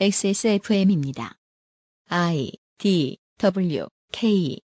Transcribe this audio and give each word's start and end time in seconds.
XSFM입니다. 0.00 1.34
I 2.08 2.50
D 2.78 3.18
W 3.38 3.86
K 4.10 4.58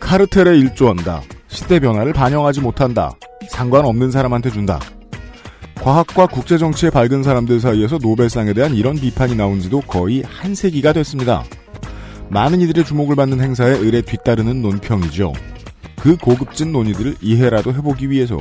카르텔에 0.00 0.58
일조한다. 0.58 1.22
시대 1.48 1.80
변화를 1.80 2.12
반영하지 2.12 2.60
못한다. 2.60 3.16
상관없는 3.48 4.10
사람한테 4.10 4.50
준다. 4.50 4.80
과학과 5.76 6.26
국제정치에 6.26 6.90
밝은 6.90 7.22
사람들 7.22 7.60
사이에서 7.60 7.98
노벨상에 7.98 8.52
대한 8.52 8.74
이런 8.74 8.96
비판이 8.96 9.36
나온 9.36 9.60
지도 9.60 9.80
거의 9.80 10.22
한 10.22 10.54
세기가 10.54 10.92
됐습니다. 10.92 11.44
많은 12.28 12.60
이들의 12.60 12.84
주목을 12.84 13.16
받는 13.16 13.40
행사에 13.40 13.70
의뢰 13.70 14.02
뒤따르는 14.02 14.60
논평이죠. 14.62 15.32
그 16.06 16.16
고급진 16.16 16.70
논의들을 16.70 17.16
이해라도 17.20 17.74
해보기 17.74 18.10
위해서 18.10 18.38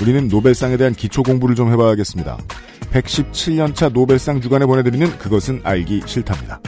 우리는 0.00 0.28
노벨상에 0.28 0.76
대한 0.76 0.94
기초 0.94 1.24
공부를 1.24 1.56
좀 1.56 1.72
해봐야겠습니다. 1.72 2.38
117년차 2.92 3.92
노벨상 3.92 4.40
주간에 4.40 4.64
보내드리는 4.66 5.18
그것은 5.18 5.60
알기 5.64 6.02
싫답니다. 6.06 6.60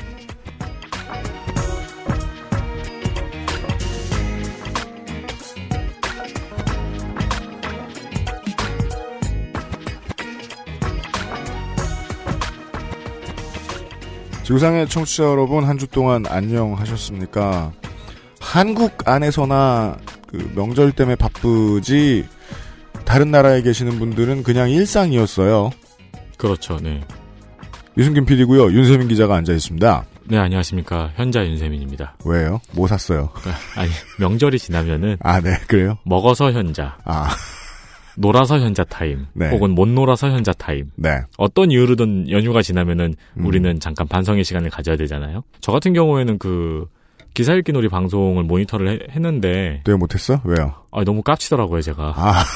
지구상의 14.43 14.89
청취자 14.89 15.23
여러분 15.23 15.63
한 15.63 15.79
주 15.79 15.87
동안 15.87 16.25
안녕하셨습니까? 16.27 17.71
한국 18.41 19.09
안에서나 19.09 19.97
그 20.31 20.51
명절 20.55 20.93
때문에 20.93 21.17
바쁘지 21.17 22.25
다른 23.05 23.31
나라에 23.31 23.63
계시는 23.63 23.99
분들은 23.99 24.43
그냥 24.43 24.71
일상이었어요. 24.71 25.71
그렇죠, 26.37 26.77
네. 26.77 27.01
유승균 27.99 28.25
PD고요. 28.25 28.73
윤세민 28.73 29.09
기자가 29.09 29.35
앉아 29.37 29.53
있습니다. 29.53 30.05
네, 30.27 30.39
안녕하십니까. 30.39 31.11
현자 31.17 31.45
윤세민입니다. 31.45 32.17
왜요? 32.25 32.61
뭐 32.73 32.87
샀어요? 32.87 33.31
아니, 33.77 33.91
명절이 34.21 34.59
지나면은 34.59 35.17
아, 35.21 35.41
네, 35.41 35.51
그래요? 35.67 35.99
먹어서 36.05 36.53
현자, 36.53 36.97
아, 37.05 37.29
놀아서 38.17 38.61
현자 38.61 38.85
타임, 38.85 39.27
네. 39.33 39.51
혹은 39.51 39.73
못 39.73 39.89
놀아서 39.89 40.31
현자 40.31 40.53
타임. 40.53 40.91
네. 40.95 41.21
어떤 41.37 41.73
이유로든 41.73 42.31
연휴가 42.31 42.63
지나면은 42.63 43.15
음. 43.39 43.47
우리는 43.47 43.81
잠깐 43.81 44.07
반성의 44.07 44.45
시간을 44.45 44.71
가져야 44.71 44.97
되잖아요. 44.97 45.43
저 45.61 45.73
같은 45.73 45.93
경우에는 45.93 46.39
그 46.39 46.87
기사 47.35 47.55
읽기 47.55 47.73
놀이 47.73 47.89
방송을 47.89 48.45
모니터를 48.45 48.89
해- 48.89 48.99
했는데 49.11 49.81
또 49.85 49.97
못했어? 49.97 50.41
왜요? 50.45 50.75
아, 50.91 51.05
너무 51.05 51.23
깝치더라고요, 51.23 51.81
제가. 51.83 52.13
아. 52.17 52.45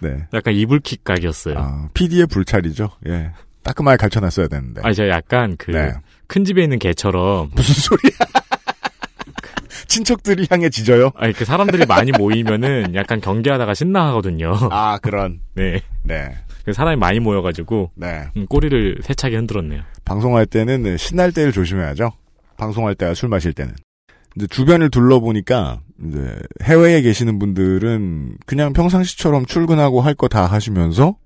네. 0.00 0.26
약간 0.34 0.54
이불킥 0.54 1.04
각이었어요. 1.04 1.58
아, 1.58 1.88
PD의 1.94 2.26
불찰이죠. 2.26 2.90
예. 3.08 3.30
따끔하게 3.62 3.96
가르쳐놨어야 3.96 4.48
되는데. 4.48 4.80
아니, 4.84 4.94
제가 4.94 5.08
약간 5.14 5.56
그 5.58 5.70
네. 5.70 5.92
큰 6.26 6.44
집에 6.44 6.62
있는 6.62 6.78
개처럼 6.78 7.50
무슨 7.54 7.74
소리야? 7.74 8.16
친척들이 9.88 10.46
향해 10.50 10.68
짖어요? 10.68 11.10
아니 11.16 11.32
그 11.32 11.44
사람들이 11.44 11.86
많이 11.86 12.10
모이면은 12.12 12.94
약간 12.94 13.20
경계하다가 13.20 13.72
신나하거든요. 13.74 14.52
아, 14.70 14.98
그런. 15.00 15.40
네. 15.54 15.80
네. 16.02 16.36
그 16.64 16.72
사람이 16.72 16.96
많이 16.96 17.20
모여가지고 17.20 17.92
네. 17.94 18.26
음, 18.36 18.46
꼬리를 18.46 18.98
세차게 19.02 19.36
흔들었네요. 19.36 19.82
방송할 20.06 20.46
때는 20.46 20.96
신날 20.96 21.32
때를 21.32 21.52
조심해야죠. 21.52 22.12
방송할 22.56 22.94
때와 22.94 23.12
술 23.12 23.28
마실 23.28 23.52
때는. 23.52 23.74
이제 24.36 24.46
주변을 24.46 24.90
둘러보니까 24.90 25.80
이제 26.06 26.38
해외에 26.62 27.02
계시는 27.02 27.38
분들은 27.38 28.38
그냥 28.46 28.72
평상시처럼 28.72 29.44
출근하고 29.46 30.00
할 30.00 30.14
거 30.14 30.28
다 30.28 30.46
하시면서 30.46 31.16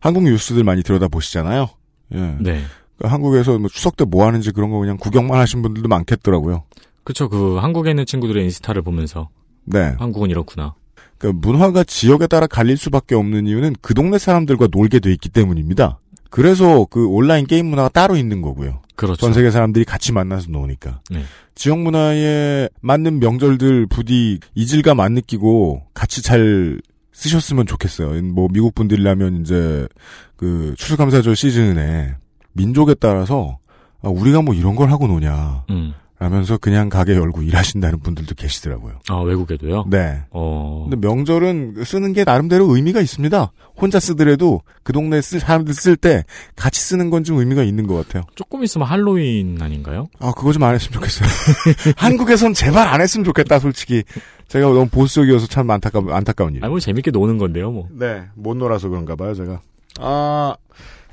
한국 0.00 0.24
뉴스들 0.24 0.62
많이 0.64 0.82
들여다 0.82 1.08
보시잖아요. 1.08 1.68
예. 2.14 2.18
네. 2.40 2.62
그러니까 2.96 3.14
한국에서 3.14 3.58
뭐 3.58 3.68
추석 3.68 3.96
때 3.96 4.04
뭐 4.04 4.26
하는지 4.26 4.52
그런 4.52 4.70
거 4.70 4.78
그냥 4.78 4.96
구경만 4.96 5.38
하신 5.40 5.62
분들도 5.62 5.88
많겠더라고요. 5.88 6.64
그쵸. 7.04 7.28
그 7.28 7.56
한국에 7.56 7.90
있는 7.90 8.04
친구들의 8.06 8.44
인스타를 8.44 8.82
보면서 8.82 9.28
네. 9.64 9.94
한국은 9.98 10.30
이렇구나. 10.30 10.74
그러니까 11.16 11.46
문화가 11.48 11.82
지역에 11.84 12.26
따라 12.26 12.46
갈릴 12.46 12.76
수밖에 12.76 13.14
없는 13.14 13.46
이유는 13.46 13.76
그 13.80 13.94
동네 13.94 14.18
사람들과 14.18 14.68
놀게 14.70 14.98
돼 15.00 15.10
있기 15.12 15.28
때문입니다. 15.30 15.98
그래서 16.30 16.86
그 16.90 17.06
온라인 17.06 17.46
게임 17.46 17.66
문화가 17.66 17.88
따로 17.88 18.16
있는 18.16 18.42
거고요. 18.42 18.80
그렇죠. 18.96 19.16
전 19.16 19.32
세계 19.32 19.50
사람들이 19.50 19.84
같이 19.84 20.12
만나서 20.12 20.50
노니까. 20.50 21.00
네. 21.10 21.22
지역 21.54 21.78
문화에 21.78 22.68
맞는 22.80 23.20
명절들 23.20 23.86
부디 23.86 24.40
이질감 24.54 25.00
안 25.00 25.14
느끼고 25.14 25.82
같이 25.94 26.22
잘 26.22 26.80
쓰셨으면 27.12 27.66
좋겠어요. 27.66 28.22
뭐 28.22 28.48
미국 28.52 28.74
분들이라면 28.74 29.40
이제 29.40 29.88
그 30.36 30.74
추수감사절 30.76 31.34
시즌에 31.34 32.14
민족에 32.52 32.94
따라서 32.94 33.58
아, 34.02 34.08
우리가 34.08 34.42
뭐 34.42 34.54
이런 34.54 34.76
걸 34.76 34.90
하고 34.92 35.08
노냐 35.08 35.64
음. 35.70 35.94
라면서 36.20 36.58
그냥 36.58 36.88
가게 36.88 37.14
열고 37.14 37.42
일하신다는 37.42 38.00
분들도 38.00 38.34
계시더라고요. 38.34 38.94
아 39.08 39.20
외국에도요. 39.20 39.84
네. 39.88 40.22
어. 40.30 40.88
근데 40.90 41.06
명절은 41.06 41.84
쓰는 41.84 42.12
게 42.12 42.24
나름대로 42.24 42.74
의미가 42.74 43.00
있습니다. 43.00 43.52
혼자 43.76 44.00
쓰더라도 44.00 44.62
그 44.82 44.92
동네 44.92 45.20
쓸 45.20 45.38
사람들 45.38 45.72
쓸 45.74 45.94
때 45.96 46.24
같이 46.56 46.80
쓰는 46.80 47.10
건 47.10 47.22
좀 47.22 47.38
의미가 47.38 47.62
있는 47.62 47.86
것 47.86 47.94
같아요. 47.94 48.24
조금 48.34 48.64
있으면 48.64 48.88
할로윈 48.88 49.58
아닌가요? 49.62 50.08
아, 50.18 50.32
그거 50.36 50.52
좀 50.52 50.64
안 50.64 50.74
했으면 50.74 50.94
좋겠어요. 50.94 51.28
한국에선 51.96 52.52
제발 52.54 52.88
안 52.88 53.00
했으면 53.00 53.24
좋겠다, 53.24 53.58
솔직히. 53.60 54.02
제가 54.48 54.66
너무 54.66 54.88
보수적이어서 54.88 55.46
참 55.46 55.70
안타까, 55.70 56.02
안타까운 56.10 56.54
일. 56.54 56.64
아니 56.64 56.70
뭐 56.70 56.80
재밌게 56.80 57.10
노는 57.12 57.38
건데요, 57.38 57.70
뭐. 57.70 57.86
네, 57.92 58.22
못 58.34 58.56
놀아서 58.56 58.88
그런가 58.88 59.14
봐요, 59.14 59.34
제가. 59.34 59.60
아, 60.00 60.54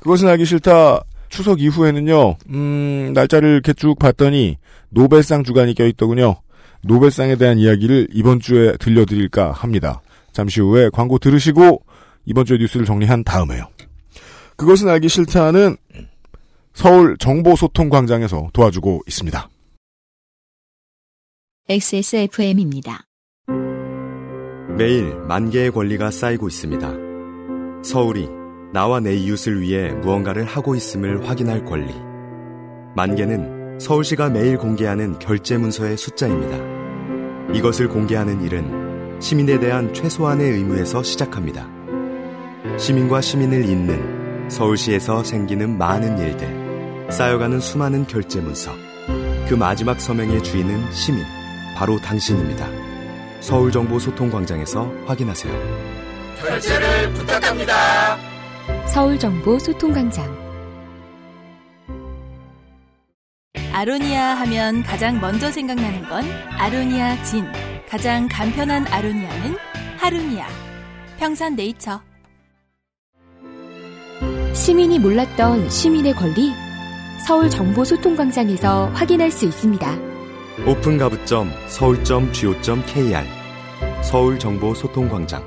그것은 0.00 0.26
알기 0.28 0.44
싫다. 0.46 1.02
추석 1.28 1.60
이후에는요, 1.60 2.36
음, 2.50 3.12
날짜를 3.14 3.50
이렇게 3.50 3.72
쭉 3.72 3.98
봤더니, 3.98 4.56
노벨상 4.96 5.44
주간이 5.44 5.74
껴있더군요. 5.74 6.36
노벨상에 6.82 7.36
대한 7.36 7.58
이야기를 7.58 8.08
이번 8.12 8.40
주에 8.40 8.78
들려드릴까 8.78 9.52
합니다. 9.52 10.00
잠시 10.32 10.62
후에 10.62 10.88
광고 10.90 11.18
들으시고, 11.18 11.84
이번 12.24 12.46
주의 12.46 12.58
뉴스를 12.58 12.86
정리한 12.86 13.22
다음에요. 13.22 13.68
그것은 14.56 14.88
알기 14.88 15.08
싫다는 15.08 15.76
서울 16.72 17.18
정보소통광장에서 17.18 18.48
도와주고 18.54 19.02
있습니다. 19.06 19.50
XSFM입니다. 21.68 23.04
매일 24.78 25.14
만 25.28 25.50
개의 25.50 25.72
권리가 25.72 26.10
쌓이고 26.10 26.48
있습니다. 26.48 26.90
서울이 27.84 28.28
나와 28.72 29.00
내 29.00 29.14
이웃을 29.14 29.60
위해 29.60 29.92
무언가를 29.92 30.44
하고 30.44 30.74
있음을 30.74 31.28
확인할 31.28 31.66
권리. 31.66 31.92
만 32.94 33.14
개는 33.14 33.55
서울시가 33.78 34.30
매일 34.30 34.56
공개하는 34.56 35.18
결제 35.18 35.58
문서의 35.58 35.96
숫자입니다. 35.96 36.56
이것을 37.54 37.88
공개하는 37.88 38.42
일은 38.42 39.20
시민에 39.20 39.60
대한 39.60 39.92
최소한의 39.92 40.50
의무에서 40.50 41.02
시작합니다. 41.02 41.68
시민과 42.78 43.20
시민을 43.20 43.68
잇는 43.68 44.48
서울시에서 44.50 45.24
생기는 45.24 45.76
많은 45.76 46.18
일들, 46.18 47.12
쌓여가는 47.12 47.60
수많은 47.60 48.06
결제 48.06 48.40
문서. 48.40 48.72
그 49.48 49.54
마지막 49.54 50.00
서명의 50.00 50.42
주인은 50.42 50.92
시민, 50.92 51.24
바로 51.76 51.98
당신입니다. 52.00 52.66
서울정보소통광장에서 53.40 54.90
확인하세요. 55.06 55.52
결제를 56.40 57.12
부탁합니다. 57.12 58.18
서울정보 58.86 59.58
소통광장 59.58 60.45
아로니아 63.76 64.36
하면 64.36 64.82
가장 64.82 65.20
먼저 65.20 65.52
생각나는 65.52 66.08
건 66.08 66.24
아로니아 66.56 67.22
진. 67.24 67.44
가장 67.86 68.26
간편한 68.26 68.86
아로니아는 68.86 69.54
하루니아. 69.98 70.46
평산 71.18 71.54
네이처. 71.56 72.00
시민이 74.54 74.98
몰랐던 74.98 75.68
시민의 75.68 76.14
권리 76.14 76.54
서울 77.26 77.50
정보소통광장에서 77.50 78.86
확인할 78.94 79.30
수 79.30 79.44
있습니다. 79.44 79.98
오픈 80.66 80.96
가부점 80.96 81.50
서울.go.kr 81.66 83.26
서울 84.02 84.38
정보소통광장 84.38 85.44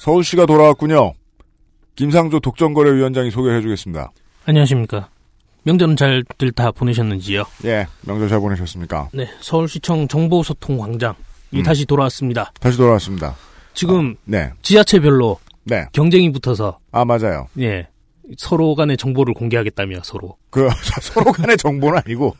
서울시가 0.00 0.46
돌아왔군요. 0.46 1.12
김상조 1.94 2.40
독점거래위원장이 2.40 3.30
소개해 3.30 3.60
주겠습니다. 3.60 4.12
안녕하십니까. 4.48 5.08
명절은 5.64 5.96
잘들 5.96 6.52
다 6.52 6.70
보내셨는지요? 6.70 7.42
예, 7.64 7.88
명절 8.02 8.28
잘 8.28 8.38
보내셨습니까? 8.38 9.08
네, 9.12 9.28
서울시청 9.40 10.06
정보소통광장. 10.06 11.16
이 11.50 11.58
음. 11.58 11.62
다시 11.64 11.84
돌아왔습니다. 11.84 12.52
다시 12.60 12.78
돌아왔습니다. 12.78 13.34
지금 13.74 14.14
네, 14.24 14.52
지자체별로 14.62 15.40
네. 15.64 15.86
경쟁이 15.92 16.30
붙어서 16.30 16.78
아, 16.92 17.04
맞아요. 17.04 17.48
예 17.58 17.88
서로 18.38 18.76
간의 18.76 18.96
정보를 18.96 19.34
공개하겠다며 19.34 19.96
서로. 20.04 20.36
그, 20.50 20.68
서로 21.02 21.32
간의 21.32 21.56
정보는 21.56 22.00
아니고, 22.04 22.36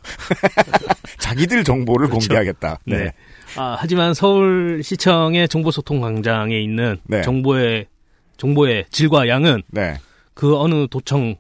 자기들 1.18 1.64
정보를 1.64 2.08
그렇죠. 2.08 2.28
공개하겠다. 2.28 2.78
네. 2.86 3.04
네. 3.04 3.12
아, 3.56 3.76
하지만 3.78 4.14
서울시청의 4.14 5.48
정보소통광장에 5.48 6.56
있는 6.58 6.98
네. 7.04 7.22
정보의 7.22 7.86
정보의 8.36 8.84
질과 8.90 9.26
양은 9.28 9.62
네. 9.68 9.96
그 10.34 10.56
어느 10.56 10.86
도청 10.88 11.36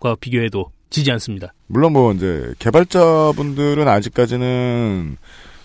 과 0.00 0.16
비교해도 0.18 0.70
지지 0.88 1.12
않습니다. 1.12 1.52
물론 1.66 1.92
뭐 1.92 2.12
이제 2.12 2.52
개발자분들은 2.58 3.86
아직까지는 3.86 5.16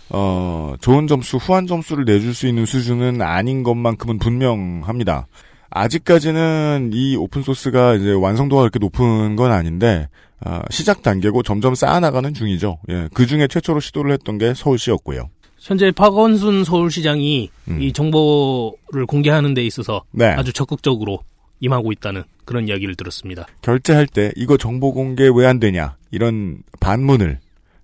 어 0.09 0.75
좋은 0.81 1.07
점수, 1.07 1.37
후한 1.37 1.65
점수를 1.65 2.05
내줄 2.05 2.33
수 2.35 2.45
있는 2.47 2.65
수준은 2.65 3.21
아닌 3.21 3.63
것만큼은 3.63 4.19
분명합니다. 4.19 5.27
아직까지는 5.71 6.91
이 6.93 7.15
오픈 7.15 7.41
소스가 7.41 7.95
이제 7.95 8.11
완성도가 8.11 8.61
그렇게 8.61 8.79
높은 8.79 9.35
건 9.35 9.51
아닌데 9.51 10.07
아, 10.41 10.61
시작 10.69 11.01
단계고 11.01 11.43
점점 11.43 11.73
쌓아나가는 11.73 12.33
중이죠. 12.33 12.77
예, 12.89 13.09
그 13.13 13.25
중에 13.25 13.47
최초로 13.47 13.79
시도를 13.79 14.11
했던 14.11 14.37
게 14.37 14.53
서울시였고요. 14.53 15.29
현재 15.59 15.91
박원순 15.91 16.63
서울시장이 16.63 17.49
음. 17.69 17.81
이 17.81 17.91
정보를 17.91 19.05
공개하는 19.07 19.55
데 19.55 19.65
있어서 19.65 20.03
네. 20.11 20.27
아주 20.27 20.53
적극적으로 20.53 21.21
임하고 21.59 21.91
있다는 21.91 22.23
그런 22.45 22.67
이야기를 22.67 22.95
들었습니다. 22.95 23.47
결제할 23.61 24.07
때 24.07 24.31
이거 24.35 24.57
정보 24.57 24.93
공개 24.93 25.27
왜 25.33 25.45
안 25.47 25.59
되냐 25.59 25.95
이런 26.11 26.59
반문을 26.79 27.39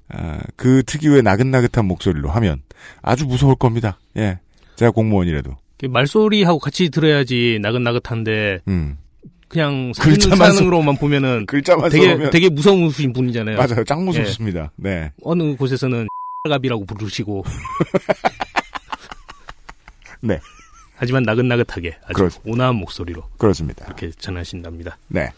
아, 0.09 0.39
그 0.55 0.83
특유의 0.83 1.23
나긋나긋한 1.23 1.85
목소리로 1.85 2.29
하면 2.29 2.61
아주 3.01 3.25
무서울 3.25 3.55
겁니다. 3.55 3.97
예, 4.17 4.39
제가 4.75 4.91
공무원이라도. 4.91 5.57
말소리하고 5.89 6.59
같이 6.59 6.89
들어야지 6.89 7.57
나긋나긋한데 7.61 8.59
음. 8.67 8.97
그냥 9.47 9.91
사진 9.95 10.13
글자만 10.13 10.37
사진으로만 10.51 10.97
보면은 10.97 11.45
글자만 11.47 11.89
되게 11.89 12.09
써보면 12.09 12.29
되게 12.31 12.49
무서우신 12.49 13.13
분이잖아요. 13.13 13.57
맞아요. 13.57 13.83
짱 13.85 14.05
무섭습니다. 14.05 14.71
네. 14.75 15.11
어느 15.23 15.55
곳에서는 15.55 16.07
갑이라고 16.49 16.85
부르시고 16.85 17.43
네. 20.21 20.39
하지만 21.01 21.23
나긋나긋하게 21.23 21.95
아주 22.03 22.13
그렇- 22.13 22.29
온화한 22.45 22.75
목소리로 22.75 23.23
그렇습니다. 23.39 23.83
이렇게 23.87 24.11
전하신답니다. 24.11 24.99
네. 25.07 25.31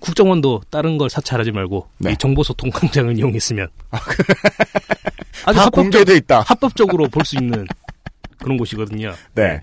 국정원도 0.00 0.60
다른 0.68 0.98
걸 0.98 1.08
사찰하지 1.08 1.50
말고 1.50 1.88
네. 1.96 2.12
이 2.12 2.16
정보소통 2.18 2.68
광장을 2.70 3.16
이용했으면 3.16 3.68
아주 5.46 5.56
다 5.58 5.64
합법적, 5.64 5.72
공개돼 5.72 6.14
있다. 6.16 6.40
합법적으로 6.42 7.08
볼 7.08 7.24
수 7.24 7.36
있는 7.36 7.66
그런 8.38 8.58
곳이거든요. 8.58 9.14
네. 9.34 9.62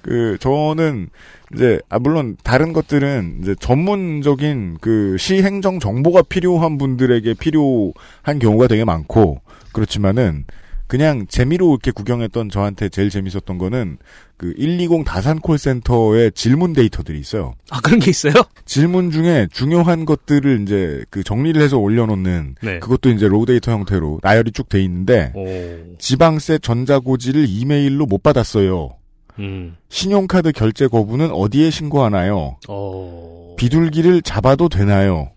그 0.00 0.36
저는 0.40 1.08
이제 1.54 1.80
아 1.88 1.98
물론 1.98 2.36
다른 2.44 2.72
것들은 2.72 3.40
이제 3.42 3.54
전문적인 3.58 4.78
그 4.80 5.16
시행정 5.18 5.80
정보가 5.80 6.22
필요한 6.22 6.78
분들에게 6.78 7.34
필요한 7.34 8.38
경우가 8.40 8.68
되게 8.68 8.84
많고 8.84 9.40
그렇지만은 9.72 10.44
그냥 10.88 11.26
재미로 11.28 11.68
이렇게 11.70 11.90
구경했던 11.90 12.48
저한테 12.48 12.88
제일 12.88 13.10
재밌었던 13.10 13.58
거는 13.58 13.98
그 14.38 14.54
120 14.58 15.04
다산 15.04 15.38
콜센터의 15.38 16.32
질문 16.32 16.72
데이터들이 16.72 17.20
있어요. 17.20 17.54
아 17.70 17.80
그런 17.80 18.00
게 18.00 18.10
있어요? 18.10 18.32
질문 18.64 19.10
중에 19.10 19.46
중요한 19.52 20.04
것들을 20.06 20.62
이제 20.62 21.04
그 21.10 21.22
정리를 21.22 21.60
해서 21.60 21.76
올려놓는 21.78 22.56
네. 22.62 22.78
그것도 22.78 23.10
이제 23.10 23.28
raw 23.28 23.44
데이터 23.46 23.70
형태로 23.72 24.20
나열이 24.22 24.52
쭉 24.52 24.68
돼 24.68 24.82
있는데 24.82 25.32
오, 25.34 25.96
지방세 25.98 26.58
전자고지를 26.58 27.46
이메일로 27.48 28.06
못 28.06 28.22
받았어요. 28.22 28.96
음, 29.38 29.76
신용카드 29.88 30.52
결제 30.52 30.88
거부는 30.88 31.30
어디에 31.30 31.70
신고하나요? 31.70 32.56
어, 32.68 33.54
비둘기를 33.56 34.22
잡아도 34.22 34.68
되나요? 34.68 35.30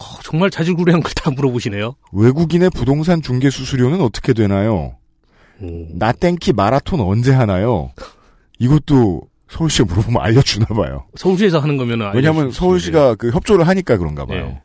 어, 0.00 0.04
정말 0.24 0.50
자질구레한 0.50 1.02
걸 1.02 1.12
다 1.14 1.30
물어보시네요. 1.30 1.94
외국인의 2.12 2.70
부동산 2.70 3.20
중개 3.20 3.50
수수료는 3.50 4.00
어떻게 4.00 4.32
되나요? 4.32 4.96
오, 5.60 5.86
나땡키 5.94 6.54
마라톤 6.54 7.00
언제 7.00 7.32
하나요? 7.32 7.92
이것도 8.58 9.22
서울시에 9.50 9.84
물어보면 9.84 10.22
알려주나 10.22 10.66
봐요. 10.66 11.04
서울시에서 11.16 11.58
하는 11.58 11.76
거면은 11.76 12.12
왜냐하면 12.14 12.50
서울시가 12.52 13.16
그 13.16 13.30
협조를 13.30 13.66
하니까 13.68 13.98
그런가 13.98 14.24
봐요. 14.24 14.46
네. 14.46 14.62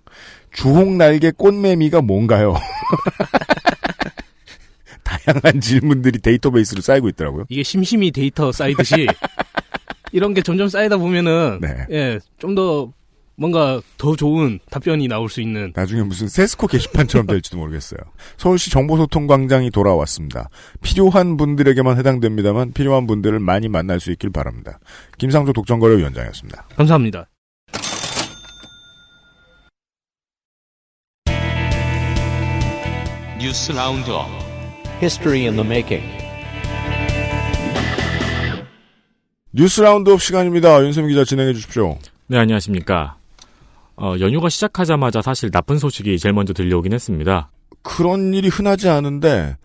주홍 0.54 0.98
날개 0.98 1.32
꽃매미가 1.32 2.02
뭔가요? 2.02 2.56
다양한 5.04 5.60
질문들이 5.60 6.20
데이터베이스로 6.20 6.82
쌓이고 6.82 7.10
있더라고요. 7.10 7.46
이게 7.50 7.64
심심이 7.64 8.12
데이터 8.12 8.52
쌓이듯이 8.52 9.08
이런 10.14 10.34
게 10.34 10.42
점점 10.42 10.70
쌓이다 10.70 10.98
보면은 10.98 11.60
네. 11.62 11.86
예, 11.92 12.20
좀 12.38 12.56
더 12.56 12.92
뭔가 13.38 13.82
더 13.98 14.16
좋은 14.16 14.60
답변이 14.70 15.08
나올 15.08 15.30
수 15.30 15.42
있는 15.42 15.74
나중에 15.76 16.04
무슨 16.04 16.28
세스코 16.28 16.68
게시판처럼 16.68 17.28
될지도 17.28 17.58
모르겠어요. 17.58 18.00
서울시 18.38 18.70
정보소통광장이 18.72 19.72
돌아왔습니다. 19.72 20.50
필요한 20.82 21.36
분들에게만 21.38 21.98
해당됩니다만 21.98 22.72
필요한 22.74 23.08
분들을 23.08 23.40
많이 23.40 23.68
만날 23.68 24.00
수 24.00 24.12
있길 24.12 24.30
바랍니다. 24.30 24.80
김상조 25.18 25.54
독점거래위원장이었습니다. 25.54 26.68
감사합니다. 26.76 27.28
뉴스 33.40 33.72
roundup 33.74 34.28
History 35.02 35.42
in 35.42 35.56
the 35.56 35.66
making. 35.66 36.06
뉴스 39.52 39.82
roundup 39.82 40.22
시간입니다. 40.22 40.84
윤세민 40.84 41.10
기자 41.10 41.26
진행해 41.26 41.54
주십시오. 41.54 41.98
네, 42.28 42.38
안녕하십니까. 42.38 43.18
어, 43.98 44.16
연휴가 44.20 44.50
시작하자마자 44.50 45.22
사실 45.22 45.52
나쁜 45.52 45.78
소식이 45.78 46.18
제일 46.20 46.34
먼저 46.34 46.54
들려오긴 46.54 46.94
했습니다. 46.94 47.52
그런 47.82 48.34
일이 48.34 48.48
흔하지 48.48 48.90
않은데 48.90 49.58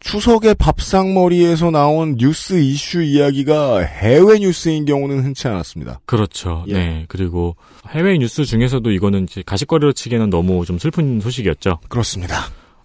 추석의 0.00 0.56
밥상머리에서 0.56 1.70
나온 1.70 2.16
뉴스 2.16 2.60
이슈 2.60 3.02
이야기가 3.02 3.80
해외 3.80 4.38
뉴스인 4.38 4.84
경우는 4.84 5.24
흔치 5.24 5.48
않았습니다. 5.48 6.00
그렇죠. 6.04 6.64
예. 6.68 6.72
네. 6.74 7.04
그리고 7.08 7.56
해외 7.88 8.18
뉴스 8.18 8.44
중에서도 8.44 8.90
이거는 8.90 9.24
이제 9.24 9.42
가십거리로 9.44 9.92
치기에는 9.92 10.28
너무 10.28 10.66
좀 10.66 10.78
슬픈 10.78 11.20
소식이었죠. 11.20 11.78
그렇습니다. 11.88 12.36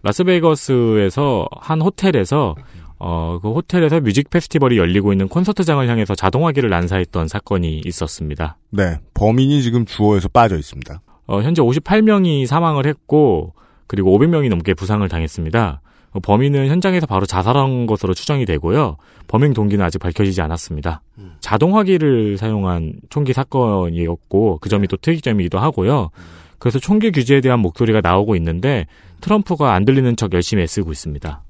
라스베이거스에서 0.04 1.48
한 1.60 1.81
호텔에서 1.81 2.56
어, 3.00 3.40
그 3.42 3.50
호텔에서 3.50 4.01
뮤직 4.01 4.30
페스티벌이 4.30 4.78
열리고 4.78 5.13
있는 5.13 5.30
콘서트장을 5.30 5.88
향해서 5.88 6.16
자동화기를 6.16 6.69
난사했던 6.69 7.30
사건이 7.30 7.81
있었습니다. 7.86 8.57
네, 8.72 9.00
범인이 9.13 9.62
지금 9.63 9.86
주어에서 9.86 10.28
빠져 10.28 10.57
있습니다. 10.57 11.01
어, 11.28 11.42
현재 11.42 11.62
58명이 11.62 12.46
사망을 12.46 12.86
했고 12.86 13.54
그리고 13.88 14.18
500명이 14.18 14.50
넘게 14.50 14.74
부상을 14.74 15.07
당했습니다. 15.07 15.81
어, 16.12 16.19
범인은 16.19 16.68
현장에서 16.68 17.06
바로 17.06 17.26
자살한 17.26 17.85
것으로 17.85 18.14
추정이 18.14 18.45
되고요. 18.45 18.97
범행 19.28 19.54
동기는 19.54 19.83
아직 19.83 20.00
밝혀지지 20.00 20.42
않았습니다. 20.42 21.02
자동화기를 21.40 22.38
사용한 22.38 22.94
총기 23.09 23.31
사건이었고 23.31 24.57
그 24.59 24.69
점이 24.69 24.88
또 24.88 24.97
특이점이기도 24.97 25.57
하고요. 25.57 26.09
그래서 26.57 26.80
총기 26.80 27.12
규제에 27.12 27.40
대한 27.40 27.59
목소리가 27.59 28.02
나오고 28.02 28.35
있는데 28.35 28.88
트럼프가 29.21 29.73
안 29.73 29.85
들리는 29.85 30.16
척 30.18 30.33
열심히 30.33 30.64
애쓰고 30.64 30.92
있습니다. 30.92 31.44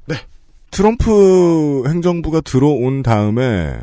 트럼프 0.71 1.83
행정부가 1.87 2.41
들어온 2.41 3.03
다음에 3.03 3.79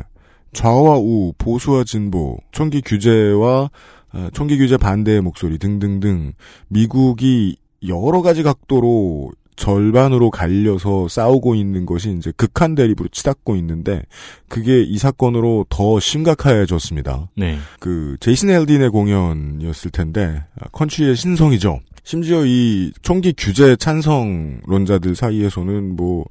좌와 0.53 0.97
우, 0.99 1.33
보수와 1.37 1.83
진보, 1.83 2.37
총기 2.51 2.81
규제와 2.81 3.69
어, 4.13 4.29
총기 4.33 4.57
규제 4.57 4.77
반대의 4.77 5.21
목소리 5.21 5.57
등등등 5.57 6.33
미국이 6.69 7.57
여러 7.87 8.21
가지 8.21 8.41
각도로 8.41 9.31
절반으로 9.57 10.29
갈려서 10.29 11.07
싸우고 11.07 11.55
있는 11.55 11.85
것이 11.85 12.15
이제 12.17 12.31
극한 12.37 12.75
대립으로 12.75 13.09
치닫고 13.09 13.55
있는데 13.57 14.03
그게 14.47 14.81
이 14.81 14.97
사건으로 14.97 15.65
더 15.69 15.99
심각해졌습니다. 15.99 17.29
네. 17.35 17.57
그 17.79 18.15
제이슨 18.19 18.51
엘딘의 18.51 18.91
공연이었을 18.91 19.91
텐데 19.91 20.43
아, 20.59 20.67
컨트리의 20.71 21.15
신성이죠. 21.15 21.79
심지어 22.03 22.45
이 22.45 22.93
총기 23.01 23.33
규제 23.35 23.75
찬성론자들 23.75 25.15
사이에서는 25.15 25.95
뭐 25.95 26.25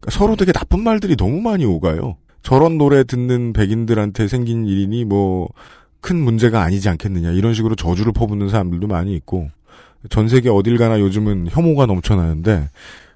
그러니까 0.00 0.18
서로 0.18 0.36
되게 0.36 0.52
나쁜 0.52 0.80
말들이 0.80 1.16
너무 1.16 1.40
많이 1.40 1.64
오가요. 1.64 2.16
저런 2.42 2.78
노래 2.78 3.04
듣는 3.04 3.52
백인들한테 3.52 4.28
생긴 4.28 4.66
일이니 4.66 5.04
뭐 5.04 5.48
큰 6.00 6.16
문제가 6.16 6.62
아니지 6.62 6.88
않겠느냐 6.88 7.32
이런 7.32 7.54
식으로 7.54 7.74
저주를 7.74 8.12
퍼붓는 8.12 8.48
사람들도 8.48 8.86
많이 8.86 9.14
있고 9.16 9.50
전 10.10 10.28
세계 10.28 10.48
어딜 10.48 10.78
가나 10.78 11.00
요즘은 11.00 11.48
혐오가 11.50 11.86
넘쳐나는데 11.86 12.68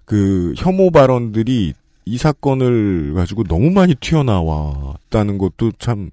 그 0.04 0.52
혐오 0.56 0.90
발언들이 0.90 1.74
이 2.04 2.18
사건을 2.18 3.14
가지고 3.14 3.44
너무 3.44 3.70
많이 3.70 3.94
튀어나왔다는 3.94 5.38
것도 5.38 5.72
참 5.78 6.10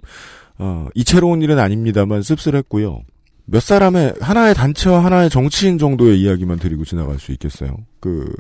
어, 0.60 0.88
이채로운 0.94 1.42
일은 1.42 1.58
아닙니다만 1.58 2.22
씁쓸했고요. 2.22 3.02
몇 3.52 3.62
사람의 3.62 4.16
하나의 4.22 4.54
단체와 4.54 5.04
하나의 5.04 5.30
정치인 5.30 5.78
정도의 5.78 6.22
이야기만 6.22 6.60
드리고 6.60 6.86
지나갈 6.86 7.18
수 7.20 7.32
있겠어요. 7.32 7.78
그 8.00 8.32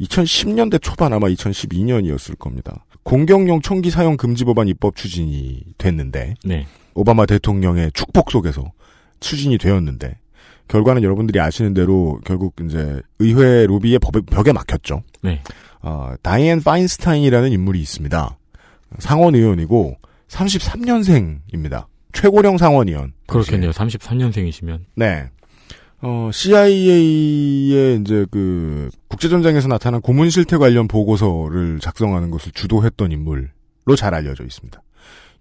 2010년대 0.00 0.80
초반 0.82 1.12
아마 1.12 1.28
2012년이었을 1.28 2.38
겁니다. 2.38 2.84
공격용 3.02 3.62
총기 3.62 3.90
사용 3.90 4.18
금지 4.18 4.44
법안 4.44 4.68
입법 4.68 4.94
추진이 4.94 5.62
됐는데 5.78 6.34
네. 6.44 6.66
오바마 6.94 7.24
대통령의 7.26 7.92
축복 7.94 8.30
속에서 8.30 8.72
추진이 9.20 9.56
되었는데 9.56 10.18
결과는 10.68 11.02
여러분들이 11.02 11.40
아시는 11.40 11.72
대로 11.72 12.20
결국 12.26 12.54
이제 12.62 13.00
의회 13.18 13.64
로비의 13.66 14.00
법, 14.00 14.12
벽에 14.26 14.52
막혔죠. 14.52 15.02
네. 15.22 15.40
어, 15.80 16.12
다이앤 16.20 16.62
파인스타인이라는 16.62 17.52
인물이 17.52 17.80
있습니다. 17.80 18.36
상원 18.98 19.34
의원이고 19.34 19.96
33년생입니다. 20.28 21.86
최고령 22.12 22.58
상원의원. 22.58 23.12
그렇겠네요. 23.26 23.70
33년생이시면. 23.70 24.80
네. 24.96 25.30
어, 26.00 26.30
CIA의 26.32 28.00
이제 28.00 28.24
그 28.30 28.88
국제전쟁에서 29.08 29.68
나타난 29.68 30.00
고문 30.00 30.30
실태 30.30 30.56
관련 30.56 30.86
보고서를 30.86 31.80
작성하는 31.80 32.30
것을 32.30 32.52
주도했던 32.52 33.10
인물로 33.12 33.96
잘 33.96 34.14
알려져 34.14 34.44
있습니다. 34.44 34.80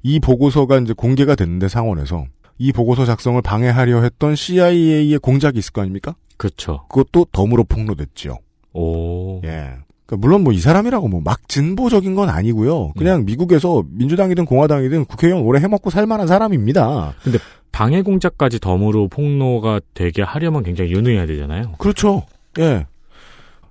이 0.03 0.19
보고서가 0.19 0.79
이제 0.79 0.93
공개가 0.93 1.35
됐는데 1.35 1.67
상원에서 1.67 2.25
이 2.57 2.71
보고서 2.71 3.05
작성을 3.05 3.39
방해하려 3.41 4.01
했던 4.01 4.35
CIA의 4.35 5.19
공작이 5.19 5.59
있을 5.59 5.73
거 5.73 5.81
아닙니까? 5.81 6.15
그렇죠. 6.37 6.85
그것도 6.89 7.27
덤으로 7.31 7.63
폭로됐죠. 7.63 8.39
오. 8.73 9.41
예. 9.43 9.75
그러니까 10.07 10.17
물론 10.25 10.43
뭐 10.43 10.53
이 10.53 10.59
사람이라고 10.59 11.07
뭐 11.07 11.21
막 11.21 11.47
진보적인 11.49 12.15
건 12.15 12.29
아니고요. 12.29 12.93
그냥 12.97 13.25
미국에서 13.25 13.83
민주당이든 13.91 14.45
공화당이든 14.45 15.05
국회의원 15.05 15.43
오래 15.43 15.59
해먹고 15.59 15.89
살만한 15.89 16.27
사람입니다. 16.27 17.13
근데 17.23 17.37
방해 17.71 18.01
공작까지 18.01 18.59
덤으로 18.59 19.07
폭로가 19.09 19.81
되게 19.93 20.21
하려면 20.23 20.63
굉장히 20.63 20.91
유능해야 20.91 21.25
되잖아요. 21.27 21.73
그렇죠. 21.77 22.23
예. 22.59 22.85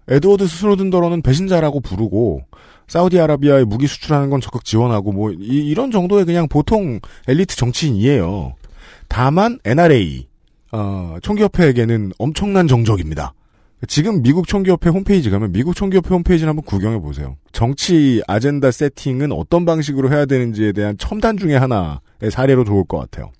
에드워드 0.08 0.46
스노든더러는 0.46 1.22
배신자라고 1.22 1.80
부르고 1.80 2.42
사우디아라비아에 2.86 3.64
무기 3.64 3.86
수출하는 3.88 4.30
건 4.30 4.40
적극 4.40 4.64
지원하고 4.64 5.10
뭐 5.12 5.32
이, 5.32 5.74
런 5.74 5.90
정도의 5.90 6.24
그냥 6.24 6.46
보통 6.46 7.00
엘리트 7.26 7.56
정치인이에요. 7.56 8.54
다만 9.08 9.58
NRA 9.64 10.28
어, 10.72 11.16
총기협회에게는 11.22 12.12
엄청난 12.18 12.68
정적입니다. 12.68 13.32
지금 13.88 14.22
미국 14.22 14.48
총기협회 14.48 14.88
홈페이지 14.88 15.28
가면 15.28 15.52
미국 15.52 15.76
총기협회 15.76 16.08
홈페이지를 16.14 16.48
한번 16.48 16.64
구경해 16.64 16.98
보세요. 16.98 17.36
정치 17.52 18.22
아젠다 18.26 18.70
세팅은 18.70 19.32
어떤 19.32 19.66
방식으로 19.66 20.10
해야 20.10 20.24
되는지에 20.24 20.72
대한 20.72 20.96
첨단 20.98 21.36
중의 21.36 21.58
하나의 21.58 22.30
사례로 22.30 22.64
좋을 22.64 22.84
것 22.84 22.98
같아요. 22.98 23.32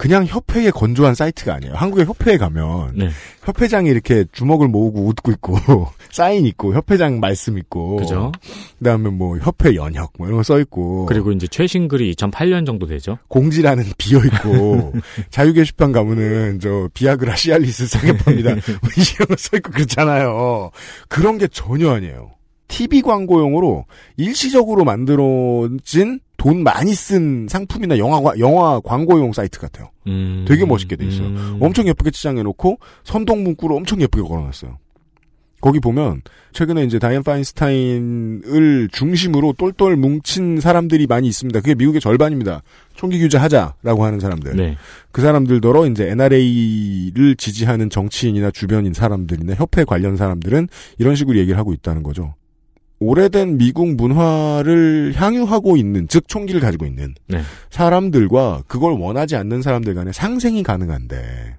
그냥 0.00 0.24
협회에 0.24 0.70
건조한 0.70 1.14
사이트가 1.14 1.56
아니에요. 1.56 1.74
한국의 1.74 2.06
협회에 2.06 2.38
가면 2.38 2.94
네. 2.96 3.10
협회장이 3.44 3.90
이렇게 3.90 4.24
주먹을 4.32 4.66
모으고 4.66 5.02
웃고 5.08 5.30
있고 5.32 5.58
사인 6.10 6.46
있고 6.46 6.72
협회장 6.74 7.20
말씀 7.20 7.58
있고 7.58 7.96
그죠? 7.96 8.32
그다음에 8.78 9.10
뭐 9.10 9.36
협회 9.36 9.74
연혁 9.74 10.14
뭐 10.16 10.26
이런 10.26 10.38
거 10.38 10.42
써 10.42 10.58
있고 10.60 11.04
그리고 11.04 11.32
이제 11.32 11.46
최신 11.46 11.86
글이 11.86 12.14
2008년 12.14 12.64
정도 12.64 12.86
되죠. 12.86 13.18
공지란은 13.28 13.84
비어 13.98 14.20
있고 14.24 14.94
자유 15.28 15.52
게시판 15.52 15.92
가면은 15.92 16.60
저 16.60 16.88
비아그라 16.94 17.36
시알리스 17.36 17.86
사겠팝니다. 17.86 18.50
뭐 18.80 18.90
이런 18.96 19.28
거 19.28 19.36
써 19.36 19.58
있고 19.58 19.70
그렇잖아요. 19.70 20.70
그런 21.08 21.36
게 21.36 21.46
전혀 21.46 21.90
아니에요. 21.90 22.30
TV 22.68 23.02
광고 23.02 23.40
용으로 23.40 23.84
일시적으로 24.16 24.84
만들어진 24.84 26.20
돈 26.40 26.62
많이 26.62 26.94
쓴 26.94 27.46
상품이나 27.50 27.98
영화 27.98 28.18
영화 28.38 28.80
광고용 28.80 29.34
사이트 29.34 29.60
같아요. 29.60 29.90
음, 30.06 30.46
되게 30.48 30.64
멋있게 30.64 30.96
돼 30.96 31.04
있어요. 31.04 31.26
음. 31.26 31.58
엄청 31.60 31.86
예쁘게 31.86 32.10
치장해 32.10 32.42
놓고 32.42 32.78
선동 33.04 33.44
문구로 33.44 33.76
엄청 33.76 34.00
예쁘게 34.00 34.26
걸어놨어요. 34.26 34.78
거기 35.60 35.80
보면 35.80 36.22
최근에 36.52 36.84
이제 36.84 36.98
다이앤 36.98 37.24
파인스타인을 37.24 38.88
중심으로 38.90 39.52
똘똘 39.58 39.96
뭉친 39.96 40.60
사람들이 40.60 41.06
많이 41.06 41.28
있습니다. 41.28 41.60
그게 41.60 41.74
미국의 41.74 42.00
절반입니다. 42.00 42.62
총기 42.94 43.18
규제하자라고 43.18 44.02
하는 44.02 44.18
사람들. 44.18 44.56
네. 44.56 44.78
그 45.12 45.20
사람들더러 45.20 45.88
이제 45.88 46.08
NRA를 46.08 47.36
지지하는 47.36 47.90
정치인이나 47.90 48.50
주변인 48.50 48.94
사람들이나 48.94 49.56
협회 49.56 49.84
관련 49.84 50.16
사람들은 50.16 50.68
이런 50.96 51.16
식으로 51.16 51.36
얘기를 51.36 51.58
하고 51.58 51.74
있다는 51.74 52.02
거죠. 52.02 52.34
오래된 53.00 53.56
미국 53.56 53.96
문화를 53.96 55.14
향유하고 55.16 55.78
있는, 55.78 56.06
즉 56.06 56.28
총기를 56.28 56.60
가지고 56.60 56.84
있는 56.84 57.14
네. 57.28 57.40
사람들과 57.70 58.64
그걸 58.68 58.92
원하지 58.92 59.36
않는 59.36 59.62
사람들 59.62 59.94
간의 59.94 60.12
상생이 60.12 60.62
가능한데 60.62 61.56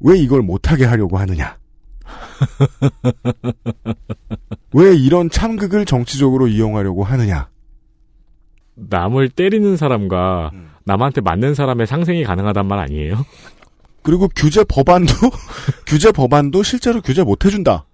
왜 0.00 0.18
이걸 0.18 0.42
못하게 0.42 0.86
하려고 0.86 1.18
하느냐? 1.18 1.56
왜 4.74 4.96
이런 4.96 5.30
참극을 5.30 5.84
정치적으로 5.84 6.48
이용하려고 6.48 7.04
하느냐? 7.04 7.48
남을 8.74 9.28
때리는 9.28 9.76
사람과 9.76 10.50
음. 10.52 10.68
남한테 10.84 11.20
맞는 11.20 11.54
사람의 11.54 11.86
상생이 11.86 12.24
가능하단 12.24 12.66
말 12.66 12.80
아니에요? 12.80 13.24
그리고 14.02 14.28
규제 14.34 14.64
법안도 14.64 15.14
규제 15.86 16.10
법안도 16.10 16.64
실제로 16.64 17.00
규제 17.00 17.22
못 17.22 17.44
해준다. 17.44 17.86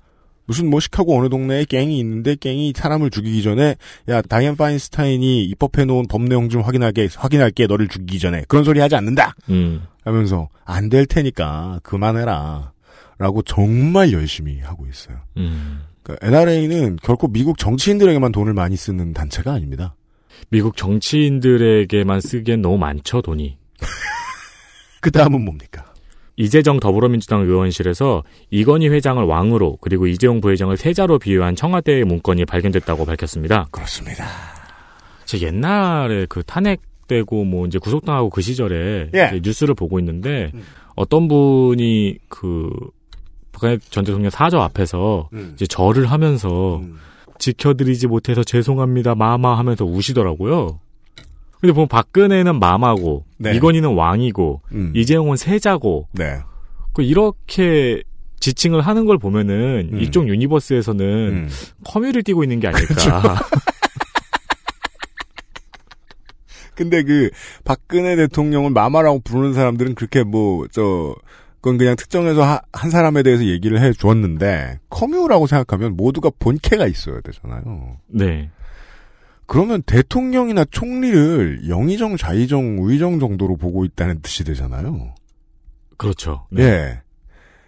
무슨 0.48 0.70
뭐 0.70 0.80
시카고 0.80 1.16
어느 1.16 1.28
동네에 1.28 1.66
갱이 1.66 1.98
있는데 2.00 2.34
갱이 2.34 2.72
사람을 2.74 3.10
죽이기 3.10 3.42
전에 3.42 3.76
야 4.08 4.22
다이앤 4.22 4.56
파인스타인이 4.56 5.44
입법해 5.44 5.84
놓은 5.84 6.06
법 6.08 6.22
내용 6.22 6.48
좀 6.48 6.62
확인하게 6.62 7.08
확인할게 7.14 7.66
너를 7.66 7.86
죽이기 7.86 8.18
전에 8.18 8.44
그런 8.48 8.64
소리 8.64 8.80
하지 8.80 8.96
않는다. 8.96 9.34
음. 9.50 9.82
하면서 10.04 10.48
안 10.64 10.88
될 10.88 11.04
테니까 11.06 11.80
그만해라. 11.82 12.72
라고 13.18 13.42
정말 13.42 14.12
열심히 14.12 14.60
하고 14.60 14.86
있어요. 14.86 15.18
음. 15.36 15.82
그러니까 16.02 16.26
NRA는 16.26 16.96
결코 17.02 17.28
미국 17.28 17.58
정치인들에게만 17.58 18.32
돈을 18.32 18.54
많이 18.54 18.74
쓰는 18.76 19.12
단체가 19.12 19.52
아닙니다. 19.52 19.94
미국 20.50 20.76
정치인들에게만 20.76 22.20
쓰기엔 22.22 22.62
너무 22.62 22.78
많죠, 22.78 23.20
돈이. 23.20 23.58
그 25.02 25.10
다음은 25.10 25.44
뭡니까? 25.44 25.92
이재정 26.38 26.78
더불어민주당 26.78 27.42
의원실에서 27.42 28.22
이건희 28.50 28.88
회장을 28.88 29.22
왕으로 29.22 29.76
그리고 29.80 30.06
이재용 30.06 30.40
부회장을 30.40 30.74
세자로 30.76 31.18
비유한 31.18 31.56
청와대의 31.56 32.04
문건이 32.04 32.44
발견됐다고 32.44 33.04
밝혔습니다. 33.04 33.66
그렇습니다. 33.72 34.24
제 35.24 35.40
옛날에 35.42 36.26
그 36.28 36.44
탄핵되고 36.44 37.44
뭐 37.44 37.66
이제 37.66 37.78
구속당하고 37.78 38.30
그 38.30 38.40
시절에 38.40 39.10
예. 39.14 39.40
뉴스를 39.42 39.74
보고 39.74 39.98
있는데 39.98 40.52
어떤 40.94 41.26
분이 41.26 42.18
그 42.28 42.70
박근혜 43.50 43.78
전 43.90 44.04
대통령 44.04 44.30
사저 44.30 44.58
앞에서 44.58 45.28
음. 45.32 45.50
이제 45.54 45.66
절을 45.66 46.06
하면서 46.06 46.80
지켜드리지 47.38 48.06
못해서 48.06 48.44
죄송합니다 48.44 49.16
마마 49.16 49.58
하면서 49.58 49.84
우시더라고요. 49.84 50.78
근데 51.60 51.72
보면 51.72 51.88
박근혜는 51.88 52.58
마마고 52.60 53.24
네. 53.38 53.54
이건희는 53.56 53.94
왕이고 53.94 54.62
음. 54.72 54.92
이재용은 54.94 55.36
세자고 55.36 56.08
네. 56.12 56.38
그 56.94 57.02
이렇게 57.02 58.02
지칭을 58.40 58.80
하는 58.82 59.04
걸 59.06 59.18
보면은 59.18 59.90
음. 59.92 60.00
이쪽 60.00 60.28
유니버스에서는 60.28 61.04
음. 61.06 61.48
커뮤를 61.84 62.22
띄고 62.22 62.44
있는 62.44 62.60
게 62.60 62.68
아닐까. 62.68 62.94
근데 66.76 67.02
그 67.02 67.30
박근혜 67.64 68.14
대통령을 68.14 68.70
마마라고 68.70 69.20
부르는 69.20 69.52
사람들은 69.54 69.94
그렇게 69.96 70.22
뭐 70.22 70.66
저 70.70 71.14
그건 71.60 71.76
그냥 71.76 71.96
특정해서 71.96 72.44
하- 72.44 72.60
한 72.72 72.90
사람에 72.90 73.24
대해서 73.24 73.44
얘기를 73.44 73.80
해 73.82 73.92
주었는데 73.92 74.78
커뮤라고 74.90 75.48
생각하면 75.48 75.96
모두가 75.96 76.30
본캐가 76.38 76.86
있어야 76.86 77.20
되잖아요. 77.20 77.96
네. 78.06 78.50
그러면 79.48 79.82
대통령이나 79.82 80.66
총리를 80.66 81.70
영의정, 81.70 82.18
좌의정, 82.18 82.80
우의정 82.80 83.18
정도로 83.18 83.56
보고 83.56 83.86
있다는 83.86 84.20
뜻이 84.20 84.44
되잖아요. 84.44 85.14
그렇죠. 85.96 86.46
네. 86.50 86.62
예. 86.62 87.00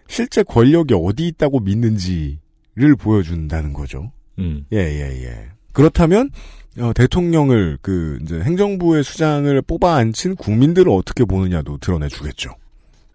실제 0.07 0.43
권력이 0.43 0.93
어디 0.95 1.27
있다고 1.29 1.61
믿는지를 1.61 2.97
보여준다는 2.99 3.73
거죠. 3.73 4.13
음. 4.39 4.67
예, 4.75 4.77
예, 4.77 5.25
예. 5.25 5.49
그렇다면, 5.73 6.31
어, 6.79 6.93
대통령을, 6.93 7.79
그, 7.81 8.19
이제 8.23 8.41
행정부의 8.41 9.03
수장을 9.03 9.63
뽑아 9.63 9.95
앉힌 9.95 10.37
국민들을 10.37 10.93
어떻게 10.93 11.25
보느냐도 11.25 11.79
드러내 11.79 12.09
주겠죠. 12.09 12.51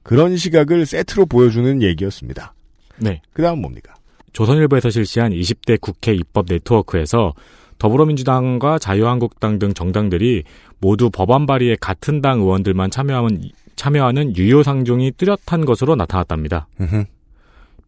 그런 0.02 0.38
시각을 0.38 0.88
세트로 0.88 1.28
보여주는 1.28 1.84
얘기였습니다. 1.84 2.56
네. 2.98 3.22
그 3.32 3.44
다음 3.44 3.62
뭡니까? 3.62 3.94
조선일보에서 4.34 4.90
실시한 4.90 5.32
20대 5.34 5.80
국회 5.80 6.16
입법 6.16 6.48
네트워크에서 6.50 7.36
더불어민주당과 7.78 8.80
자유한국당 8.80 9.60
등 9.60 9.74
정당들이 9.74 10.44
모두 10.80 11.10
법안 11.10 11.46
발의에 11.46 11.78
같은 11.80 12.22
당 12.22 12.40
의원들만 12.40 12.92
참여하는, 12.92 13.42
참여하는 13.76 14.36
유효 14.38 14.64
상종이 14.64 15.12
뚜렷한 15.12 15.66
것으로 15.66 15.96
나타났답니다. 15.96 16.68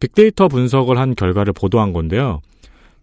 빅데이터 0.00 0.48
분석을 0.48 0.98
한 0.98 1.14
결과를 1.14 1.52
보도한 1.52 1.92
건데요. 1.92 2.40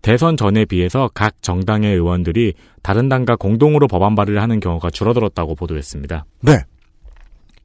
대선 0.02 0.38
전에 0.38 0.66
비해서 0.66 1.10
각 1.14 1.42
정당의 1.42 1.96
의원들이 1.96 2.54
다른 2.84 3.10
당과 3.10 3.38
공동으로 3.38 3.88
법안 3.88 4.14
발의를 4.14 4.40
하는 4.42 4.60
경우가 4.60 4.92
줄어들었다고 4.92 5.56
보도했습니다. 5.56 6.26
네. 6.42 6.60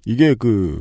이게 0.06 0.34
그, 0.34 0.80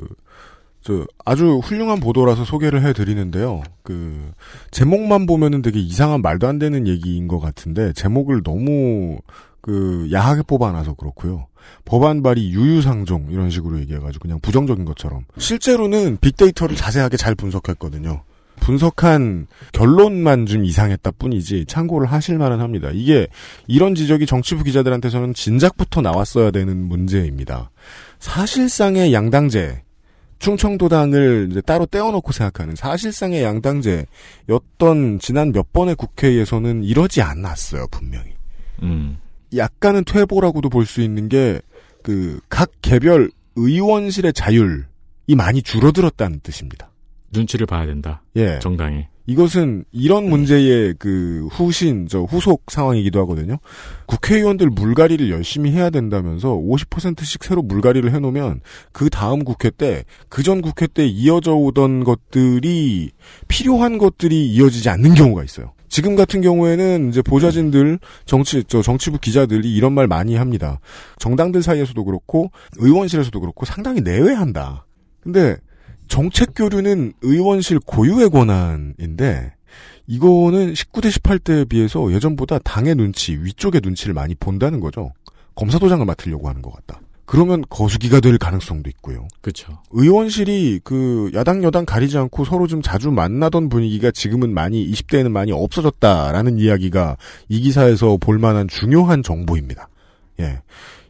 저, 0.82 1.06
아주 1.26 1.60
훌륭한 1.64 2.00
보도라서 2.00 2.46
소개를 2.46 2.86
해드리는데요. 2.86 3.62
그, 3.84 4.32
제목만 4.72 5.26
보면은 5.26 5.62
되게 5.62 5.80
이상한 5.80 6.22
말도 6.22 6.48
안 6.48 6.60
되는 6.60 6.88
얘기인 6.88 7.28
것 7.28 7.40
같은데, 7.40 7.94
제목을 7.94 8.44
너무, 8.44 9.20
그, 9.62 10.08
야하게 10.12 10.44
뽑아놔서 10.44 10.94
그렇고요. 10.94 11.48
법안 11.86 12.24
발의 12.24 12.52
유유상종 12.52 13.28
이런 13.30 13.50
식으로 13.50 13.80
얘기해가지고 13.82 14.22
그냥 14.24 14.40
부정적인 14.42 14.86
것처럼 14.86 15.26
실제로는 15.38 16.18
빅데이터를 16.20 16.76
자세하게 16.76 17.18
잘 17.18 17.36
분석했거든요. 17.36 18.24
분석한 18.60 19.48
결론만 19.72 20.46
좀 20.46 20.66
이상했다 20.66 21.12
뿐이지 21.12 21.66
참고를 21.68 22.12
하실 22.12 22.38
만은 22.38 22.60
합니다. 22.60 22.90
이게 22.94 23.28
이런 23.68 23.96
지적이 23.96 24.26
정치부 24.26 24.64
기자들한테서는 24.64 25.34
진작부터 25.34 26.02
나왔어야 26.02 26.52
되는 26.52 26.78
문제입니다. 26.78 27.72
사실상의 28.20 29.14
양당제 29.14 29.84
충청도당을 30.39 31.50
이제 31.51 31.62
따로 31.62 31.86
떼어놓고 31.86 32.31
생각하는 32.31 32.75
사실상의 32.75 33.43
양당제였던 34.48 35.19
지난 35.19 35.51
몇 35.51 35.72
번의 35.74 35.96
국회에서는 35.96 36.84
이러지 36.84 37.22
않았어요 37.22 37.88
분명히. 37.91 38.31
음. 38.81 39.17
약간은 39.55 40.03
퇴보라고도 40.05 40.69
볼 40.69 40.86
수 40.86 41.01
있는 41.01 41.29
게 41.29 41.60
그 42.01 42.39
각 42.50 42.72
개별 42.81 43.29
의원실의 43.58 44.31
자율이 44.31 44.86
많이 45.36 45.62
줄어들었다는 45.62 46.39
뜻입니다. 46.41 46.89
눈치를 47.34 47.65
봐야 47.67 47.86
된다. 47.86 48.22
예. 48.38 48.58
정당이. 48.60 49.05
이것은 49.30 49.86
이런 49.92 50.28
문제의 50.28 50.96
그 50.98 51.48
후신, 51.52 52.08
저 52.10 52.22
후속 52.24 52.64
상황이기도 52.72 53.20
하거든요. 53.22 53.58
국회의원들 54.08 54.72
물갈이를 54.72 55.30
열심히 55.30 55.72
해야 55.72 55.92
된다면서 55.92 56.56
50%씩 56.56 57.44
새로 57.44 57.62
물갈이를 57.62 58.12
해놓으면 58.12 58.62
그 58.92 59.12
다음 59.12 59.44
국회 59.44 59.70
때, 59.70 60.04
그 60.30 60.42
전 60.42 60.62
국회 60.62 60.88
때 60.88 61.06
이어져 61.06 61.54
오던 61.54 62.06
것들이 62.06 63.12
필요한 63.48 64.00
것들이 64.00 64.50
이어지지 64.50 64.90
않는 64.90 65.14
경우가 65.14 65.44
있어요. 65.44 65.74
지금 65.90 66.16
같은 66.16 66.42
경우에는 66.42 67.10
이제 67.10 67.22
보좌진들, 67.22 68.00
정치, 68.26 68.64
저 68.68 68.82
정치부 68.82 69.20
기자들이 69.20 69.72
이런 69.72 69.94
말 69.94 70.08
많이 70.08 70.38
합니다. 70.38 70.80
정당들 71.20 71.62
사이에서도 71.62 72.04
그렇고, 72.04 72.52
의원실에서도 72.78 73.40
그렇고 73.40 73.66
상당히 73.66 74.02
내외한다. 74.02 74.88
근데 75.22 75.58
정책 76.10 76.54
교류는 76.56 77.13
의원실 77.22 77.80
고유의 77.80 78.30
권한인데 78.30 79.54
이거는 80.08 80.74
19대 80.74 81.12
18대에 81.12 81.70
비해서 81.70 82.12
예전보다 82.12 82.60
당의 82.60 82.96
눈치, 82.96 83.34
위쪽의 83.34 83.82
눈치를 83.84 84.13
많이 84.13 84.36
본다는 84.36 84.80
거죠. 84.80 85.13
검사도장을 85.56 86.04
맡으려고 86.06 86.50
하는 86.50 86.62
것 86.62 86.74
같다. 86.74 87.00
그러면 87.25 87.63
거수기가 87.70 88.22
될 88.22 88.39
가능성도 88.39 88.89
있고요. 88.89 89.28
그렇죠. 89.42 89.78
의원실이 89.92 90.80
그 90.84 91.30
야당 91.36 91.63
여당 91.63 91.86
가리지 91.86 92.18
않고 92.18 92.44
서로 92.44 92.66
좀 92.66 92.82
자주 92.82 93.12
만나던 93.12 93.70
분위기가 93.70 94.10
지금은 94.10 94.51
많이 94.51 94.92
20대에는 94.92 95.30
많이 95.30 95.51
없어졌다라는 95.51 96.58
이야기가 96.58 97.18
이 97.48 97.62
기사에서 97.62 98.18
볼 98.20 98.39
만한 98.39 98.68
중요한 98.68 99.22
정보입니다. 99.22 99.89
예. 100.39 100.60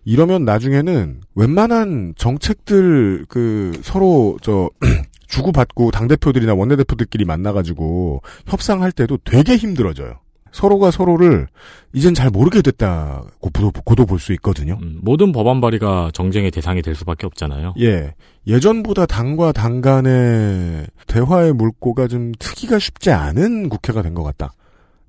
이러면 0.05 0.45
나중에는 0.45 1.21
웬만한 1.35 2.13
정책들 2.17 3.25
그 3.29 3.79
서로 3.83 4.37
저 4.41 4.69
주고받고 5.27 5.91
당대표들이나 5.91 6.53
원내대표들끼리 6.55 7.25
만나가지고 7.25 8.21
협상할 8.47 8.91
때도 8.91 9.17
되게 9.23 9.55
힘들어져요. 9.57 10.19
서로가 10.51 10.89
서로를 10.89 11.47
이젠 11.93 12.15
잘 12.15 12.31
모르게 12.31 12.63
됐다고 12.63 13.51
고도 13.85 14.05
볼 14.07 14.17
수 14.19 14.33
있거든요. 14.33 14.79
음, 14.81 14.97
모든 15.03 15.31
법안 15.31 15.61
발의가 15.61 16.09
정쟁의 16.11 16.49
대상이 16.49 16.81
될 16.81 16.95
수밖에 16.95 17.27
없잖아요. 17.27 17.75
예. 17.81 18.15
예전보다 18.47 19.05
당과 19.05 19.51
당 19.51 19.81
간의 19.81 20.87
대화의 21.05 21.53
물꼬가 21.53 22.07
좀 22.07 22.31
트기가 22.39 22.79
쉽지 22.79 23.11
않은 23.11 23.69
국회가 23.69 24.01
된 24.01 24.15
것 24.15 24.23
같다. 24.23 24.53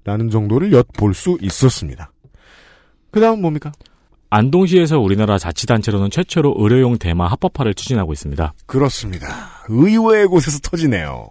라는 0.05 0.29
정도를 0.29 0.73
엿볼 0.73 1.15
수 1.15 1.39
있었습니다. 1.41 2.13
그 3.11 3.21
다음 3.21 3.41
뭡니까? 3.41 3.73
안동시에서 4.31 5.01
우리나라 5.01 5.39
자치단체로는 5.39 6.11
최초로 6.11 6.55
의료용 6.57 6.99
대마 6.99 7.27
합법화를 7.27 7.75
추진하고 7.75 8.13
있습니다. 8.13 8.53
그렇습니다. 8.67 9.27
의외의 9.69 10.29
곳에서 10.29 10.61
터지네요. 10.63 11.31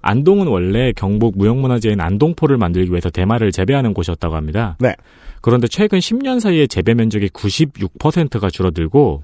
안동은 0.00 0.46
원래 0.46 0.92
경북 0.92 1.36
무형문화재인 1.36 2.00
안동포를 2.00 2.56
만들기 2.56 2.90
위해서 2.90 3.10
대마를 3.10 3.50
재배하는 3.50 3.92
곳이었다고 3.92 4.36
합니다. 4.36 4.76
네. 4.78 4.94
그런데 5.40 5.66
최근 5.66 5.98
10년 5.98 6.38
사이에 6.38 6.68
재배 6.68 6.94
면적이 6.94 7.28
96%가 7.30 8.48
줄어들고 8.48 9.22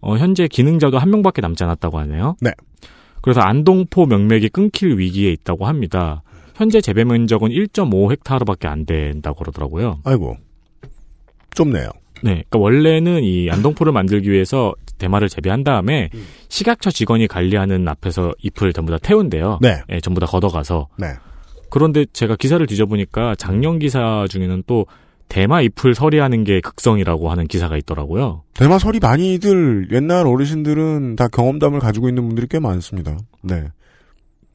어, 0.00 0.16
현재 0.16 0.48
기능자도 0.48 0.98
한 0.98 1.10
명밖에 1.10 1.40
남지 1.40 1.62
않았다고 1.62 1.98
하네요. 2.00 2.36
네. 2.40 2.50
그래서 3.22 3.40
안동포 3.40 4.06
명맥이 4.06 4.48
끊길 4.48 4.98
위기에 4.98 5.30
있다고 5.30 5.66
합니다. 5.66 6.22
현재 6.56 6.80
재배 6.80 7.04
면적은 7.04 7.50
1.5헥타르밖에 7.50 8.66
안 8.66 8.86
된다고 8.86 9.38
그러더라고요. 9.38 10.00
아이고. 10.04 10.36
좁네요. 11.54 11.90
네, 12.26 12.44
그러니까 12.48 12.58
원래는 12.58 13.22
이 13.22 13.48
안동포를 13.50 13.92
만들기 13.92 14.30
위해서 14.30 14.74
대마를 14.98 15.28
재배한 15.28 15.62
다음에 15.62 16.10
음. 16.14 16.24
식약처 16.48 16.90
직원이 16.90 17.26
관리하는 17.26 17.86
앞에서 17.86 18.32
잎을 18.42 18.72
전부 18.72 18.90
다 18.90 18.98
태운대요. 18.98 19.58
네. 19.62 19.80
예, 19.90 20.00
전부 20.00 20.20
다 20.20 20.26
걷어가서. 20.26 20.88
네. 20.98 21.06
그런데 21.70 22.04
제가 22.12 22.36
기사를 22.36 22.64
뒤져보니까 22.66 23.34
작년 23.36 23.78
기사 23.78 24.26
중에는 24.28 24.64
또 24.66 24.86
대마 25.28 25.60
잎을 25.60 25.94
서리하는 25.94 26.44
게 26.44 26.60
극성이라고 26.60 27.30
하는 27.30 27.46
기사가 27.46 27.76
있더라고요. 27.76 28.42
대마 28.54 28.78
설이 28.78 29.00
많이들 29.00 29.88
옛날 29.92 30.26
어르신들은 30.26 31.16
다 31.16 31.28
경험담을 31.28 31.80
가지고 31.80 32.08
있는 32.08 32.26
분들이 32.26 32.46
꽤 32.48 32.58
많습니다. 32.58 33.16
네. 33.42 33.68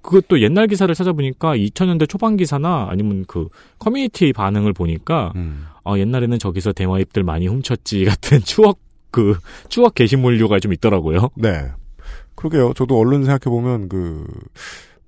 그것도 0.01 0.41
옛날 0.41 0.67
기사를 0.67 0.93
찾아보니까 0.93 1.55
2000년대 1.55 2.09
초반 2.09 2.37
기사나 2.37 2.87
아니면 2.89 3.25
그 3.27 3.47
커뮤니티 3.77 4.33
반응을 4.33 4.73
보니까 4.73 5.31
음. 5.35 5.65
어, 5.83 5.97
옛날에는 5.97 6.39
저기서 6.39 6.73
대마 6.73 6.99
잎들 6.99 7.23
많이 7.23 7.47
훔쳤지 7.47 8.05
같은 8.05 8.39
추억 8.45 8.79
그 9.11 9.37
추억 9.69 9.95
게시물류가 9.95 10.59
좀 10.59 10.73
있더라고요. 10.73 11.29
네. 11.35 11.69
그러게요. 12.35 12.73
저도 12.73 12.97
언론 12.97 13.23
생각해 13.25 13.51
보면 13.53 13.89
그 13.89 14.25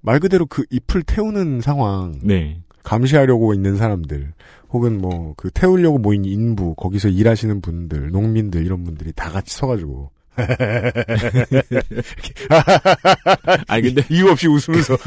말 0.06 0.20
그대로 0.20 0.46
그 0.46 0.66
잎을 0.70 1.04
태우는 1.04 1.62
상황 1.62 2.20
네. 2.22 2.60
감시하려고 2.84 3.54
있는 3.54 3.78
사람들 3.78 4.34
혹은 4.70 5.00
뭐 5.02 5.34
그 5.38 5.50
태우려고 5.50 5.98
모인 5.98 6.26
인부 6.26 6.76
거기서 6.76 7.08
일하시는 7.08 7.62
분들 7.62 8.12
농민들 8.12 8.66
이런 8.66 8.84
분들이 8.84 9.14
다 9.16 9.30
같이 9.30 9.56
서가지고 9.56 10.12
아니 13.68 13.84
근데 13.84 14.04
이유 14.10 14.30
없이 14.30 14.48
웃으면서 14.48 14.98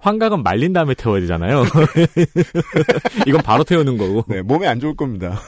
환각은 0.00 0.42
말린 0.42 0.72
다음에 0.72 0.94
태워야 0.94 1.20
되잖아요. 1.20 1.64
이건 3.26 3.42
바로 3.42 3.64
태우는 3.64 3.98
거고. 3.98 4.24
네 4.28 4.42
몸에 4.42 4.66
안 4.66 4.80
좋을 4.80 4.94
겁니다. 4.94 5.40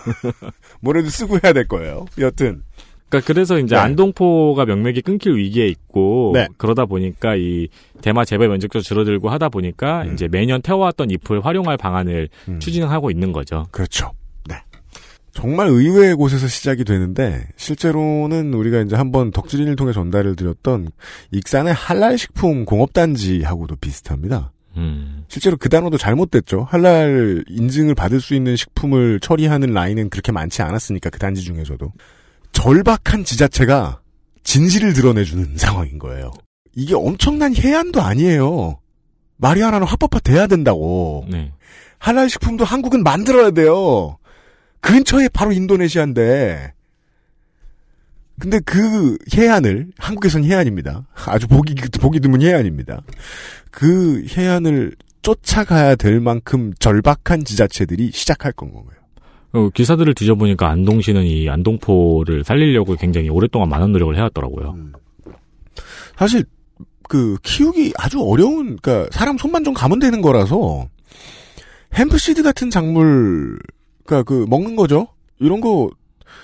뭐라도 0.81 1.09
쓰고 1.09 1.39
해야 1.43 1.53
될 1.53 1.69
거예요. 1.69 2.07
여튼 2.19 2.63
그러니까 3.09 3.27
그래서 3.27 3.59
이제 3.59 3.75
네. 3.75 3.81
안동포가 3.81 4.67
명맥이 4.67 5.03
끊길 5.03 5.37
위기에 5.37 5.67
있고 5.67 6.33
네. 6.35 6.47
그러다 6.59 6.85
보니까 6.85 7.37
이 7.37 7.69
대마 8.03 8.25
재배 8.25 8.49
면적도 8.49 8.81
줄어들고 8.81 9.31
하다 9.31 9.49
보니까 9.49 10.03
음. 10.03 10.13
이제 10.13 10.29
매년 10.29 10.61
태워왔던 10.61 11.11
잎을 11.11 11.45
활용할 11.45 11.77
방안을 11.77 12.29
음. 12.49 12.61
추진하고 12.61 13.11
있는 13.11 13.33
거죠. 13.33 13.67
그렇죠. 13.71 14.13
네. 15.39 15.43
정말 15.43 15.69
의외의 15.69 16.15
곳에서 16.17 16.49
시작이 16.49 16.85
되는데 16.85 17.47
실제로는 17.57 18.53
우리가 18.53 18.81
이제 18.81 18.97
한번 18.97 19.31
덕질인을 19.31 19.77
통해 19.77 19.93
전달을 19.93 20.35
드렸던 20.35 20.91
익산의 21.31 21.75
할랄 21.75 22.19
식품 22.19 22.65
공업단지하고도 22.65 23.77
비슷합니다. 23.77 24.53
음. 24.77 25.25
실제로 25.29 25.57
그 25.57 25.69
단어도 25.69 25.97
잘못됐죠. 25.97 26.67
할랄 26.69 27.45
인증을 27.49 27.95
받을 27.95 28.21
수 28.21 28.35
있는 28.35 28.57
식품을 28.57 29.21
처리하는 29.21 29.73
라인은 29.73 30.11
그렇게 30.11 30.33
많지 30.33 30.63
않았으니까 30.63 31.11
그 31.11 31.19
단지 31.19 31.43
중에서도 31.43 31.93
절박한 32.53 33.25
지자체가 33.25 34.01
진실을 34.43 34.93
드러내주는 34.93 35.55
상황인 35.57 35.99
거예요. 35.99 36.33
이게 36.75 36.95
엄청난 36.95 37.55
해안도 37.55 38.03
아니에요. 38.03 38.81
마리아나는 39.37 39.87
합법화 39.87 40.21
돼야 40.21 40.47
된다고. 40.47 41.25
네. 41.31 41.53
할랄 41.99 42.29
식품도 42.29 42.65
한국은 42.65 43.03
만들어야 43.03 43.51
돼요. 43.51 44.19
근처에 44.81 45.29
바로 45.29 45.53
인도네시아인데. 45.53 46.73
근데 48.39 48.61
그 48.61 49.19
해안을 49.35 49.89
한국에선 49.99 50.45
해안입니다. 50.45 51.09
아주 51.27 51.49
보기 51.49 51.75
보기 51.75 52.21
드문 52.21 52.41
해안입니다. 52.43 53.03
그 53.71 54.25
해안을 54.29 54.95
쫓아가야 55.23 55.97
될 55.97 56.21
만큼 56.21 56.73
절박한 56.79 57.45
지자체들이 57.45 58.13
시작할 58.13 58.53
건 58.53 58.73
거예요. 58.73 58.89
어, 59.53 59.71
기사들을 59.71 60.15
뒤져보니까 60.15 60.69
안동시는 60.69 61.25
이 61.25 61.49
안동포를 61.49 62.45
살리려고 62.45 62.95
굉장히 62.97 63.29
오랫동안 63.29 63.69
많은 63.69 63.93
노력을 63.93 64.17
해왔더라고요. 64.17 64.75
음. 64.77 64.93
사실 66.17 66.45
그 67.09 67.39
키우기 67.43 67.95
아주 67.97 68.21
어려운 68.21 68.77
그러니까 68.77 69.09
사람 69.11 69.39
손만 69.39 69.65
좀 69.65 69.75
가면 69.75 69.99
되는 69.99 70.21
거라서 70.21 70.89
햄프시드 71.95 72.43
같은 72.43 72.71
작물 72.71 73.59
그러니까 74.09 74.23
그 74.23 74.47
먹는 74.49 74.75
거죠. 74.75 75.09
이런 75.39 75.61
거 75.61 75.91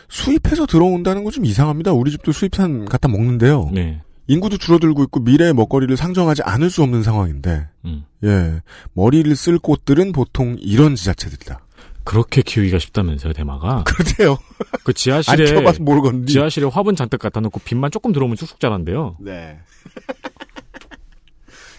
수입해서 0.09 0.67
들어온다는 0.67 1.25
거 1.25 1.31
좀 1.31 1.45
이상합니다. 1.47 1.93
우리 1.93 2.11
집도 2.11 2.31
수입산 2.31 2.85
갖다 2.85 3.09
먹는데요. 3.09 3.71
네. 3.73 4.03
인구도 4.27 4.59
줄어들고 4.59 5.03
있고 5.05 5.21
미래의 5.21 5.55
먹거리를 5.55 5.97
상정하지 5.97 6.43
않을 6.43 6.69
수 6.71 6.83
없는 6.83 7.03
상황인데 7.03 7.69
음. 7.87 8.05
예 8.23 8.61
머리를 8.93 9.35
쓸 9.37 9.59
곳들은 9.59 10.13
보통 10.13 10.57
이런 10.61 10.95
지자체들이다. 10.95 11.61
그렇게 12.05 12.43
키우기가 12.43 12.79
쉽다면서요, 12.79 13.33
대마가. 13.33 13.83
그렇대요. 13.89 14.37
그 14.85 14.93
지하실에. 14.93 15.37
지하실에 16.27 16.67
화분 16.67 16.97
잔뜩 16.97 17.19
갖다 17.19 17.41
놓고 17.41 17.61
빛만 17.65 17.91
조금 17.91 18.13
들어오면 18.13 18.37
쑥쑥 18.37 18.61
자란대요. 18.61 19.17
네. 19.21 19.59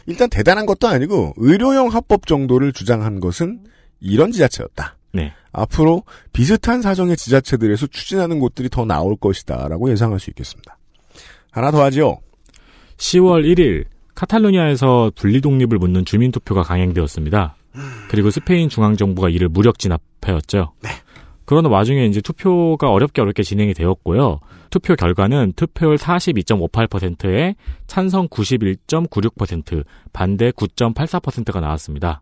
일단 0.07 0.29
대단한 0.29 0.65
것도 0.65 0.87
아니고 0.87 1.33
의료용 1.37 1.89
합법 1.89 2.27
정도를 2.27 2.73
주장한 2.73 3.19
것은 3.19 3.61
이런 3.99 4.31
지자체였다. 4.31 4.94
네. 5.15 5.33
앞으로 5.51 6.03
비슷한 6.33 6.81
사정의 6.81 7.15
지자체들에서 7.15 7.87
추진하는 7.87 8.39
곳들이 8.39 8.69
더 8.69 8.85
나올 8.85 9.15
것이다라고 9.15 9.89
예상할 9.89 10.19
수 10.19 10.29
있겠습니다. 10.29 10.77
하나 11.51 11.71
더 11.71 11.81
하지요. 11.83 12.17
10월 12.97 13.45
1일 13.45 13.85
카탈루냐에서 14.13 15.11
분리 15.15 15.41
독립을 15.41 15.77
묻는 15.77 16.05
주민 16.05 16.31
투표가 16.31 16.63
강행되었습니다. 16.63 17.55
그리고 18.09 18.29
스페인 18.29 18.69
중앙 18.69 18.95
정부가 18.95 19.29
이를 19.29 19.49
무력 19.49 19.79
진압하였죠. 19.79 20.73
네. 20.81 20.89
그러는 21.45 21.69
와중에 21.69 22.05
이제 22.05 22.21
투표가 22.21 22.89
어렵게 22.89 23.21
어렵게 23.21 23.43
진행이 23.43 23.73
되었고요. 23.73 24.39
투표 24.71 24.95
결과는 24.95 25.53
투표율 25.55 25.95
42.58%에 25.97 27.55
찬성 27.87 28.27
91.96%, 28.29 29.85
반대 30.11 30.51
9.84%가 30.51 31.59
나왔습니다. 31.59 32.21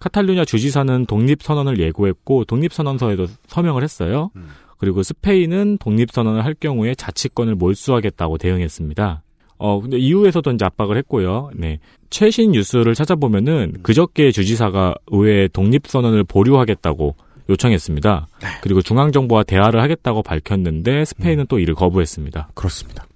카탈루냐 0.00 0.44
주지사는 0.44 1.06
독립선언을 1.06 1.78
예고했고 1.80 2.44
독립선언서에도 2.44 3.26
서명을 3.46 3.82
했어요. 3.82 4.30
그리고 4.78 5.02
스페인은 5.02 5.78
독립선언을 5.78 6.44
할 6.44 6.54
경우에 6.54 6.94
자치권을 6.94 7.56
몰수하겠다고 7.56 8.38
대응했습니다. 8.38 9.22
어, 9.58 9.80
근데 9.80 9.98
이후에서도 9.98 10.50
이제 10.52 10.64
압박을 10.64 10.96
했고요. 10.98 11.50
네. 11.54 11.80
최신 12.10 12.52
뉴스를 12.52 12.94
찾아보면은 12.94 13.74
그저께 13.82 14.30
주지사가 14.30 14.94
의회에 15.08 15.48
독립선언을 15.48 16.24
보류하겠다고 16.24 17.16
요청했습니다. 17.50 18.28
그리고 18.62 18.82
중앙정부와 18.82 19.42
대화를 19.42 19.80
하겠다고 19.80 20.22
밝혔는데 20.22 21.04
스페인은 21.04 21.46
또 21.48 21.58
이를 21.58 21.74
거부했습니다. 21.74 22.50
그렇습니다. 22.54 23.06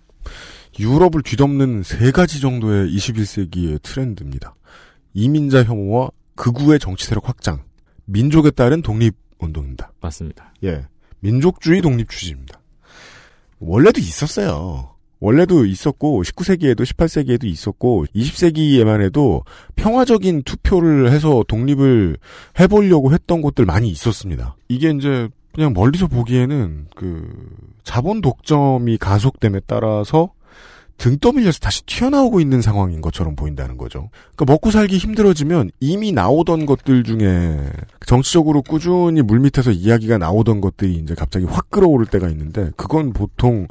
유럽을 0.79 1.23
뒤덮는 1.23 1.83
세 1.83 2.11
가지 2.11 2.40
정도의 2.40 2.90
21세기의 2.90 3.83
트렌드입니다. 3.83 4.55
이민자 5.14 5.64
혐오와 5.64 6.11
극우의 6.42 6.81
정치 6.81 7.07
세력 7.07 7.28
확장, 7.28 7.62
민족에 8.05 8.50
따른 8.50 8.83
독립 8.83 9.14
운동입니다. 9.38 9.92
맞습니다. 10.00 10.52
예. 10.64 10.87
민족주의 11.20 11.81
독립 11.81 12.11
추진입니다. 12.11 12.61
원래도 13.61 14.00
있었어요. 14.00 14.96
원래도 15.20 15.64
있었고 15.64 16.24
19세기에도 16.24 16.81
18세기에도 16.81 17.44
있었고 17.44 18.07
20세기에만 18.12 19.02
해도 19.02 19.44
평화적인 19.76 20.42
투표를 20.42 21.12
해서 21.12 21.44
독립을 21.46 22.16
해보려고 22.59 23.12
했던 23.12 23.40
곳들 23.40 23.64
많이 23.64 23.88
있었습니다. 23.90 24.57
이게 24.66 24.90
이제 24.90 25.28
그냥 25.55 25.72
멀리서 25.72 26.09
보기에는 26.09 26.88
그 26.96 27.31
자본 27.85 28.20
독점이 28.20 28.98
가속됨에 28.98 29.61
따라서 29.68 30.33
등 31.02 31.18
떠밀려서 31.18 31.58
다시 31.58 31.84
튀어나오고 31.84 32.38
있는 32.38 32.62
상황인 32.62 33.00
것처럼 33.00 33.34
보인다는 33.34 33.76
거죠. 33.76 34.08
그러니까 34.36 34.52
먹고 34.52 34.70
살기 34.70 34.98
힘들어지면 34.98 35.72
이미 35.80 36.12
나오던 36.12 36.64
것들 36.64 37.02
중에 37.02 37.58
정치적으로 38.06 38.62
꾸준히 38.62 39.20
물밑에서 39.20 39.72
이야기가 39.72 40.18
나오던 40.18 40.60
것들이 40.60 40.94
이제 40.94 41.16
갑자기 41.16 41.44
확 41.46 41.70
끌어오를 41.70 42.06
때가 42.06 42.28
있는데 42.28 42.70
그건 42.76 43.12
보통 43.12 43.66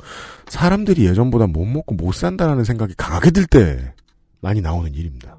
사람들이 0.49 1.05
예전보다 1.05 1.47
못 1.47 1.63
먹고 1.63 1.95
못 1.95 2.13
산다라는 2.13 2.65
생각이 2.65 2.95
강하게 2.97 3.31
들 3.31 3.45
때 3.47 3.93
많이 4.41 4.59
나오는 4.59 4.93
일입니다. 4.93 5.37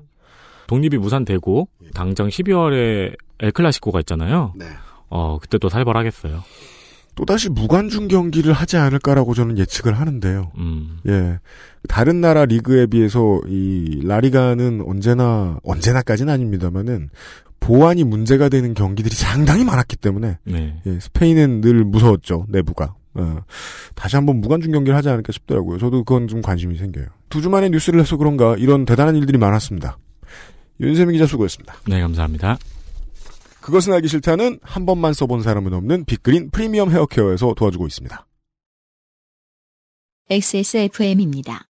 독립이 0.68 0.96
무산되고 0.96 1.68
당장 1.92 2.28
12월에 2.28 3.14
엘클라시코가 3.38 4.00
있잖아요. 4.00 4.54
네. 4.56 4.64
어, 5.10 5.38
그때 5.38 5.58
또 5.58 5.68
살벌하겠어요. 5.68 6.42
또다시 7.14 7.50
무관중 7.50 8.08
경기를 8.08 8.52
하지 8.52 8.76
않을까라고 8.78 9.34
저는 9.34 9.58
예측을 9.58 9.92
하는데요. 9.98 10.52
음. 10.56 10.98
예. 11.06 11.38
다른 11.88 12.20
나라 12.20 12.44
리그에 12.44 12.86
비해서 12.86 13.40
이 13.48 14.00
라리가는 14.04 14.82
언제나 14.86 15.58
언제나까지는 15.62 16.32
아닙니다만은 16.32 17.10
보안이 17.60 18.02
문제가 18.04 18.48
되는 18.48 18.74
경기들이 18.74 19.14
상당히 19.14 19.64
많았기 19.64 19.96
때문에 19.96 20.38
네. 20.44 20.80
예, 20.86 20.98
스페인은 21.00 21.60
늘 21.60 21.84
무서웠죠 21.84 22.46
내부가. 22.48 22.94
어, 23.14 23.36
다시 23.94 24.16
한번 24.16 24.40
무관중 24.40 24.72
경기를 24.72 24.96
하지 24.96 25.08
않을까 25.10 25.32
싶더라고요. 25.32 25.78
저도 25.78 26.02
그건 26.04 26.28
좀 26.28 26.40
관심이 26.42 26.76
생겨요. 26.78 27.06
두 27.28 27.40
주 27.40 27.50
만에 27.50 27.68
뉴스를 27.68 28.00
해서 28.00 28.16
그런가 28.16 28.56
이런 28.56 28.84
대단한 28.84 29.16
일들이 29.16 29.38
많았습니다. 29.38 29.98
윤세민 30.80 31.12
기자 31.12 31.26
수고했습니다. 31.26 31.74
네, 31.88 32.00
감사합니다. 32.00 32.56
그것은 33.62 33.92
알기 33.94 34.08
싫다는 34.08 34.58
한 34.62 34.84
번만 34.84 35.14
써본 35.14 35.42
사람은 35.42 35.72
없는 35.72 36.04
빅그린 36.04 36.50
프리미엄 36.50 36.90
헤어케어에서 36.90 37.54
도와주고 37.54 37.86
있습니다. 37.86 38.26
XSFM입니다. 40.28 41.68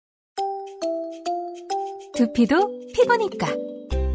두피도 2.15 2.89
피부니까. 2.95 3.49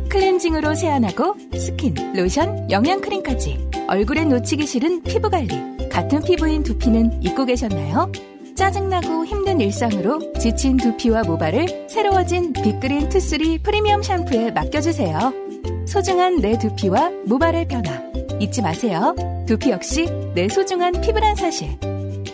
클렌징으로 0.10 0.74
세안하고 0.74 1.36
스킨, 1.58 1.94
로션, 2.16 2.72
영양크림까지. 2.72 3.70
얼굴에 3.88 4.26
놓치기 4.26 4.66
싫은 4.66 5.04
피부관리. 5.04 5.90
같은 5.90 6.22
피부인 6.24 6.64
두피는 6.64 7.24
잊고 7.24 7.46
계셨나요? 7.46 8.12
짜증나고 8.56 9.26
힘든 9.26 9.60
일상으로 9.60 10.34
지친 10.34 10.78
두피와 10.78 11.24
모발을 11.24 11.88
새로워진 11.90 12.54
빅그린 12.54 13.10
투쓰리 13.10 13.60
프리미엄 13.60 14.02
샴푸에 14.02 14.52
맡겨주세요. 14.52 15.47
소중한 15.88 16.42
내 16.42 16.58
두피와 16.58 17.10
모발의 17.26 17.68
변화. 17.70 18.02
잊지 18.42 18.62
마세요. 18.62 19.16
두피 19.48 19.72
역시 19.72 20.06
내 20.36 20.50
소중한 20.50 20.92
피부란 21.02 21.36
사실. 21.36 21.80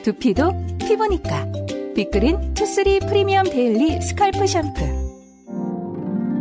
두피도 0.04 0.78
피부니까. 0.80 1.46
빅그린 1.96 2.56
투쓰리 2.56 3.00
프리미엄 3.02 3.44
daily 3.43 4.02
scalp 4.02 4.47
샴푸. 4.48 4.82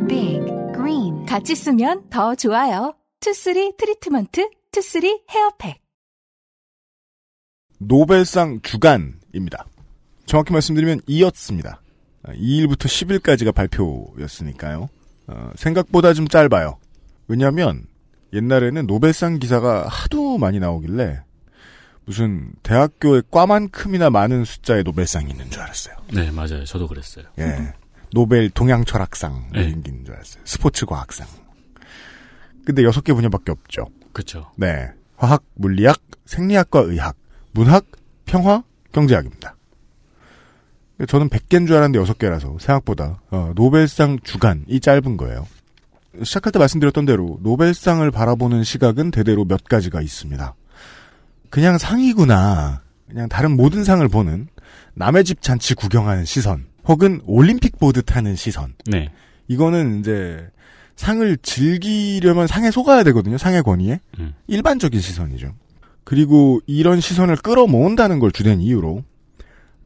빅 0.08 0.40
그린 0.74 1.26
같이 1.26 1.54
쓰면 1.54 2.08
더 2.08 2.34
좋아요. 2.34 2.94
투쓰리 3.20 3.76
트리트먼트 3.76 4.48
투쓰리 4.72 5.22
hair 5.30 5.53
pack. 5.53 5.82
노벨상 7.78 8.60
주간입니다. 8.62 9.66
정확히 10.24 10.52
말씀드리면 10.52 11.02
이었습니다. 11.06 11.82
2일부터 12.24 12.86
10일까지가 12.86 13.54
발표였으니까요. 13.54 14.88
어, 15.26 15.50
생각보다 15.56 16.14
좀 16.14 16.26
짧아요. 16.26 16.78
왜냐하면 17.28 17.86
옛날에는 18.32 18.86
노벨상 18.86 19.38
기사가 19.38 19.86
하도 19.88 20.38
많이 20.38 20.58
나오길래 20.58 21.20
무슨 22.04 22.52
대학교에 22.62 23.22
과만큼이나 23.30 24.10
많은 24.10 24.44
숫자의 24.44 24.82
노벨상이 24.82 25.30
있는 25.30 25.50
줄 25.50 25.62
알았어요. 25.62 25.96
네, 26.12 26.30
맞아요. 26.30 26.64
저도 26.64 26.88
그랬어요. 26.88 27.26
예. 27.38 27.72
노벨 28.12 28.50
동양철학상 28.50 29.50
네. 29.52 29.70
생긴 29.70 30.04
줄 30.04 30.14
알았어요. 30.14 30.42
스포츠 30.44 30.84
과학상. 30.84 31.26
근데 32.64 32.82
여섯 32.84 33.02
개 33.02 33.12
분야밖에 33.12 33.52
없죠. 33.52 33.86
그렇죠. 34.12 34.50
네. 34.56 34.90
화학, 35.16 35.44
물리학, 35.54 36.00
생리학과 36.26 36.80
의학, 36.80 37.16
문학, 37.52 37.86
평화, 38.24 38.62
경제학입니다. 38.92 39.56
저는 41.08 41.28
100개인 41.28 41.66
줄 41.66 41.76
알았는데 41.76 41.98
6개라서 42.12 42.60
생각보다 42.60 43.20
어, 43.30 43.52
노벨상 43.54 44.18
주간이 44.20 44.80
짧은 44.80 45.16
거예요. 45.16 45.46
시작할 46.22 46.52
때 46.52 46.58
말씀드렸던 46.58 47.06
대로 47.06 47.38
노벨상을 47.42 48.08
바라보는 48.10 48.64
시각은 48.64 49.10
대대로 49.10 49.44
몇 49.44 49.64
가지가 49.64 50.00
있습니다. 50.02 50.54
그냥 51.50 51.78
상이구나. 51.78 52.82
그냥 53.08 53.28
다른 53.28 53.56
모든 53.56 53.84
상을 53.84 54.06
보는 54.08 54.48
남의 54.94 55.24
집 55.24 55.42
잔치 55.42 55.74
구경하는 55.74 56.24
시선 56.24 56.66
혹은 56.86 57.20
올림픽 57.26 57.78
보드 57.78 58.02
타는 58.02 58.36
시선. 58.36 58.74
네. 58.86 59.10
이거는 59.48 60.00
이제 60.00 60.48
상을 60.96 61.36
즐기려면 61.42 62.46
상에 62.46 62.70
속아야 62.70 63.02
되거든요. 63.04 63.38
상의 63.38 63.62
권위에. 63.62 64.00
음. 64.18 64.34
일반적인 64.46 65.00
시선이죠. 65.00 65.54
그리고 66.04 66.60
이런 66.66 67.00
시선을 67.00 67.36
끌어모은다는 67.36 68.18
걸 68.18 68.32
주된 68.32 68.60
이유로 68.60 69.04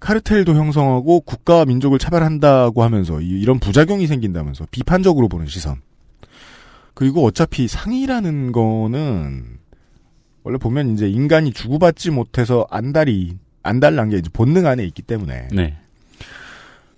카르텔도 0.00 0.54
형성하고 0.54 1.20
국가와 1.20 1.64
민족을 1.64 1.98
차별한다고 1.98 2.82
하면서 2.82 3.20
이- 3.20 3.40
이런 3.40 3.58
부작용이 3.58 4.06
생긴다면서 4.06 4.66
비판적으로 4.70 5.28
보는 5.28 5.46
시선. 5.46 5.80
그리고 6.96 7.26
어차피 7.26 7.68
상이라는 7.68 8.52
거는 8.52 9.58
원래 10.44 10.58
보면 10.58 10.94
이제 10.94 11.06
인간이 11.06 11.52
주고받지 11.52 12.10
못해서 12.10 12.66
안달이 12.70 13.36
안달난 13.62 14.08
게 14.08 14.16
이제 14.16 14.30
본능 14.32 14.66
안에 14.66 14.82
있기 14.86 15.02
때문에 15.02 15.48
네. 15.52 15.76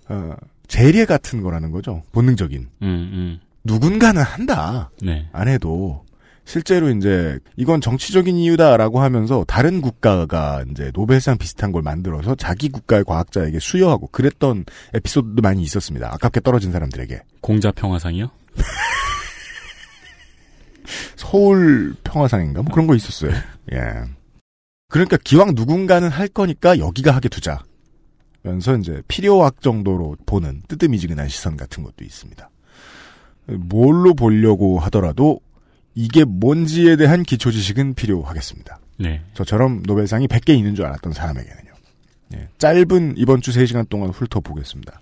어, 0.07 0.35
재례 0.67 1.03
같은 1.03 1.41
거라는 1.41 1.71
거죠. 1.71 2.03
본능적인. 2.13 2.61
음, 2.81 2.87
음. 2.87 3.39
누군가는 3.65 4.21
한다. 4.21 4.89
네. 5.01 5.27
안 5.33 5.49
해도 5.49 6.05
실제로 6.45 6.89
이제 6.91 7.37
이건 7.57 7.81
정치적인 7.81 8.37
이유다라고 8.37 9.01
하면서 9.01 9.43
다른 9.49 9.81
국가가 9.81 10.63
이제 10.71 10.91
노벨상 10.93 11.37
비슷한 11.37 11.73
걸 11.73 11.81
만들어서 11.81 12.35
자기 12.35 12.69
국가의 12.69 13.03
과학자에게 13.03 13.59
수여하고 13.59 14.07
그랬던 14.13 14.63
에피소드도 14.93 15.41
많이 15.41 15.61
있었습니다. 15.61 16.07
아깝게 16.13 16.39
떨어진 16.39 16.71
사람들에게. 16.71 17.19
공자 17.41 17.71
평화상이요? 17.71 18.29
서울 21.15 21.95
평화상인가 22.03 22.61
뭐 22.61 22.71
그런 22.71 22.87
거 22.87 22.95
있었어요. 22.95 23.31
예. 23.73 24.03
그러니까 24.89 25.17
기왕 25.23 25.53
누군가는 25.55 26.07
할 26.09 26.27
거니까 26.27 26.79
여기가 26.79 27.11
하게 27.11 27.29
두자. 27.29 27.63
면서 28.41 28.75
이제 28.77 29.01
필요악 29.07 29.61
정도로 29.61 30.15
보는 30.25 30.63
뜨뜻미지근한 30.67 31.27
시선 31.29 31.57
같은 31.57 31.83
것도 31.83 32.03
있습니다. 32.03 32.49
뭘로 33.47 34.13
보려고 34.13 34.79
하더라도 34.79 35.39
이게 35.95 36.23
뭔지에 36.23 36.95
대한 36.95 37.23
기초 37.23 37.51
지식은 37.51 37.95
필요하겠습니다. 37.95 38.79
네. 38.99 39.21
저처럼 39.33 39.83
노벨상이 39.85 40.27
100개 40.27 40.57
있는 40.57 40.75
줄 40.75 40.85
알았던 40.85 41.13
사람에게는요. 41.13 41.69
예, 42.35 42.47
짧은 42.57 43.15
이번 43.17 43.41
주 43.41 43.51
3시간 43.51 43.89
동안 43.89 44.11
훑어보겠습니다. 44.11 45.01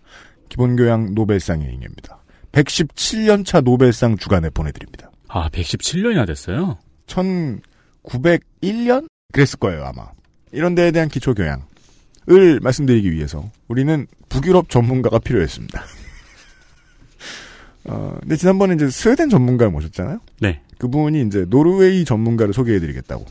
기본교양 0.49 1.13
노벨상의 1.13 1.67
인입니다 1.73 2.19
117년차 2.53 3.63
노벨상 3.63 4.17
주간에 4.17 4.49
보내드립니다. 4.49 5.11
아, 5.27 5.49
117년이나 5.49 6.25
됐어요? 6.25 6.77
1901년? 7.07 9.07
그랬을 9.33 9.59
거예요, 9.59 9.85
아마. 9.85 10.07
이런 10.51 10.75
데에 10.75 10.91
대한 10.91 11.09
기초 11.09 11.33
교양을 11.33 12.59
말씀드리기 12.61 13.11
위해서 13.11 13.49
우리는 13.67 14.07
북유럽 14.29 14.69
전문가가 14.69 15.19
필요했습니다. 15.19 15.83
어, 17.85 18.17
근데 18.21 18.35
지난번에 18.35 18.75
이제 18.75 18.89
스웨덴 18.89 19.29
전문가를 19.29 19.71
모셨잖아요? 19.71 20.19
네. 20.39 20.61
그분이 20.77 21.25
이제 21.27 21.45
노르웨이 21.49 22.05
전문가를 22.05 22.53
소개해드리겠다고 22.53 23.25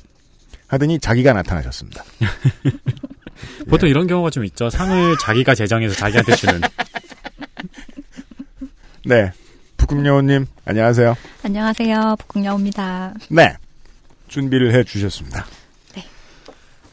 하더니 0.66 0.98
자기가 0.98 1.32
나타나셨습니다. 1.32 2.04
보통 3.68 3.88
이런 3.88 4.06
경우가 4.06 4.30
좀 4.30 4.44
있죠. 4.46 4.70
상을 4.70 5.16
자기가 5.20 5.54
제정해서 5.54 5.94
자기한테 5.94 6.34
주는. 6.34 6.60
네. 9.04 9.30
북극여우님, 9.88 10.46
안녕하세요. 10.64 11.14
안녕하세요. 11.44 12.16
북극여우입니다. 12.18 13.14
네. 13.30 13.54
준비를 14.28 14.74
해 14.74 14.82
주셨습니다. 14.82 15.46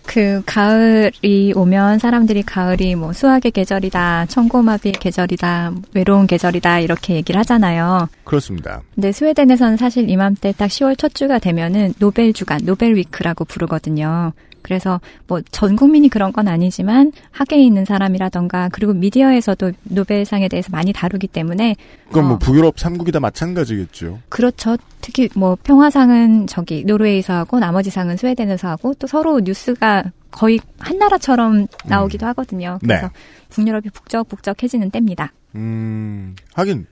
그 0.06 0.44
가을이 0.46 1.54
오면 1.56 1.98
사람들이 1.98 2.44
가을이 2.44 2.94
뭐 2.94 3.14
수학의 3.14 3.52
계절이다, 3.52 4.28
청고마비의 4.28 4.94
계절이다, 4.94 5.72
외로운 5.96 6.28
계절이다 6.28 6.82
이렇게 6.82 7.16
얘기를 7.16 7.40
하잖아요. 7.40 8.10
그렇습니다. 8.24 8.82
근데 8.94 9.12
스웨덴에서는 9.12 9.78
사실 9.78 10.10
이맘때 10.10 10.54
딱 10.56 10.68
10월 10.68 10.98
첫 10.98 11.16
주가 11.16 11.40
되면은 11.40 11.96
노벨 11.98 12.34
주간, 12.34 12.60
노벨 12.64 12.96
위크라고 12.96 13.46
부르거든요. 13.46 14.34
그래서 14.64 15.00
뭐 15.28 15.40
전 15.52 15.76
국민이 15.76 16.10
그런 16.10 16.34
건 16.34 16.48
아니지만 16.48 17.12
학계에 17.32 17.62
있는 17.62 17.86
사람이라던가 17.86 18.70
그리고 18.72 18.94
미디어에서도 18.94 19.72
노벨상에 19.84 20.48
대해서 20.48 20.70
많이 20.72 20.92
다루기 20.94 21.28
때문에 21.28 21.76
그럼 22.12 22.26
뭐 22.28 22.36
어. 22.36 22.40
북유럽 22.40 22.76
3국이 22.76 23.12
다 23.14 23.20
마찬가지겠죠. 23.20 24.20
그렇죠. 24.30 24.78
특히 25.02 25.30
뭐 25.36 25.58
평화상은 25.64 26.48
저기 26.48 26.84
노르웨이에서 26.86 27.34
하고 27.34 27.60
나머지 27.60 27.90
상은 27.90 28.18
스웨덴에서 28.18 28.68
하고 28.70 28.94
또 28.96 29.06
서로 29.06 29.40
뉴스가 29.42 30.06
거의 30.32 30.60
한 30.80 30.98
나라처럼 30.98 31.68
나오기도 31.86 32.26
하거든요. 32.28 32.80
그래서 32.82 33.08
네. 33.08 33.14
북유럽이 33.50 33.90
북적북적해지는 33.94 34.90
때입니다. 34.90 35.32
음, 35.56 36.36
하긴 36.54 36.88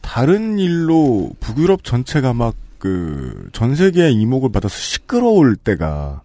다른 0.00 0.58
일로 0.58 1.30
북유럽 1.40 1.84
전체가 1.84 2.32
막 2.32 2.54
그 2.82 3.48
전 3.52 3.76
세계의 3.76 4.12
이목을 4.14 4.50
받아서 4.50 4.74
시끄러울 4.76 5.54
때가 5.54 6.22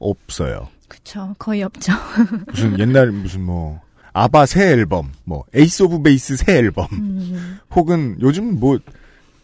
없어요. 0.00 0.68
그렇죠. 0.88 1.34
거의 1.38 1.62
없죠. 1.62 1.92
무슨 2.50 2.78
옛날 2.80 3.12
무슨 3.12 3.42
뭐 3.44 3.80
아바 4.12 4.46
새 4.46 4.72
앨범, 4.72 5.12
뭐 5.24 5.44
에이스 5.54 5.84
오브 5.84 6.02
베이스 6.02 6.36
새 6.36 6.56
앨범, 6.58 6.88
음. 6.92 7.58
혹은 7.70 8.16
요즘 8.20 8.58
뭐 8.58 8.78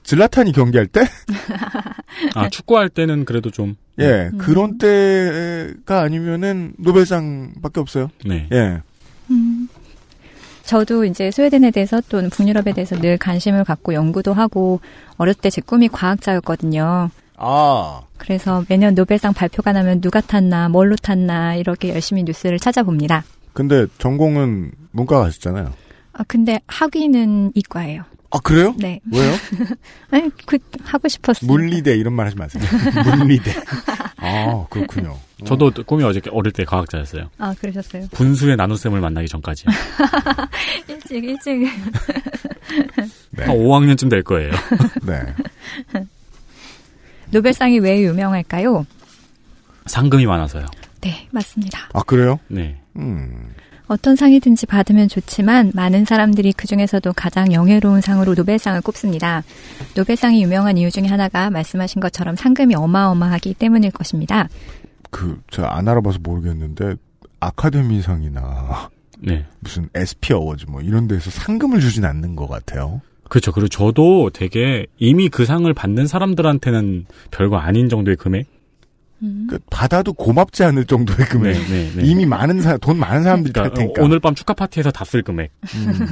질라탄이 0.03 0.53
경기할 0.53 0.87
때, 0.89 1.01
아, 2.35 2.49
축구할 2.49 2.89
때는 2.89 3.25
그래도 3.25 3.51
좀. 3.51 3.77
예 3.99 4.29
음. 4.33 4.39
그런 4.39 4.77
때가 4.79 6.03
아니면은 6.03 6.75
노벨상밖에 6.79 7.81
없어요. 7.81 8.11
네. 8.27 8.47
예, 8.53 8.81
음. 9.31 9.69
저도 10.65 11.05
이제 11.05 11.31
스웨덴에 11.31 11.71
대해서 11.71 12.01
또는 12.09 12.29
북유럽에 12.29 12.73
대해서 12.75 12.97
늘 13.01 13.17
관심을 13.19 13.65
갖고 13.65 13.95
연구도 13.95 14.35
하고 14.35 14.81
어렸을 15.17 15.41
때 15.41 15.49
제 15.51 15.61
꿈이 15.61 15.89
과학자였거든요. 15.89 17.11
아 17.39 18.03
그래서 18.17 18.65
매년 18.69 18.95
노벨상 18.95 19.33
발표가 19.35 19.73
나면 19.73 20.01
누가 20.01 20.21
탔나, 20.21 20.69
뭘로 20.69 20.97
탔나 20.97 21.55
이렇게 21.55 21.91
열심히 21.91 22.23
뉴스를 22.25 22.59
찾아봅니다. 22.59 23.25
근데 23.53 23.87
전공은 23.99 24.73
문과 24.93 25.21
가셨잖아요. 25.21 25.73
아 26.13 26.25
근데 26.27 26.61
학위는 26.67 27.53
이과예요. 27.55 28.05
아 28.31 28.39
그래요? 28.41 28.75
네. 28.79 29.01
왜요? 29.13 29.33
아니 30.11 30.31
그 30.47 30.59
하고 30.83 31.09
싶었어요. 31.09 31.47
물리대 31.51 31.95
이런 31.97 32.15
말 32.15 32.27
하지 32.27 32.37
마세요. 32.37 32.63
물리대. 33.19 33.53
아 34.17 34.67
그렇군요. 34.71 35.17
저도 35.45 35.71
꿈이 35.85 36.03
어저께 36.05 36.31
어릴 36.33 36.53
때 36.53 36.65
과학자였어요. 36.65 37.31
아 37.39 37.55
그러셨어요. 37.61 38.09
분수의 38.13 38.57
나눗셈을 38.57 39.01
만나기 39.01 39.29
전까지. 39.29 39.67
일찍 40.89 41.25
일찍. 41.25 41.61
네. 43.31 43.45
한 43.45 43.57
5학년쯤 43.57 44.11
될 44.11 44.23
거예요. 44.23 44.51
네. 45.07 45.23
노벨상이 47.31 47.79
왜 47.79 48.01
유명할까요? 48.03 48.87
상금이 49.87 50.27
많아서요. 50.27 50.67
네 51.01 51.29
맞습니다. 51.31 51.89
아 51.93 52.03
그래요? 52.03 52.39
네. 52.49 52.81
음. 52.97 53.55
어떤 53.89 54.17
상이든지 54.17 54.67
받으면 54.67 55.09
좋지만 55.09 55.71
많은 55.75 56.05
사람들이 56.05 56.53
그 56.53 56.67
중에서도 56.67 57.13
가장 57.13 57.53
영예로운 57.53 58.01
상으로 58.01 58.35
노벨상을 58.35 58.81
꼽습니다. 58.81 59.45
노벨상이 59.95 60.43
유명한 60.43 60.77
이유 60.77 60.91
중에 60.91 61.07
하나가 61.07 61.51
말씀하신 61.51 62.01
것처럼 62.01 62.35
상금이 62.35 62.75
어마어마하기 62.75 63.55
때문일 63.55 63.93
것입니다. 63.93 64.49
그, 65.11 65.41
제가 65.51 65.77
안 65.77 65.87
알아봐서 65.89 66.19
모르겠는데, 66.21 66.97
아카데미상이나, 67.39 68.91
네. 69.21 69.47
무슨 69.61 69.89
SP 69.95 70.35
어워즈 70.35 70.67
뭐 70.69 70.81
이런 70.81 71.07
데서 71.07 71.31
상금을 71.31 71.81
주진 71.81 72.05
않는 72.05 72.35
것 72.35 72.49
같아요. 72.49 73.01
그렇죠. 73.29 73.53
그리고 73.53 73.69
저도 73.69 74.31
되게 74.33 74.87
이미 74.99 75.29
그 75.29 75.45
상을 75.45 75.73
받는 75.73 76.07
사람들한테는 76.07 77.07
별거 77.31 77.57
아닌 77.59 77.89
정도의 77.89 78.17
금액? 78.17 78.47
그 79.49 79.59
받아도 79.71 80.13
고맙지 80.13 80.63
않을 80.63 80.85
정도의 80.85 81.27
금액. 81.29 81.53
네, 81.55 81.67
네, 81.69 81.91
네. 81.97 82.03
이미 82.05 82.27
많은 82.27 82.61
사, 82.61 82.77
돈 82.77 82.99
많은 82.99 83.23
사람들이 83.23 83.53
탈 83.55 83.63
그러니까 83.71 83.81
테니까. 83.81 84.03
오늘 84.05 84.21
밤 84.21 84.35
축하 84.35 84.53
파티에서 84.53 84.91
다 84.91 85.05
쓸 85.07 85.23
금액. 85.23 85.51
음. 85.75 86.09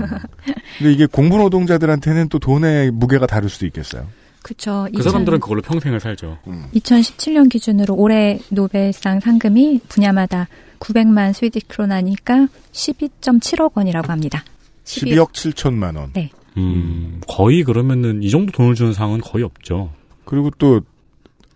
근데 0.79 0.93
이게 0.93 1.05
공부 1.07 1.37
노동자들한테는 1.37 2.31
또 2.31 2.39
돈의 2.39 2.91
무게가 2.93 3.27
다를 3.27 3.51
수도 3.51 3.67
있겠어요. 3.67 4.07
그쵸. 4.43 4.89
그 4.95 5.03
사람들은 5.03 5.41
그걸로 5.41 5.61
평생을 5.63 6.01
살죠. 6.01 6.39
2017년 6.75 7.49
기준으로 7.51 7.95
올해 7.95 8.41
노벨상 8.51 9.21
상금이 9.21 9.81
분야마다 9.89 10.49
900만 10.81 11.33
스위디시 11.35 11.67
크로나니까 11.69 12.49
12.7억 12.73 13.73
원이라고 13.75 14.11
합니다. 14.11 14.45
12억 14.85 15.33
7천만 15.33 15.97
원. 15.97 16.11
네. 16.15 16.31
음, 16.57 17.21
거의 17.27 17.65
그러면은 17.65 18.23
이 18.23 18.31
정도 18.31 18.53
돈을 18.53 18.75
주는 18.75 18.93
상은 18.93 19.21
거의 19.21 19.45
없죠. 19.45 19.91
그리고 20.25 20.51
또, 20.59 20.81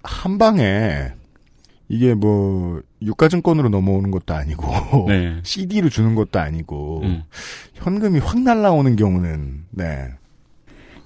한 0.03 0.39
방에, 0.39 1.13
이게 1.89 2.15
뭐, 2.15 2.81
유가증권으로 3.03 3.69
넘어오는 3.69 4.11
것도 4.11 4.35
아니고, 4.35 5.07
네. 5.09 5.37
CD로 5.45 5.89
주는 5.89 6.15
것도 6.15 6.39
아니고, 6.39 7.03
음. 7.05 7.23
현금이 7.75 8.19
확 8.19 8.41
날라오는 8.41 8.97
경우는, 8.97 9.65
네. 9.71 10.09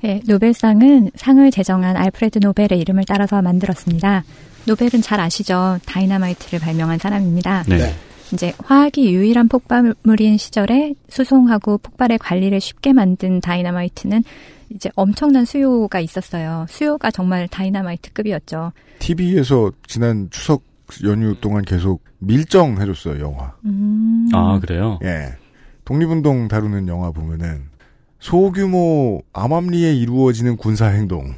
네, 0.03 0.21
노벨상은 0.27 1.11
상을 1.15 1.49
제정한 1.51 1.97
알프레드 1.97 2.41
노벨의 2.41 2.81
이름을 2.81 3.05
따라서 3.07 3.41
만들었습니다. 3.41 4.25
노벨은 4.67 5.03
잘 5.03 5.21
아시죠? 5.21 5.79
다이나마이트를 5.87 6.59
발명한 6.59 6.99
사람입니다. 6.99 7.65
네. 7.69 7.95
이제 8.33 8.53
화학이 8.65 9.15
유일한 9.15 9.49
폭발물인 9.49 10.39
시절에 10.39 10.95
수송하고 11.09 11.79
폭발의 11.79 12.19
관리를 12.19 12.61
쉽게 12.61 12.93
만든 12.93 13.41
다이나마이트는 13.41 14.25
이제 14.71 14.91
엄청난 14.97 15.45
수요가 15.45 16.01
있었어요. 16.01 16.67
수요가 16.69 17.11
정말 17.11 17.47
다이나마이트급이었죠. 17.49 18.73
TV에서 18.99 19.73
지난 19.87 20.29
추석 20.31 20.65
연휴 21.05 21.35
동안 21.41 21.65
계속 21.65 22.03
밀정해줬어요, 22.19 23.21
영화. 23.21 23.55
음. 23.65 24.29
아, 24.33 24.59
그래요? 24.61 24.99
예. 25.03 25.35
독립운동 25.85 26.49
다루는 26.49 26.89
영화 26.89 27.11
보면은, 27.11 27.65
소규모 28.21 29.23
암암리에 29.33 29.95
이루어지는 29.95 30.57
군사행동. 30.57 31.35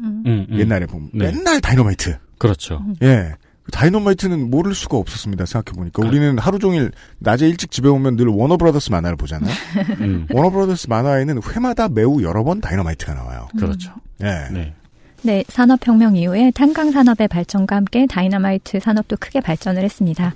음. 0.00 0.22
음, 0.26 0.46
음. 0.50 0.58
옛날에 0.58 0.86
보면, 0.86 1.10
네. 1.14 1.32
맨날 1.32 1.60
다이너마이트. 1.60 2.16
그렇죠. 2.38 2.84
예. 3.02 3.34
다이너마이트는 3.70 4.50
모를 4.50 4.74
수가 4.74 4.96
없었습니다, 4.96 5.46
생각해보니까. 5.46 6.04
우리는 6.06 6.36
하루 6.38 6.58
종일, 6.58 6.90
낮에 7.20 7.46
일찍 7.48 7.70
집에 7.70 7.88
오면 7.88 8.16
늘 8.16 8.26
워너브라더스 8.26 8.90
만화를 8.90 9.16
보잖아요. 9.16 9.52
음. 10.00 10.26
워너브라더스 10.32 10.88
만화에는 10.88 11.40
회마다 11.54 11.88
매우 11.88 12.22
여러 12.22 12.42
번 12.42 12.60
다이너마이트가 12.60 13.14
나와요. 13.14 13.48
그렇죠. 13.58 13.92
예. 14.22 14.48
네. 14.52 14.74
네, 15.22 15.44
산업혁명 15.48 16.16
이후에 16.16 16.50
탄광 16.52 16.90
산업의 16.90 17.28
발전과 17.28 17.76
함께 17.76 18.06
다이나마이트 18.06 18.80
산업도 18.80 19.16
크게 19.20 19.40
발전을 19.40 19.84
했습니다. 19.84 20.34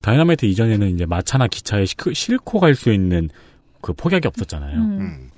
다이나마이트 0.00 0.46
이전에는 0.46 0.94
이제 0.94 1.04
마차나 1.06 1.46
기차에 1.46 1.84
시- 1.84 1.94
싣고 2.14 2.60
갈 2.60 2.74
수 2.74 2.90
있는 2.92 3.28
그 3.82 3.92
폭약이 3.92 4.26
없었잖아요. 4.26 4.76
음. 4.78 5.30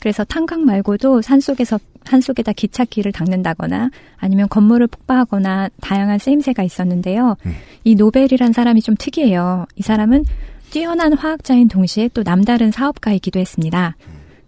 그래서 0.00 0.24
탄광 0.24 0.64
말고도 0.64 1.22
산 1.22 1.40
속에서 1.40 1.78
산 2.04 2.20
속에다 2.20 2.52
기찻길을 2.52 3.12
닦는다거나 3.12 3.90
아니면 4.16 4.48
건물을 4.48 4.86
폭파하거나 4.88 5.70
다양한 5.80 6.18
쓰임새가 6.18 6.62
있었는데요. 6.62 7.36
음. 7.46 7.52
이 7.84 7.94
노벨이란 7.94 8.52
사람이 8.52 8.82
좀 8.82 8.94
특이해요. 8.98 9.66
이 9.76 9.82
사람은 9.82 10.24
뛰어난 10.70 11.12
화학자인 11.12 11.68
동시에 11.68 12.08
또 12.12 12.22
남다른 12.22 12.70
사업가이기도 12.70 13.38
했습니다. 13.38 13.96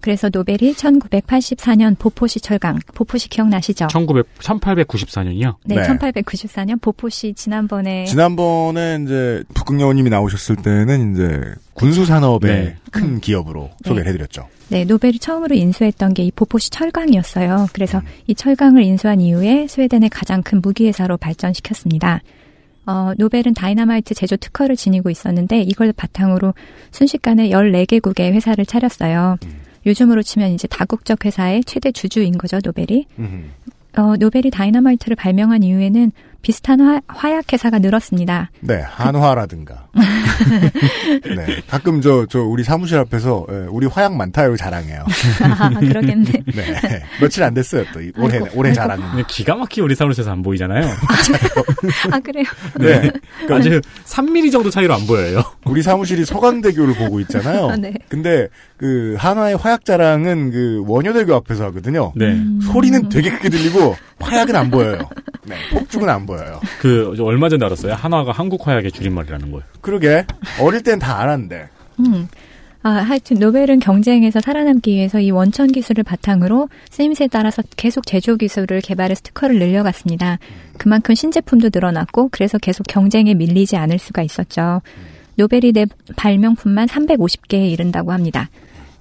그래서 0.00 0.28
노벨이 0.30 0.74
1984년 0.74 1.98
보포시 1.98 2.40
철강, 2.40 2.78
보포시 2.94 3.28
기억나시죠? 3.28 3.86
1900, 3.88 4.26
1894년이요? 4.38 5.54
네, 5.64 5.76
네. 5.76 5.82
1894년 5.82 6.80
보포시 6.80 7.32
지난번에 7.34 8.04
지난번에 8.04 9.00
이제 9.02 9.42
북극여우님이 9.54 10.10
나오셨을 10.10 10.56
때는 10.56 11.14
이제 11.14 11.40
군수 11.72 12.04
산업의 12.04 12.50
네. 12.50 12.76
큰 12.90 13.20
기업으로 13.20 13.70
네. 13.82 13.88
소개를 13.88 14.08
해드렸죠. 14.08 14.48
네, 14.68 14.84
노벨이 14.84 15.18
처음으로 15.20 15.54
인수했던 15.54 16.12
게 16.14 16.26
이 16.26 16.32
보포시 16.34 16.70
철강이었어요. 16.70 17.68
그래서 17.72 18.02
이 18.26 18.34
철강을 18.34 18.82
인수한 18.82 19.20
이후에 19.20 19.66
스웨덴의 19.68 20.10
가장 20.10 20.42
큰 20.42 20.60
무기회사로 20.60 21.16
발전시켰습니다. 21.18 22.20
어, 22.86 23.12
노벨은 23.16 23.54
다이나마이트 23.54 24.14
제조 24.14 24.36
특허를 24.36 24.76
지니고 24.76 25.08
있었는데 25.10 25.60
이걸 25.62 25.92
바탕으로 25.92 26.54
순식간에 26.90 27.48
14개국의 27.50 28.32
회사를 28.32 28.66
차렸어요. 28.66 29.36
요즘으로 29.86 30.22
치면 30.22 30.50
이제 30.50 30.66
다국적 30.68 31.24
회사의 31.24 31.64
최대 31.64 31.92
주주인 31.92 32.36
거죠, 32.36 32.58
노벨이. 32.62 33.06
어, 33.98 34.14
노벨이 34.18 34.50
다이나마이트를 34.50 35.16
발명한 35.16 35.62
이후에는 35.62 36.12
비슷한 36.42 36.80
화, 36.80 37.00
화약 37.08 37.52
회사가 37.52 37.78
늘었습니다. 37.78 38.50
네, 38.60 38.80
한화라든가. 38.86 39.88
네, 41.34 41.62
가끔 41.66 42.00
저, 42.00 42.26
저, 42.28 42.40
우리 42.40 42.62
사무실 42.62 42.98
앞에서, 42.98 43.46
예, 43.50 43.54
우리 43.70 43.86
화약 43.86 44.14
많다, 44.14 44.42
이러고 44.42 44.56
자랑해요. 44.56 45.04
아, 45.42 45.70
그러겠네. 45.80 46.30
네. 46.54 47.02
며칠 47.20 47.42
안 47.42 47.54
됐어요, 47.54 47.84
또. 47.92 48.00
이- 48.00 48.12
올해, 48.18 48.36
아이고, 48.36 48.48
올해. 48.54 48.72
근데 48.74 49.24
기가 49.28 49.56
막히게 49.56 49.80
우리 49.82 49.94
사무실에서 49.94 50.30
안 50.30 50.42
보이잖아요. 50.42 50.84
아, 52.12 52.20
그래요? 52.20 52.44
네. 52.78 53.10
아주 53.50 53.80
3mm 54.04 54.52
정도 54.52 54.70
차이로 54.70 54.94
안 54.94 55.06
보여요. 55.06 55.42
우리 55.64 55.82
사무실이 55.82 56.24
서강대교를 56.26 56.94
보고 56.94 57.18
있잖아요. 57.20 57.70
아, 57.70 57.76
네. 57.76 57.92
근데, 58.08 58.46
그, 58.76 59.16
한화의 59.18 59.56
화약 59.56 59.84
자랑은 59.84 60.50
그, 60.50 60.84
원효대교 60.86 61.34
앞에서 61.34 61.64
하거든요. 61.66 62.12
네. 62.14 62.26
음. 62.26 62.60
소리는 62.62 63.08
되게 63.08 63.30
크게 63.30 63.48
들리고, 63.48 63.96
화약은 64.20 64.54
안 64.54 64.70
보여요. 64.70 64.98
네. 65.44 65.54
폭죽은 65.72 66.08
안 66.08 66.26
보여요. 66.26 66.60
그, 66.80 67.14
저 67.16 67.24
얼마 67.24 67.48
전에 67.48 67.64
알았어요. 67.64 67.94
한화가 67.94 68.32
한국 68.32 68.66
화약의 68.66 68.92
줄임말이라는 68.92 69.50
걸. 69.50 69.62
그러게, 69.80 70.26
어릴 70.60 70.82
땐 70.82 70.98
다 70.98 71.20
알았는데. 71.20 71.68
음. 72.00 72.28
아, 72.82 72.90
하여튼 72.90 73.38
노벨은 73.38 73.80
경쟁에서 73.80 74.40
살아남기 74.40 74.92
위해서 74.92 75.18
이 75.18 75.32
원천 75.32 75.66
기술을 75.72 76.04
바탕으로 76.04 76.68
쓰임새에 76.90 77.26
따라서 77.26 77.62
계속 77.76 78.06
제조 78.06 78.36
기술을 78.36 78.80
개발해서 78.80 79.22
특허를 79.24 79.58
늘려갔습니다. 79.58 80.38
그만큼 80.78 81.16
신제품도 81.16 81.70
늘어났고 81.72 82.28
그래서 82.30 82.58
계속 82.58 82.86
경쟁에 82.86 83.34
밀리지 83.34 83.76
않을 83.76 83.98
수가 83.98 84.22
있었죠. 84.22 84.82
노벨이 85.34 85.72
내 85.72 85.86
발명품만 86.14 86.86
350개에 86.86 87.72
이른다고 87.72 88.12
합니다. 88.12 88.48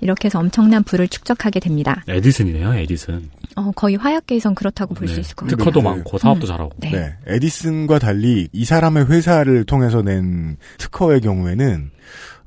이렇게 0.01 0.27
해서 0.27 0.39
엄청난 0.39 0.83
부를 0.83 1.07
축적하게 1.07 1.59
됩니다. 1.59 2.03
에디슨이네요, 2.07 2.73
에디슨. 2.73 3.29
어, 3.55 3.71
거의 3.71 3.95
화약계에선 3.95 4.55
그렇다고 4.55 4.93
볼수 4.93 5.15
네. 5.15 5.21
있을 5.21 5.35
것 5.35 5.45
같아요. 5.45 5.57
특허도 5.57 5.81
네. 5.81 5.89
많고 5.89 6.17
사업도 6.17 6.45
음. 6.45 6.47
잘하고. 6.47 6.71
네. 6.77 6.91
네. 6.91 7.13
에디슨과 7.27 7.99
달리 7.99 8.47
이 8.51 8.65
사람의 8.65 9.09
회사를 9.09 9.63
통해서 9.63 10.01
낸 10.01 10.57
특허의 10.77 11.21
경우에는 11.21 11.91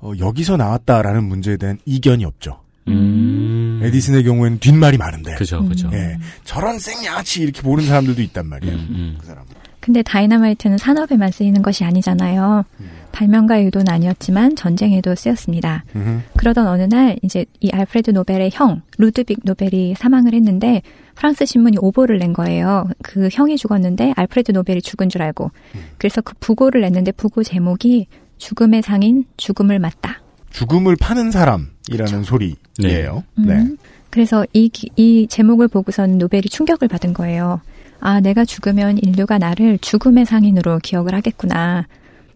어, 0.01 0.13
여기서 0.19 0.57
나왔다라는 0.57 1.25
문제에 1.25 1.57
대한 1.57 1.79
이견이 1.85 2.25
없죠. 2.25 2.61
음. 2.89 3.81
에디슨의 3.83 4.25
경우에는 4.25 4.59
뒷말이 4.59 4.97
많은데. 4.97 5.35
그죠, 5.35 5.65
그죠. 5.67 5.91
예. 5.93 6.17
저런 6.45 6.79
생양아치 6.79 7.43
이렇게 7.43 7.63
보는 7.63 7.87
사람들도 7.87 8.23
있단 8.23 8.47
말이에요. 8.47 8.75
음, 8.75 8.87
음. 8.91 9.17
그 9.21 9.27
사람. 9.27 9.45
근데 9.88 10.03
다이너마이트는 10.03 10.77
산업에만 10.77 11.31
쓰이는 11.31 11.62
것이 11.62 11.83
아니잖아요. 11.83 12.66
발명가의 13.12 13.64
의도는 13.64 13.88
아니었지만 13.88 14.55
전쟁에도 14.55 15.14
쓰였습니다. 15.14 15.83
음흠. 15.96 16.20
그러던 16.37 16.66
어느 16.66 16.83
날 16.83 17.16
이제 17.22 17.46
이 17.61 17.70
알프레드 17.70 18.11
노벨의 18.11 18.51
형 18.53 18.83
루드빅 18.98 19.38
노벨이 19.44 19.94
사망을 19.96 20.35
했는데 20.35 20.83
프랑스 21.14 21.46
신문이 21.46 21.79
오보를 21.81 22.18
낸 22.18 22.35
거예요. 22.35 22.87
그 23.03 23.31
형이 23.33 23.57
죽었는데 23.57 24.12
알프레드 24.14 24.53
노벨이 24.53 24.83
죽은 24.83 25.09
줄 25.09 25.22
알고. 25.22 25.53
그래서 25.96 26.20
그 26.20 26.35
부고를 26.38 26.83
냈는데 26.83 27.12
부고 27.12 27.42
제목이 27.42 28.09
죽음의 28.37 28.83
상인 28.83 29.24
죽음을 29.38 29.79
맞다. 29.79 30.20
죽음을 30.51 30.96
파는 30.96 31.31
사람이라는 31.31 32.24
소리예요. 32.24 33.24
음. 33.38 33.46
네. 33.46 33.66
그래서 34.11 34.44
이, 34.53 34.68
기- 34.68 34.90
이 34.96 35.27
제목을 35.31 35.68
보고서는 35.68 36.18
노벨이 36.18 36.42
충격을 36.42 36.88
받은 36.88 37.14
거예요. 37.14 37.62
아, 38.01 38.21
내가 38.21 38.45
죽으면 38.45 38.99
인류가 38.99 39.39
나를 39.39 39.79
죽음의 39.79 40.25
상인으로 40.27 40.79
기억을 40.83 41.15
하겠구나. 41.15 41.87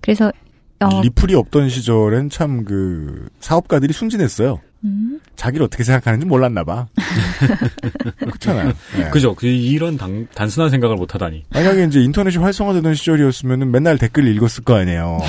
그래서, 0.00 0.32
어, 0.80 1.00
리플이 1.02 1.34
없던 1.34 1.68
시절엔 1.68 2.30
참 2.30 2.64
그 2.64 3.28
사업가들이 3.40 3.92
순진했어요. 3.92 4.60
음, 4.84 5.20
자기를 5.36 5.64
어떻게 5.64 5.84
생각하는지 5.84 6.26
몰랐나 6.26 6.64
봐. 6.64 6.88
그렇잖아요. 8.18 8.72
네. 8.98 9.10
그죠. 9.10 9.32
그 9.36 9.46
이런 9.46 9.96
단, 9.96 10.26
단순한 10.34 10.70
생각을 10.70 10.96
못 10.96 11.14
하다니. 11.14 11.44
만약에 11.50 11.84
이제 11.84 12.00
인터넷이 12.02 12.42
활성화되던 12.42 12.94
시절이었으면 12.96 13.70
맨날 13.70 13.96
댓글 13.96 14.26
읽었을 14.26 14.64
거 14.64 14.74
아니에요. 14.74 15.20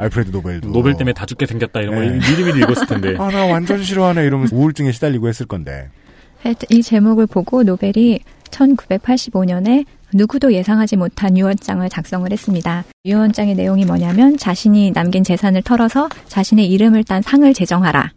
알프레드 0.00 0.30
노벨도. 0.30 0.72
노벨 0.72 0.96
때문에 0.96 1.12
다 1.12 1.24
죽게 1.26 1.46
생겼다 1.46 1.80
이런 1.80 1.94
네. 2.00 2.18
거 2.18 2.28
미리미리 2.28 2.58
읽었을 2.64 2.86
텐데. 2.88 3.14
아, 3.18 3.28
나 3.30 3.44
완전 3.46 3.82
싫어하네 3.84 4.24
이러면서 4.24 4.56
우울증에 4.56 4.90
시달리고 4.90 5.28
했을 5.28 5.46
건데. 5.46 5.88
이 6.70 6.82
제목을 6.82 7.26
보고 7.26 7.62
노벨이 7.62 8.20
1985년에 8.50 9.84
누구도 10.14 10.52
예상하지 10.52 10.96
못한 10.96 11.36
유언장을 11.36 11.88
작성을 11.88 12.30
했습니다. 12.30 12.84
유언장의 13.04 13.54
내용이 13.54 13.84
뭐냐면 13.84 14.36
자신이 14.36 14.92
남긴 14.92 15.24
재산을 15.24 15.62
털어서 15.62 16.08
자신의 16.28 16.70
이름을 16.70 17.04
딴 17.04 17.22
상을 17.22 17.52
제정하라. 17.52 18.12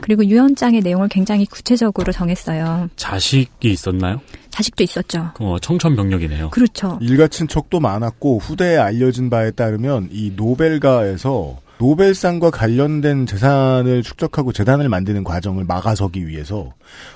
그리고 0.00 0.24
유언장의 0.24 0.80
내용을 0.80 1.08
굉장히 1.08 1.46
구체적으로 1.46 2.12
정했어요. 2.12 2.88
자식이 2.96 3.70
있었나요? 3.70 4.20
자식도 4.50 4.82
있었죠. 4.82 5.30
어, 5.38 5.58
청천벽력이네요. 5.60 6.50
그렇죠. 6.50 6.98
일가 7.00 7.28
친척도 7.28 7.80
많았고 7.80 8.38
후대에 8.38 8.76
알려진 8.76 9.30
바에 9.30 9.52
따르면 9.52 10.08
이 10.10 10.32
노벨가에서 10.34 11.61
노벨상과 11.82 12.50
관련된 12.50 13.26
재산을 13.26 14.04
축적하고 14.04 14.52
재단을 14.52 14.88
만드는 14.88 15.24
과정을 15.24 15.64
막아서기 15.64 16.28
위해서 16.28 16.72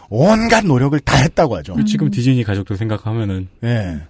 온갖 0.08 0.64
노력을 0.66 0.98
다 1.00 1.16
했다고 1.18 1.56
하죠. 1.58 1.84
지금 1.84 2.10
디즈니 2.10 2.42
가족들 2.42 2.76
생각하면은 2.76 3.46
예. 3.62 4.00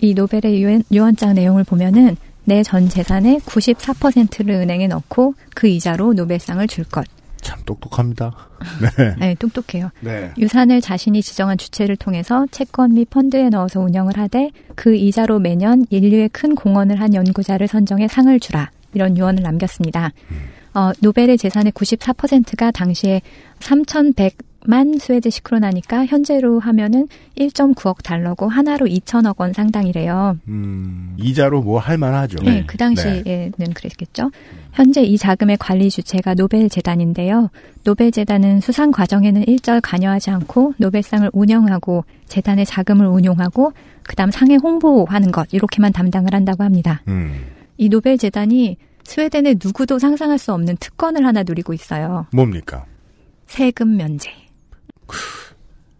이 0.00 0.14
노벨의 0.14 0.62
유언, 0.62 0.82
유언장 0.90 1.34
내용을 1.34 1.64
보면은 1.64 2.16
내 2.44 2.62
전 2.62 2.88
재산의 2.88 3.40
94%를 3.40 4.54
은행에 4.54 4.86
넣고 4.86 5.34
그 5.54 5.66
이자로 5.68 6.14
노벨상을 6.14 6.66
줄 6.68 6.84
것. 6.84 7.04
참 7.42 7.58
똑똑합니다. 7.66 8.34
네. 8.96 9.14
네, 9.18 9.34
똑똑해요. 9.34 9.90
네. 10.00 10.32
유산을 10.38 10.80
자신이 10.80 11.22
지정한 11.22 11.58
주체를 11.58 11.96
통해서 11.96 12.46
채권 12.50 12.94
및 12.94 13.10
펀드에 13.10 13.50
넣어서 13.50 13.80
운영을 13.80 14.16
하되 14.16 14.50
그 14.74 14.94
이자로 14.94 15.38
매년 15.40 15.84
인류에 15.90 16.28
큰 16.28 16.54
공헌을 16.54 16.98
한 17.00 17.12
연구자를 17.14 17.68
선정해 17.68 18.08
상을 18.08 18.40
주라. 18.40 18.70
이런 18.96 19.16
유언을 19.16 19.42
남겼습니다. 19.42 20.12
어, 20.74 20.92
노벨의 21.00 21.38
재산의 21.38 21.72
94%가 21.72 22.70
당시에 22.70 23.22
3,100만 23.60 25.00
Swedish 25.00 25.42
크로나니까 25.42 26.04
현재로 26.04 26.60
하면은 26.60 27.08
1.9억 27.38 28.02
달러고 28.02 28.48
한화로 28.48 28.86
2천억 28.86 29.40
원 29.40 29.54
상당이래요. 29.54 30.36
음, 30.48 31.14
이자로 31.18 31.62
뭐 31.62 31.78
할만하죠. 31.78 32.44
네, 32.44 32.64
그 32.66 32.76
당시에는 32.76 33.52
그랬겠죠. 33.74 34.30
현재 34.72 35.02
이 35.02 35.16
자금의 35.16 35.56
관리 35.58 35.88
주체가 35.88 36.34
노벨 36.34 36.68
재단인데요. 36.68 37.48
노벨 37.84 38.10
재단은 38.10 38.60
수상 38.60 38.90
과정에는 38.90 39.44
일절 39.46 39.80
관여하지 39.80 40.30
않고 40.30 40.74
노벨상을 40.76 41.30
운영하고 41.32 42.04
재단의 42.26 42.66
자금을 42.66 43.06
운용하고 43.06 43.72
그다음 44.02 44.30
상에 44.30 44.56
홍보하는 44.56 45.32
것 45.32 45.48
이렇게만 45.52 45.92
담당을 45.92 46.34
한다고 46.34 46.64
합니다. 46.64 47.00
음, 47.08 47.32
이 47.78 47.88
노벨 47.88 48.18
재단이 48.18 48.76
스웨덴의 49.06 49.58
누구도 49.64 49.98
상상할 49.98 50.36
수 50.36 50.52
없는 50.52 50.76
특권을 50.78 51.24
하나 51.24 51.42
누리고 51.42 51.72
있어요. 51.72 52.26
뭡니까? 52.32 52.84
세금 53.46 53.96
면제. 53.96 54.30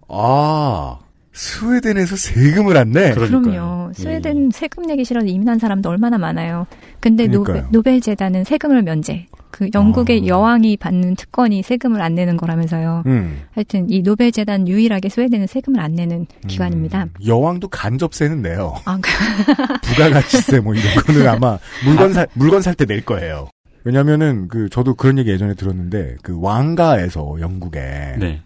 아, 0.08 0.98
스웨덴에서 1.32 2.16
세금을 2.16 2.76
안 2.76 2.90
내? 2.92 3.12
그럼요. 3.12 3.92
스웨덴 3.94 4.50
세금 4.50 4.84
내기 4.84 5.04
싫어서 5.04 5.26
이민한 5.26 5.58
사람도 5.58 5.88
얼마나 5.88 6.18
많아요. 6.18 6.66
근데 7.00 7.26
그러니까요. 7.28 7.68
노벨 7.70 8.00
재단은 8.00 8.44
세금을 8.44 8.82
면제. 8.82 9.26
그 9.50 9.68
영국의 9.74 10.26
여왕이 10.26 10.76
받는 10.76 11.16
특권이 11.16 11.62
세금을 11.62 12.02
안 12.02 12.14
내는 12.14 12.36
거라면서요. 12.36 13.04
음. 13.06 13.42
하여튼 13.52 13.88
이 13.90 14.02
노벨 14.02 14.30
재단 14.32 14.68
유일하게 14.68 15.08
스웨덴은 15.08 15.46
세금을 15.46 15.80
안 15.80 15.94
내는 15.94 16.26
기관입니다. 16.46 17.06
여왕도 17.26 17.68
간접세는 17.68 18.42
내요. 18.42 18.74
아, 18.84 18.98
부가가치세 19.82 20.60
뭐 20.60 20.74
이런 20.74 20.94
거는 21.04 21.28
아마 21.28 21.58
물건 21.84 22.12
살 22.12 22.26
물건 22.34 22.62
살 22.62 22.74
때 22.74 22.84
낼 22.86 23.04
거예요. 23.04 23.48
왜냐면은 23.84 24.48
그 24.48 24.68
저도 24.68 24.94
그런 24.94 25.18
얘기 25.18 25.30
예전에 25.30 25.54
들었는데 25.54 26.16
그 26.22 26.36
왕가에서 26.40 27.36
영국에 27.40 27.80
네. 28.18 28.42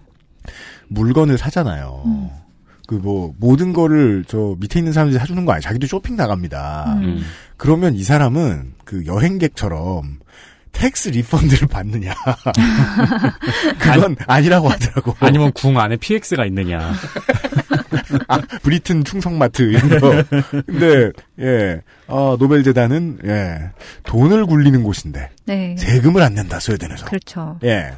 물건을 0.89 1.39
사잖아요. 1.39 2.31
그뭐 2.87 3.35
모든 3.39 3.73
거를 3.73 4.25
저 4.27 4.57
밑에 4.61 4.81
있는 4.81 4.93
사람들이 4.93 5.19
사주는 5.19 5.45
거 5.45 5.53
아니에요. 5.53 5.61
자기도 5.63 5.87
쇼핑 5.87 6.17
나갑니다. 6.17 6.95
음. 7.01 7.23
그러면 7.57 7.95
이 7.95 8.03
사람은 8.03 8.73
그 8.85 9.07
여행객처럼 9.07 10.19
tax 10.73 11.11
refund를 11.11 11.69
받느냐. 11.69 12.15
그건 13.79 14.17
아니 14.27 14.49
라고 14.49 14.69
하더라고. 14.69 15.15
아니면 15.21 15.53
궁 15.53 15.79
안에 15.79 15.97
PX가 15.97 16.47
있느냐. 16.47 16.95
아, 18.29 18.39
브리튼 18.63 19.05
충성마트 19.05 19.63
이런 19.63 20.01
거. 20.01 20.25
근데 20.67 21.11
예, 21.41 21.81
어, 22.07 22.37
노벨 22.39 22.63
재단은 22.63 23.19
예, 23.25 23.71
돈을 24.05 24.47
굴리는 24.47 24.83
곳인데 24.83 25.31
네. 25.47 25.77
세금을 25.79 26.23
안 26.23 26.35
낸다 26.35 26.61
스웨덴에서. 26.61 27.07
그렇죠. 27.07 27.59
예. 27.65 27.93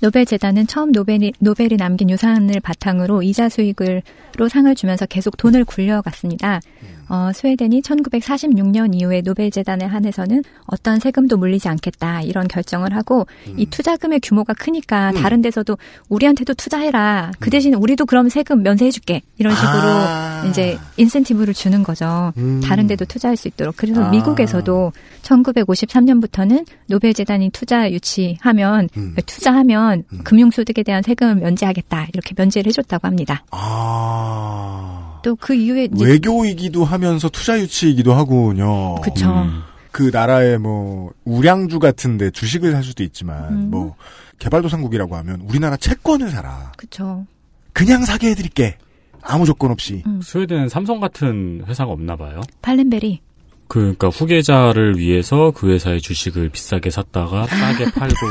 노벨 0.00 0.24
재단은 0.24 0.66
처음 0.66 0.92
노벨이, 0.92 1.32
노벨이 1.40 1.76
남긴 1.78 2.10
유산을 2.10 2.60
바탕으로 2.60 3.22
이자 3.22 3.48
수익을로 3.48 4.48
상을 4.50 4.72
주면서 4.74 5.06
계속 5.06 5.36
돈을 5.36 5.64
굴려갔습니다. 5.64 6.60
어, 7.08 7.30
스웨덴이 7.34 7.82
1946년 7.82 8.94
이후에 8.94 9.22
노벨 9.22 9.50
재단에 9.50 9.84
한해서는 9.84 10.42
어떤 10.66 10.98
세금도 11.00 11.36
물리지 11.36 11.68
않겠다 11.68 12.22
이런 12.22 12.48
결정을 12.48 12.94
하고 12.94 13.26
이 13.56 13.66
투자금의 13.66 14.20
규모가 14.20 14.54
크니까 14.54 15.12
다른 15.12 15.42
데서도 15.42 15.76
우리한테도 16.08 16.54
투자해라. 16.54 17.32
그 17.38 17.50
대신 17.50 17.74
우리도 17.74 18.06
그럼 18.06 18.28
세금 18.28 18.62
면세해줄게 18.62 19.22
이런 19.38 19.54
식으로 19.54 19.72
아. 19.72 20.44
이제 20.48 20.78
인센티브를 20.96 21.54
주는 21.54 21.82
거죠. 21.82 22.32
음. 22.36 22.60
다른 22.62 22.86
데도 22.86 23.04
투자할 23.04 23.36
수 23.36 23.48
있도록. 23.48 23.76
그래서 23.76 24.04
아. 24.04 24.10
미국에서도 24.10 24.92
1953년부터는 25.22 26.66
노벨 26.88 27.14
재단이 27.14 27.50
투자 27.50 27.90
유치하면 27.90 28.88
음. 28.96 29.14
투자하면 29.26 30.04
금융소득에 30.24 30.82
대한 30.82 31.02
세금을 31.02 31.36
면제하겠다 31.36 32.08
이렇게 32.12 32.34
면제를 32.36 32.68
해줬다고 32.68 33.06
합니다. 33.06 33.44
아. 33.50 35.03
또 35.24 35.34
그 35.40 35.54
이후에 35.54 35.88
이제 35.92 36.04
외교이기도 36.04 36.84
하면서 36.84 37.28
투자 37.30 37.58
유치이기도 37.58 38.12
하군요. 38.12 38.96
그쵸. 39.00 39.30
음. 39.32 39.62
그 39.90 40.10
나라의 40.12 40.58
뭐 40.58 41.12
우량주 41.24 41.78
같은데 41.78 42.30
주식을 42.30 42.72
살 42.72 42.82
수도 42.84 43.02
있지만 43.02 43.48
음. 43.52 43.70
뭐 43.70 43.96
개발도상국이라고 44.38 45.16
하면 45.16 45.40
우리나라 45.48 45.76
채권을 45.76 46.30
사라. 46.30 46.72
그쵸. 46.76 47.26
그냥 47.72 48.04
사게 48.04 48.30
해드릴게. 48.30 48.76
아무 49.22 49.46
조건 49.46 49.70
없이. 49.70 50.02
음. 50.06 50.20
스웨덴은 50.22 50.68
삼성 50.68 51.00
같은 51.00 51.64
회사가 51.66 51.90
없나 51.90 52.16
봐요. 52.16 52.42
발렌베리. 52.60 53.20
그러니까 53.66 54.08
후계자를 54.08 54.98
위해서 54.98 55.50
그 55.52 55.72
회사의 55.72 56.02
주식을 56.02 56.50
비싸게 56.50 56.90
샀다가 56.90 57.46
싸게 57.46 57.92
팔고 57.92 58.14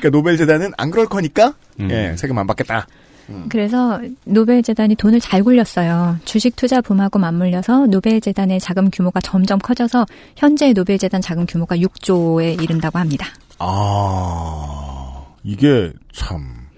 그러니까 0.00 0.10
노벨 0.10 0.36
재단은 0.36 0.72
안 0.76 0.90
그럴 0.90 1.06
거니까 1.06 1.54
음. 1.78 1.88
예, 1.90 2.14
세금 2.16 2.36
안 2.38 2.46
받겠다. 2.48 2.88
그래서 3.48 4.00
노벨 4.24 4.62
재단이 4.62 4.94
돈을 4.94 5.20
잘 5.20 5.42
굴렸어요. 5.42 6.18
주식 6.24 6.56
투자 6.56 6.80
붐하고 6.80 7.18
맞물려서 7.18 7.86
노벨 7.86 8.20
재단의 8.20 8.60
자금 8.60 8.90
규모가 8.90 9.20
점점 9.20 9.58
커져서 9.58 10.06
현재 10.36 10.72
노벨 10.72 10.98
재단 10.98 11.20
자금 11.20 11.46
규모가 11.46 11.76
6조에 11.76 12.62
이른다고 12.62 12.98
합니다. 12.98 13.26
아, 13.58 15.24
이게 15.42 15.92
참 16.12 16.68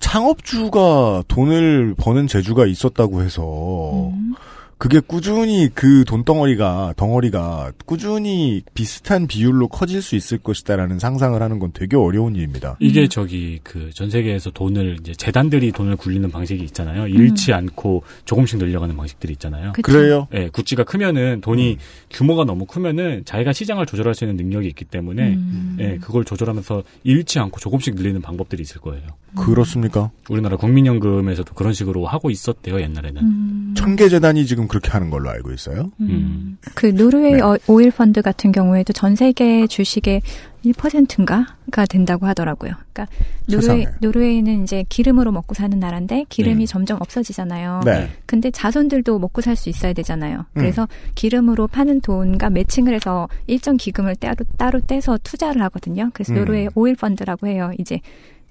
창업주가 0.00 1.24
돈을 1.28 1.94
버는 1.96 2.26
재주가 2.26 2.66
있었다고 2.66 3.22
해서 3.22 4.10
음. 4.10 4.34
그게 4.76 5.00
꾸준히 5.00 5.70
그 5.72 6.04
돈덩어리가 6.04 6.94
덩어리가 6.96 7.72
꾸준히 7.86 8.62
비슷한 8.74 9.26
비율로 9.26 9.68
커질 9.68 10.02
수 10.02 10.16
있을 10.16 10.38
것이다라는 10.38 10.98
상상을 10.98 11.40
하는 11.40 11.58
건 11.58 11.70
되게 11.72 11.96
어려운 11.96 12.36
일입니다. 12.36 12.76
이게 12.80 13.08
저기 13.08 13.60
그 13.62 13.84
전 13.94 14.10
세계에서 14.10 14.50
돈을 14.50 14.96
이제 15.00 15.12
재단들이 15.14 15.70
돈을 15.70 15.96
굴리는 15.96 16.28
방식이 16.30 16.62
있잖아요. 16.64 17.06
잃지 17.06 17.52
않고 17.52 18.02
조금씩 18.24 18.58
늘려가는 18.58 18.96
방식들이 18.96 19.32
있잖아요. 19.34 19.72
그쵸. 19.72 19.92
그래요? 19.92 20.28
예, 20.34 20.48
구찌가 20.48 20.82
크면은 20.82 21.40
돈이 21.40 21.78
규모가 22.10 22.44
너무 22.44 22.66
크면은 22.66 23.22
자기가 23.24 23.52
시장을 23.52 23.86
조절할 23.86 24.14
수 24.14 24.24
있는 24.24 24.36
능력이 24.36 24.66
있기 24.68 24.84
때문에 24.84 25.34
음. 25.34 25.76
예, 25.78 25.98
그걸 25.98 26.24
조절하면서 26.24 26.82
잃지 27.04 27.38
않고 27.38 27.60
조금씩 27.60 27.94
늘리는 27.94 28.20
방법들이 28.20 28.62
있을 28.62 28.80
거예요. 28.80 29.06
그렇습니까? 29.36 30.10
우리나라 30.28 30.56
국민연금에서도 30.56 31.54
그런 31.54 31.72
식으로 31.72 32.06
하고 32.06 32.30
있었대요, 32.30 32.80
옛날에는. 32.80 33.22
음. 33.22 33.74
청계재단이 33.76 34.46
지금 34.46 34.63
그렇게 34.68 34.90
하는 34.90 35.10
걸로 35.10 35.30
알고 35.30 35.52
있어요. 35.52 35.90
음. 36.00 36.58
그 36.74 36.86
노르웨이 36.94 37.34
네. 37.34 37.40
어- 37.40 37.58
오일 37.68 37.90
펀드 37.90 38.22
같은 38.22 38.52
경우에도 38.52 38.92
전 38.92 39.16
세계 39.16 39.66
주식의 39.66 40.22
1%인가가 40.64 41.86
된다고 41.88 42.26
하더라고요. 42.26 42.72
그러니까 42.92 43.06
노르웨이. 43.48 43.86
노르웨이는 44.00 44.62
이제 44.62 44.84
기름으로 44.88 45.32
먹고 45.32 45.54
사는 45.54 45.78
나라인데 45.78 46.24
기름이 46.28 46.60
네. 46.60 46.66
점점 46.66 46.98
없어지잖아요. 47.00 47.82
네. 47.84 48.08
근데 48.26 48.50
자손들도 48.50 49.18
먹고 49.18 49.40
살 49.40 49.54
수 49.56 49.68
있어야 49.68 49.92
되잖아요. 49.92 50.38
음. 50.38 50.44
그래서 50.54 50.88
기름으로 51.14 51.66
파는 51.68 52.00
돈과 52.00 52.50
매칭을 52.50 52.94
해서 52.94 53.28
일정 53.46 53.76
기금을 53.76 54.16
따로, 54.16 54.36
따로 54.56 54.80
떼서 54.80 55.18
투자를 55.22 55.62
하거든요. 55.62 56.10
그래서 56.12 56.32
음. 56.32 56.38
노르웨이 56.38 56.68
오일 56.74 56.96
펀드라고 56.96 57.46
해요. 57.46 57.70
이제 57.78 58.00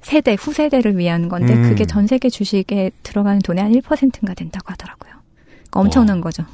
세대, 0.01 0.35
후세대를 0.39 0.97
위한 0.97 1.29
건데 1.29 1.53
음. 1.55 1.63
그게 1.63 1.85
전 1.85 2.07
세계 2.07 2.29
주식에 2.29 2.91
들어가는 3.03 3.39
돈의 3.39 3.63
한 3.63 3.71
1%인가 3.73 4.33
된다고 4.33 4.71
하더라고요. 4.71 5.12
그러니까 5.73 5.79
엄청난 5.79 6.21
거죠. 6.21 6.45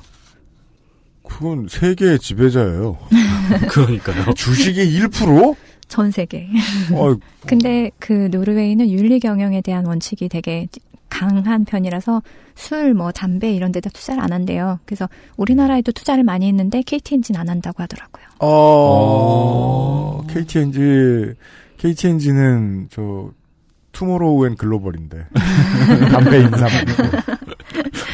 그건 1.28 1.68
세계의 1.70 2.20
지배자예요. 2.20 2.98
그러니까요. 3.70 4.34
주식의 4.34 4.88
1%? 5.00 5.56
전 5.88 6.12
세계. 6.12 6.48
어, 6.94 7.16
근데 7.46 7.92
그 8.00 8.30
노르웨이는 8.32 8.90
윤리 8.90 9.20
경영에 9.20 9.62
대한 9.62 9.86
원칙이 9.86 10.30
되게 10.30 10.68
강한 11.10 11.66
편이라서 11.66 12.22
술, 12.56 12.94
뭐 12.94 13.12
담배 13.12 13.52
이런 13.54 13.72
데다 13.72 13.90
투자를 13.90 14.22
안 14.22 14.32
한대요. 14.32 14.80
그래서 14.86 15.10
우리나라에도 15.38 15.92
투자를 15.92 16.24
많이 16.24 16.48
했는데 16.48 16.82
KT&G는 16.84 17.40
안 17.40 17.50
한다고 17.50 17.84
하더라고요. 17.84 18.26
어, 18.40 20.22
KT&G, 20.28 21.34
KT&G는 21.78 22.88
저, 22.92 23.32
tomorrow 23.92 24.46
and 24.46 24.56
global인데. 24.56 25.26
담배 26.12 26.40
인삼 26.42 26.68
말고. 26.68 27.18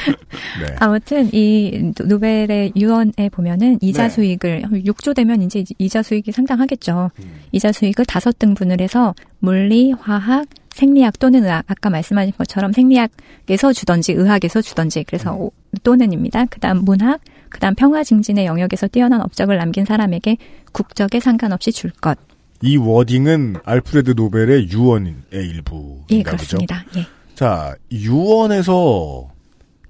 네. 0.62 0.76
아무튼 0.80 1.30
이 1.34 1.92
노벨의 2.04 2.74
유언에 2.76 3.30
보면은 3.32 3.78
이자 3.82 4.04
네. 4.04 4.10
수익을 4.10 4.64
6조 4.64 5.16
되면 5.16 5.42
이제 5.42 5.64
이자 5.78 6.04
수익이 6.04 6.32
상당하겠죠. 6.32 7.12
이자 7.52 7.72
수익을 7.72 8.06
다섯 8.06 8.38
등분을 8.40 8.82
해서 8.82 9.14
물리, 9.40 9.92
화학, 9.92 10.48
생리학 10.74 11.20
또는 11.20 11.44
의학 11.44 11.64
아까 11.68 11.90
말씀하신 11.90 12.34
것처럼 12.38 12.74
생리학에서 12.74 13.72
주던지 13.74 14.12
의학에서 14.12 14.62
주던지 14.62 15.04
그래서 15.06 15.34
오- 15.34 15.52
또는입니다. 15.84 16.46
그다음 16.46 16.84
문학, 16.84 17.22
그다음 17.50 17.76
평화 17.76 18.04
증진의 18.04 18.46
영역에서 18.46 18.88
뛰어난 18.88 19.22
업적을 19.22 19.58
남긴 19.58 19.86
사람에게 19.86 20.38
국적에 20.74 21.20
상관없이 21.22 21.72
줄 21.72 21.92
것. 21.92 22.18
이 22.62 22.78
워딩은 22.78 23.58
알프레드 23.64 24.12
노벨의 24.12 24.70
유언의 24.70 25.16
일부인가 25.32 26.06
예, 26.12 26.24
보죠. 26.24 26.32
그렇습니다. 26.36 26.84
예. 26.98 27.06
자, 27.36 27.76
유언에서 27.92 29.30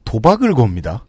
도박을 0.06 0.53
겁니다. 0.53 1.06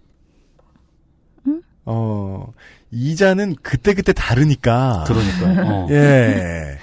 음? 1.46 1.62
어, 1.84 2.52
이자는 2.92 3.56
그때그때 3.62 4.12
다르니까. 4.12 5.04
그러니까요. 5.06 5.66
어. 5.66 5.86
예. 5.92 6.78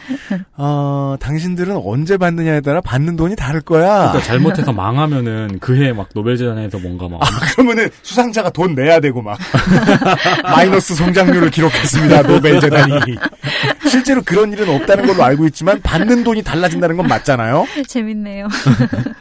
어, 0.57 1.15
당신들은 1.19 1.81
언제 1.83 2.17
받느냐에 2.17 2.61
따라 2.61 2.81
받는 2.81 3.15
돈이 3.15 3.35
다를 3.35 3.61
거야. 3.61 4.09
그러니까 4.11 4.21
잘못해서 4.21 4.71
망하면은 4.73 5.59
그해 5.59 5.93
막 5.93 6.09
노벨재단에서 6.13 6.77
뭔가 6.79 7.07
막 7.07 7.21
그러면은 7.55 7.89
수상자가 8.01 8.49
돈 8.49 8.75
내야 8.75 8.99
되고 8.99 9.21
막 9.21 9.39
마이너스 10.43 10.93
성장률을 10.93 11.51
기록했습니다 11.51 12.23
노벨 12.23 12.59
재단이 12.59 12.91
실제로 13.89 14.21
그런 14.23 14.51
일은 14.51 14.69
없다는 14.69 15.07
걸로 15.07 15.23
알고 15.23 15.45
있지만 15.47 15.81
받는 15.81 16.23
돈이 16.23 16.43
달라진다는 16.43 16.97
건 16.97 17.07
맞잖아요. 17.07 17.65
재밌네요. 17.87 18.47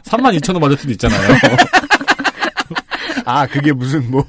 3만 0.03 0.37
2천 0.39 0.53
원 0.53 0.61
받을 0.61 0.77
수도 0.77 0.91
있잖아요. 0.91 1.19
아 3.25 3.47
그게 3.47 3.71
무슨 3.71 4.09
뭐 4.09 4.23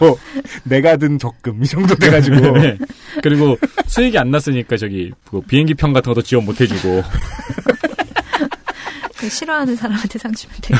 내가 0.65 0.97
든 0.97 1.19
적금 1.19 1.63
이 1.63 1.67
정도 1.67 1.95
돼가지고 1.95 2.37
네. 2.59 2.79
그리고 3.23 3.57
수익이 3.87 4.19
안 4.19 4.31
났으니까 4.31 4.77
저기 4.77 5.13
뭐 5.31 5.43
비행기 5.47 5.75
편 5.75 5.93
같은 5.93 6.13
것도 6.13 6.23
지원 6.23 6.45
못 6.45 6.61
해주고 6.61 7.03
그 9.25 9.29
싫어하는 9.29 9.75
사람한테 9.77 10.19
상 10.19 10.33
주면 10.33 10.57
돼요. 10.61 10.79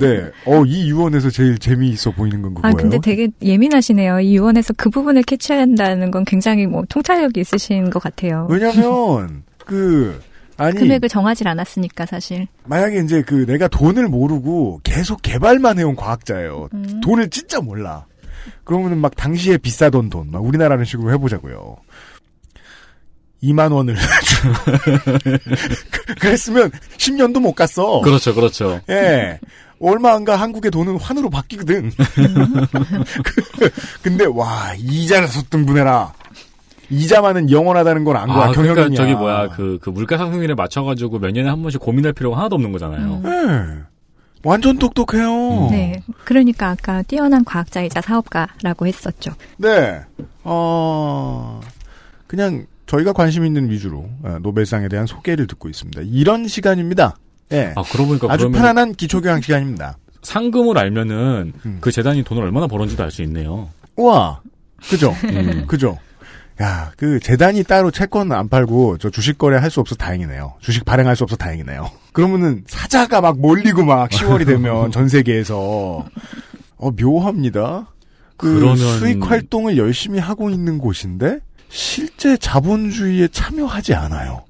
네. 0.00 0.30
어, 0.46 0.64
이 0.64 0.88
유언에서 0.88 1.30
제일 1.30 1.58
재미있어 1.58 2.10
보이는 2.12 2.40
건 2.40 2.52
아, 2.58 2.70
그거예요. 2.70 2.76
근데 2.76 2.98
되게 2.98 3.28
예민하시네요. 3.42 4.20
이 4.20 4.36
유언에서 4.36 4.72
그 4.76 4.88
부분을 4.88 5.22
캐치한다는 5.24 6.10
건 6.10 6.24
굉장히 6.24 6.66
뭐 6.66 6.84
통찰력이 6.88 7.40
있으신 7.40 7.90
것 7.90 8.02
같아요. 8.02 8.46
왜냐면 8.48 9.42
그 9.66 10.20
아니 10.62 10.78
금액을 10.78 11.08
정하지 11.08 11.46
않았으니까 11.46 12.06
사실. 12.06 12.46
만약에 12.64 13.00
이제 13.00 13.22
그 13.22 13.46
내가 13.46 13.66
돈을 13.66 14.08
모르고 14.08 14.80
계속 14.84 15.20
개발만 15.22 15.78
해온 15.78 15.96
과학자예요. 15.96 16.68
음. 16.72 17.00
돈을 17.02 17.30
진짜 17.30 17.60
몰라. 17.60 18.06
그러면은 18.64 18.98
막 18.98 19.16
당시에 19.16 19.56
비싸던 19.56 20.10
돈, 20.10 20.30
막 20.30 20.44
우리나라는 20.44 20.84
식으로 20.84 21.12
해보자고요. 21.12 21.76
2만 23.42 23.72
원을 23.72 23.96
그랬으면 26.20 26.70
10년도 26.96 27.40
못 27.40 27.54
갔어. 27.54 28.00
그렇죠, 28.02 28.32
그렇죠. 28.32 28.80
예. 28.88 29.40
얼마 29.80 30.14
안가 30.14 30.36
한국의 30.36 30.70
돈은 30.70 30.96
환으로 31.00 31.28
바뀌거든. 31.28 31.90
근데 34.00 34.26
와 34.26 34.72
이자를 34.78 35.26
섰등 35.26 35.66
분해라. 35.66 36.12
이자만은 36.92 37.50
영원하다는 37.50 38.04
건 38.04 38.16
안 38.16 38.28
거야. 38.28 38.44
아, 38.44 38.52
경영이야. 38.52 38.74
그러니까 38.74 38.96
저기 39.02 39.14
뭐야 39.14 39.48
그, 39.48 39.78
그 39.80 39.90
물가 39.90 40.16
상승률에 40.18 40.54
맞춰가지고 40.54 41.18
몇 41.18 41.30
년에 41.32 41.48
한 41.48 41.62
번씩 41.62 41.80
고민할 41.80 42.12
필요가 42.12 42.38
하나도 42.38 42.54
없는 42.56 42.72
거잖아요. 42.72 43.22
예. 43.24 43.82
완전 44.44 44.76
똑똑해요. 44.78 45.68
네. 45.70 46.02
그러니까 46.24 46.70
아까 46.70 47.02
뛰어난 47.02 47.44
과학자이자 47.44 48.00
사업가라고 48.00 48.86
했었죠. 48.86 49.32
네. 49.56 50.00
어, 50.44 51.60
그냥 52.26 52.66
저희가 52.86 53.12
관심 53.12 53.44
있는 53.46 53.70
위주로 53.70 54.08
어, 54.22 54.38
노벨상에 54.42 54.88
대한 54.88 55.06
소개를 55.06 55.46
듣고 55.46 55.68
있습니다. 55.68 56.02
이런 56.04 56.48
시간입니다. 56.48 57.16
예. 57.52 57.72
아 57.76 57.82
그러고 57.82 58.08
보니까 58.08 58.26
아주 58.32 58.44
그러면 58.48 58.60
편안한 58.60 58.94
기초교양 58.94 59.40
시간입니다. 59.40 59.96
상금을 60.22 60.76
알면은 60.78 61.52
음. 61.64 61.78
그 61.80 61.90
재단이 61.90 62.22
돈을 62.22 62.42
얼마나 62.42 62.66
벌었는지도 62.66 63.02
알 63.02 63.10
수 63.10 63.22
있네요. 63.22 63.68
우와. 63.96 64.40
그죠? 64.90 65.14
음. 65.24 65.64
그죠? 65.66 65.98
야, 66.62 66.92
그 66.96 67.18
재단이 67.20 67.64
따로 67.64 67.90
채권 67.90 68.30
안 68.32 68.48
팔고 68.48 68.98
저 68.98 69.10
주식 69.10 69.36
거래 69.38 69.56
할 69.58 69.70
수 69.70 69.80
없어 69.80 69.94
다행이네요. 69.96 70.54
주식 70.60 70.84
발행할 70.84 71.16
수 71.16 71.24
없어 71.24 71.34
다행이네요. 71.36 71.90
그러면은 72.12 72.62
사자가 72.66 73.20
막 73.20 73.38
몰리고 73.40 73.84
막 73.84 74.10
10월이 74.10 74.46
되면 74.46 74.90
전 74.92 75.08
세계에서 75.08 76.06
어 76.76 76.90
묘합니다. 77.00 77.88
그 78.36 78.54
그러면- 78.54 78.76
수익 78.76 79.24
활동을 79.28 79.76
열심히 79.78 80.18
하고 80.18 80.50
있는 80.50 80.78
곳인데 80.78 81.40
실제 81.68 82.36
자본주의에 82.36 83.28
참여하지 83.28 83.94
않아요. 83.94 84.44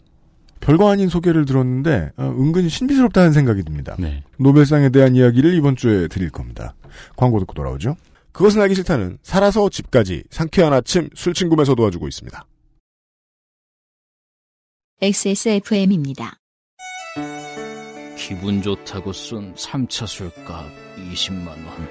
별거 0.61 0.91
아닌 0.91 1.09
소개를 1.09 1.45
들었는데 1.45 2.11
어, 2.17 2.35
은근히 2.39 2.69
신비스럽다는 2.69 3.33
생각이 3.33 3.63
듭니다. 3.65 3.97
네. 3.99 4.23
노벨상에 4.39 4.89
대한 4.91 5.15
이야기를 5.17 5.55
이번 5.55 5.77
주에 5.77 6.09
드릴 6.09 6.31
겁니다. 6.31 6.75
광고 7.17 7.39
듣고 7.41 7.53
돌아오죠. 7.55 7.97
그것은 8.33 8.61
알기 8.62 8.74
싫다는 8.74 9.18
살아서 9.22 9.68
집까지 9.68 10.24
상쾌한 10.30 10.72
아침 10.72 11.09
술친구에서 11.14 11.74
도와주고 11.74 12.09
있습니다. 12.09 12.47
XSFM입니다. 15.01 16.39
기분 18.16 18.62
좋다고 18.62 19.12
쏜 19.12 19.55
3차 19.55 20.07
술값 20.07 20.66
20만 20.97 21.49
원. 21.49 21.89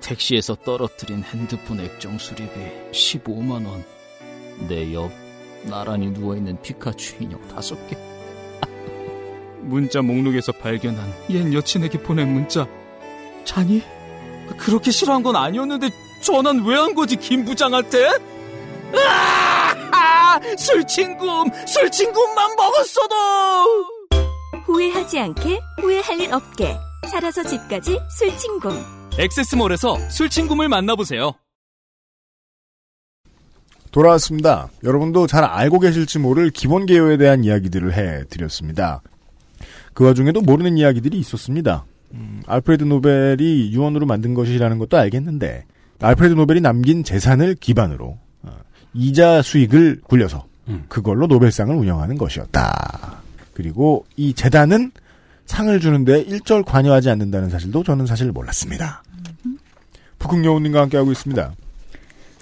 택시에서 0.00 0.54
떨어뜨린 0.54 1.22
핸드폰 1.24 1.80
액정 1.80 2.18
수리비 2.18 2.52
15만 2.92 3.66
원. 3.66 3.84
내 4.68 4.92
옆 4.94 5.10
나란히 5.64 6.10
누워있는 6.10 6.62
피카츄 6.62 7.16
인형 7.22 7.40
5개. 7.48 7.98
문자 9.62 10.00
목록에서 10.00 10.52
발견한 10.52 11.12
옛 11.30 11.52
여친에게 11.52 12.00
보낸 12.02 12.32
문자. 12.32 12.66
자니? 13.44 13.82
그렇게 14.56 14.90
싫어한 14.90 15.22
건 15.22 15.36
아니었는데 15.36 15.90
전화는 16.22 16.64
왜한 16.64 16.94
거지 16.94 17.16
김 17.16 17.44
부장한테? 17.44 18.18
아! 18.94 20.40
술친구 20.58 21.44
술친구만 21.66 22.56
먹었어도 22.56 23.14
후회하지 24.66 25.18
않게 25.18 25.60
후회할 25.80 26.20
일 26.20 26.32
없게 26.32 26.76
살아서 27.10 27.42
집까지 27.42 27.98
술친구 28.18 28.70
엑세스몰에서 29.18 30.10
술친구를 30.10 30.68
만나보세요. 30.68 31.32
돌아왔습니다. 33.90 34.68
여러분도 34.84 35.26
잘 35.26 35.42
알고 35.42 35.80
계실지 35.80 36.18
모를 36.18 36.50
기본 36.50 36.84
개요에 36.84 37.16
대한 37.16 37.44
이야기들을 37.44 37.94
해드렸습니다. 37.94 39.00
그 39.94 40.04
와중에도 40.04 40.42
모르는 40.42 40.76
이야기들이 40.76 41.18
있었습니다. 41.18 41.86
음, 42.14 42.42
알프레드 42.46 42.84
노벨이 42.84 43.72
유언으로 43.72 44.06
만든 44.06 44.34
것이라는 44.34 44.78
것도 44.78 44.96
알겠는데 44.96 45.64
알프레드 46.00 46.34
노벨이 46.34 46.60
남긴 46.60 47.04
재산을 47.04 47.54
기반으로 47.54 48.18
어, 48.42 48.50
이자 48.94 49.42
수익을 49.42 50.00
굴려서 50.04 50.46
그걸로 50.88 51.26
노벨상을 51.26 51.74
운영하는 51.74 52.18
것이었다. 52.18 53.22
그리고 53.54 54.04
이 54.16 54.34
재단은 54.34 54.90
상을 55.46 55.78
주는데 55.78 56.20
일절 56.22 56.64
관여하지 56.64 57.08
않는다는 57.10 57.50
사실도 57.50 57.82
저는 57.84 58.06
사실 58.06 58.32
몰랐습니다. 58.32 59.02
북극여우님과 60.18 60.82
함께하고 60.82 61.12
있습니다. 61.12 61.54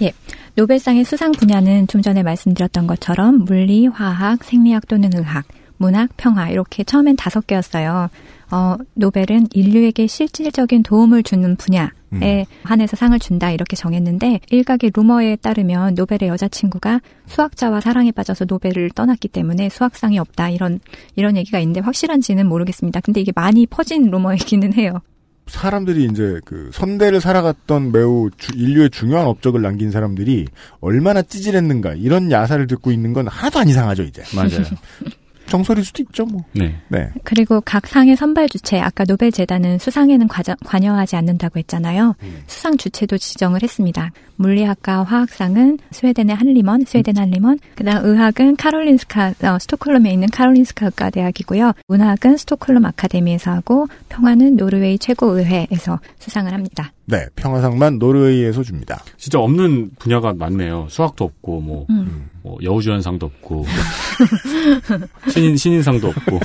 예. 0.03 0.13
노벨상의 0.57 1.05
수상 1.05 1.33
분야는 1.33 1.87
좀 1.89 2.01
전에 2.01 2.23
말씀드렸던 2.23 2.87
것처럼 2.87 3.45
물리, 3.45 3.87
화학, 3.87 4.43
생리학 4.43 4.89
또는 4.89 5.11
의학, 5.15 5.45
문학, 5.77 6.11
평화 6.17 6.49
이렇게 6.49 6.85
처음엔 6.85 7.17
다섯 7.17 7.47
개였어요. 7.47 8.09
어, 8.55 8.77
노벨은 8.95 9.49
인류에게 9.53 10.07
실질적인 10.07 10.85
도움을 10.85 11.25
주는 11.25 11.57
분야에 11.57 11.89
음. 12.13 12.45
한해서 12.63 12.97
상을 12.97 13.19
준다 13.19 13.51
이렇게 13.51 13.75
정했는데 13.75 14.39
일각의 14.49 14.93
루머에 14.95 15.35
따르면 15.37 15.95
노벨의 15.95 16.29
여자친구가 16.29 17.01
수학자와 17.27 17.81
사랑에 17.81 18.13
빠져서 18.13 18.45
노벨을 18.45 18.91
떠났기 18.95 19.27
때문에 19.27 19.69
수학상이 19.71 20.21
없다 20.21 20.51
이런 20.51 20.79
이런 21.17 21.37
얘기가 21.37 21.59
있는데 21.59 21.81
확실한지는 21.81 22.47
모르겠습니다. 22.47 23.01
근데 23.01 23.21
이게 23.21 23.33
많이 23.35 23.67
퍼진 23.67 24.09
루머이기는 24.11 24.75
해요. 24.75 25.01
사람들이 25.49 26.05
이제 26.05 26.41
그 26.45 26.71
선대를 26.73 27.21
살아갔던 27.21 27.91
매우 27.91 28.31
주- 28.39 28.53
인류의 28.57 28.91
중요한 28.91 29.27
업적을 29.27 29.61
남긴 29.63 29.91
사람들이 29.91 30.47
얼마나 30.81 31.23
찌질했는가 31.23 31.95
이런 31.95 32.31
야사를 32.31 32.65
듣고 32.69 32.93
있는 32.93 33.13
건 33.13 33.27
하나도 33.27 33.59
안 33.59 33.69
이상하죠 33.69 34.05
이제. 34.05 34.23
맞아요. 34.35 34.63
정설일 35.49 35.85
수도 35.85 36.03
있죠 36.03 36.25
뭐. 36.25 36.43
네. 36.53 36.75
네. 36.89 37.11
그리고 37.23 37.61
각 37.61 37.87
상의 37.87 38.17
선발 38.17 38.49
주체, 38.49 38.81
아까 38.81 39.05
노벨 39.05 39.31
재단은 39.33 39.79
수상에는 39.79 40.27
과저- 40.29 40.57
관여하지 40.65 41.17
않는다고 41.17 41.59
했잖아요. 41.59 42.15
수상 42.47 42.77
주체도 42.77 43.19
지정을 43.19 43.63
했습니다. 43.63 44.11
물리학과 44.37 45.05
화학상은 45.05 45.79
스웨덴의 45.93 46.35
한리먼, 46.35 46.85
스웨덴 46.87 47.17
한리먼. 47.19 47.59
그다음 47.77 48.05
의학은 48.05 48.57
카롤린스카, 48.57 49.35
어, 49.45 49.59
스톡홀름에 49.61 50.13
있는 50.13 50.29
카롤린스카 50.29 50.87
의과 50.87 51.11
대학이고요. 51.11 51.73
문학은 51.89 52.37
스톡홀름 52.37 52.85
아카데미에서 52.87 53.53
하고 53.53 53.87
평화는 54.09 54.57
노르웨이 54.57 54.99
최고 54.99 55.27
의회에서 55.39 56.01
수상을 56.19 56.53
합니다. 56.53 56.93
네, 57.07 57.27
평화상만 57.37 57.99
노르웨이에서 57.99 58.63
줍니다. 58.63 59.03
진짜 59.19 59.39
없는 59.39 59.91
분야가 59.99 60.33
많네요. 60.35 60.87
수학도 60.89 61.25
없고 61.25 61.61
뭐, 61.61 61.87
음. 61.91 62.29
뭐 62.43 62.59
여우주연상도 62.63 63.27
없고 63.27 63.67
신인 65.31 65.57
신인상도 65.57 66.09
없고. 66.09 66.41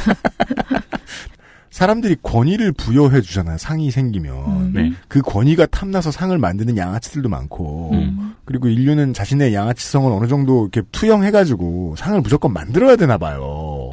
사람들이 1.71 2.17
권위를 2.21 2.73
부여해 2.73 3.21
주잖아요. 3.21 3.57
상이 3.57 3.89
생기면 3.89 4.33
음. 4.33 4.71
네. 4.73 4.91
그 5.07 5.21
권위가 5.21 5.67
탐나서 5.67 6.11
상을 6.11 6.37
만드는 6.37 6.75
양아치들도 6.75 7.29
많고 7.29 7.91
음. 7.93 8.35
그리고 8.43 8.67
인류는 8.67 9.13
자신의 9.13 9.53
양아치성을 9.53 10.11
어느 10.11 10.27
정도 10.27 10.63
이렇게 10.63 10.81
투영해가지고 10.91 11.95
상을 11.97 12.19
무조건 12.19 12.51
만들어야 12.51 12.97
되나 12.97 13.17
봐요. 13.17 13.91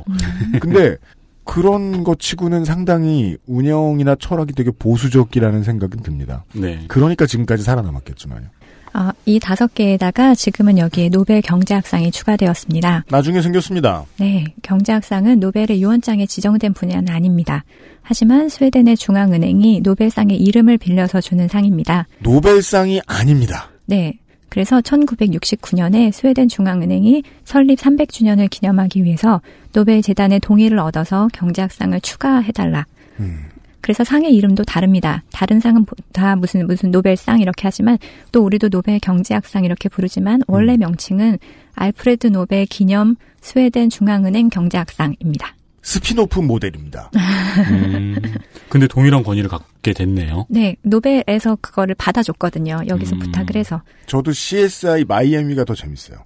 근데 0.61 0.97
그런 1.47 2.05
것 2.05 2.19
치고는 2.19 2.67
상당히 2.67 3.37
운영이나 3.47 4.17
철학이 4.17 4.53
되게 4.53 4.71
보수적이라는 4.71 5.63
생각은 5.63 6.03
듭니다. 6.03 6.45
네. 6.53 6.85
그러니까 6.89 7.25
지금까지 7.25 7.63
살아남았겠지만요. 7.63 8.49
어, 8.95 9.11
이 9.27 9.39
다섯 9.39 9.75
개에다가 9.75 10.35
지금은 10.35 10.79
여기에 10.79 11.11
노벨 11.11 11.43
경제학상이 11.43 12.11
추가되었습니다. 12.11 13.05
나중에 13.11 13.43
생겼습니다. 13.43 14.05
네, 14.19 14.45
경제학상은 14.63 15.39
노벨의 15.39 15.83
유언장에 15.83 16.27
지정된 16.27 16.73
분야는 16.73 17.13
아닙니다. 17.13 17.65
하지만 18.01 18.49
스웨덴의 18.49 18.97
중앙은행이 18.97 19.83
노벨상의 19.83 20.39
이름을 20.39 20.79
빌려서 20.79 21.21
주는 21.21 21.47
상입니다. 21.47 22.07
노벨상이 22.21 23.01
아닙니다. 23.07 23.69
네. 23.85 24.19
그래서 24.57 24.81
1969년에 24.81 26.11
스웨덴 26.13 26.49
중앙은행이 26.49 27.23
설립 27.45 27.79
300주년을 27.79 28.49
기념하기 28.49 29.05
위해서 29.05 29.43
노벨 29.75 30.01
재단의 30.01 30.41
동의를 30.41 30.79
얻어서 30.79 31.29
경제학상을 31.35 32.01
추가해달라. 32.01 32.87
그래서 33.83 34.03
상의 34.03 34.35
이름도 34.35 34.65
다릅니다. 34.65 35.23
다른 35.31 35.61
상은 35.61 35.85
보- 35.85 35.95
다 36.15 36.37
무슨 36.37 36.67
무슨 36.67 36.91
노벨상 36.91 37.41
이렇게 37.41 37.65
하지만 37.65 37.99
또 38.33 38.45
우리도 38.47 38.71
노벨 38.71 38.99
경제학상 38.99 39.67
이렇게 39.67 39.91
부르지만 39.91 40.41
원래 40.47 40.79
명칭은 40.79 41.37
알프레드 41.75 42.29
노벨 42.29 42.65
기념 42.65 43.17
스웨덴 43.43 43.91
중앙은행 43.91 44.49
경제학상입니다. 44.49 45.55
스피노프 45.87 46.41
모델입니다. 46.41 47.13
음, 47.71 48.17
근데 48.69 48.89
동일한 48.89 49.23
권위를 49.23 49.49
갖게 49.49 49.93
됐네요. 49.93 50.47
네, 50.49 50.75
노벨에서 50.83 51.57
그거를 51.61 51.95
받아줬거든요. 51.95 52.81
여기서 52.89 53.15
음. 53.15 53.21
부탁을 53.21 53.55
해서. 53.55 53.83
저도 54.07 54.33
CSI 54.33 55.05
마이애미가 55.05 55.65
더 55.65 55.77
재밌어요. 55.77 56.19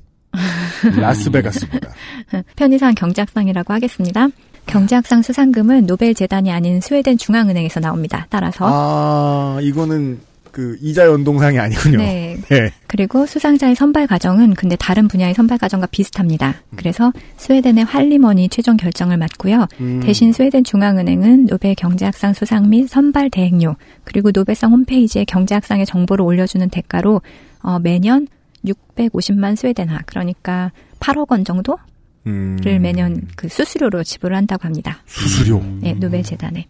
라스베가스보다. 0.97 1.91
편의상 2.57 2.95
경제학상이라고 2.95 3.75
하겠습니다. 3.75 4.29
경제학상 4.65 5.21
수상금은 5.21 5.87
노벨 5.87 6.15
재단이 6.15 6.51
아닌 6.51 6.81
스웨덴 6.81 7.19
중앙은행에서 7.19 7.81
나옵니다. 7.81 8.27
따라서 8.31 8.65
아, 8.67 9.59
이거는 9.61 10.21
그 10.53 10.77
이자 10.81 11.07
연동상이 11.07 11.59
아니군요. 11.59 11.99
네. 11.99 12.37
네. 12.49 12.73
그리고 12.87 13.27
수상자의 13.27 13.75
선발 13.75 14.07
과정은 14.07 14.55
근데 14.55 14.77
다른 14.77 15.09
분야의 15.09 15.35
선발 15.35 15.59
과정과 15.59 15.87
비슷합니다. 15.87 16.55
그래서 16.77 17.13
스웨덴의 17.37 17.85
한림원이 17.85 18.49
최종 18.49 18.77
결정을 18.77 19.17
맡고요. 19.17 19.67
음. 19.81 20.01
대신 20.01 20.33
스웨덴 20.33 20.65
중앙은행은 20.65 21.47
노벨 21.47 21.75
경제학상 21.75 22.35
수상 22.35 22.71
및 22.71 22.89
선발 22.89 23.31
대행료 23.31 23.77
그리고 24.05 24.31
노벨상 24.31 24.73
홈페이지에 24.73 25.25
경제학상의 25.25 25.87
정보를 25.87 26.25
올려주는 26.25 26.69
대가로 26.71 27.23
어, 27.63 27.79
매년 27.79 28.27
650만 28.65 29.57
스웨덴화 29.57 30.01
그러니까 30.07 30.73
8억 31.01 31.31
원 31.31 31.45
정도 31.45 31.77
를 32.25 32.59
음. 32.67 32.83
매년 32.83 33.23
그 33.35 33.49
수수료로 33.49 34.03
지불을 34.05 34.37
한다고 34.37 34.65
합니다. 34.65 35.03
수수료. 35.07 35.63
네, 35.81 35.95
노벨 35.95 36.23
재단에. 36.23 36.67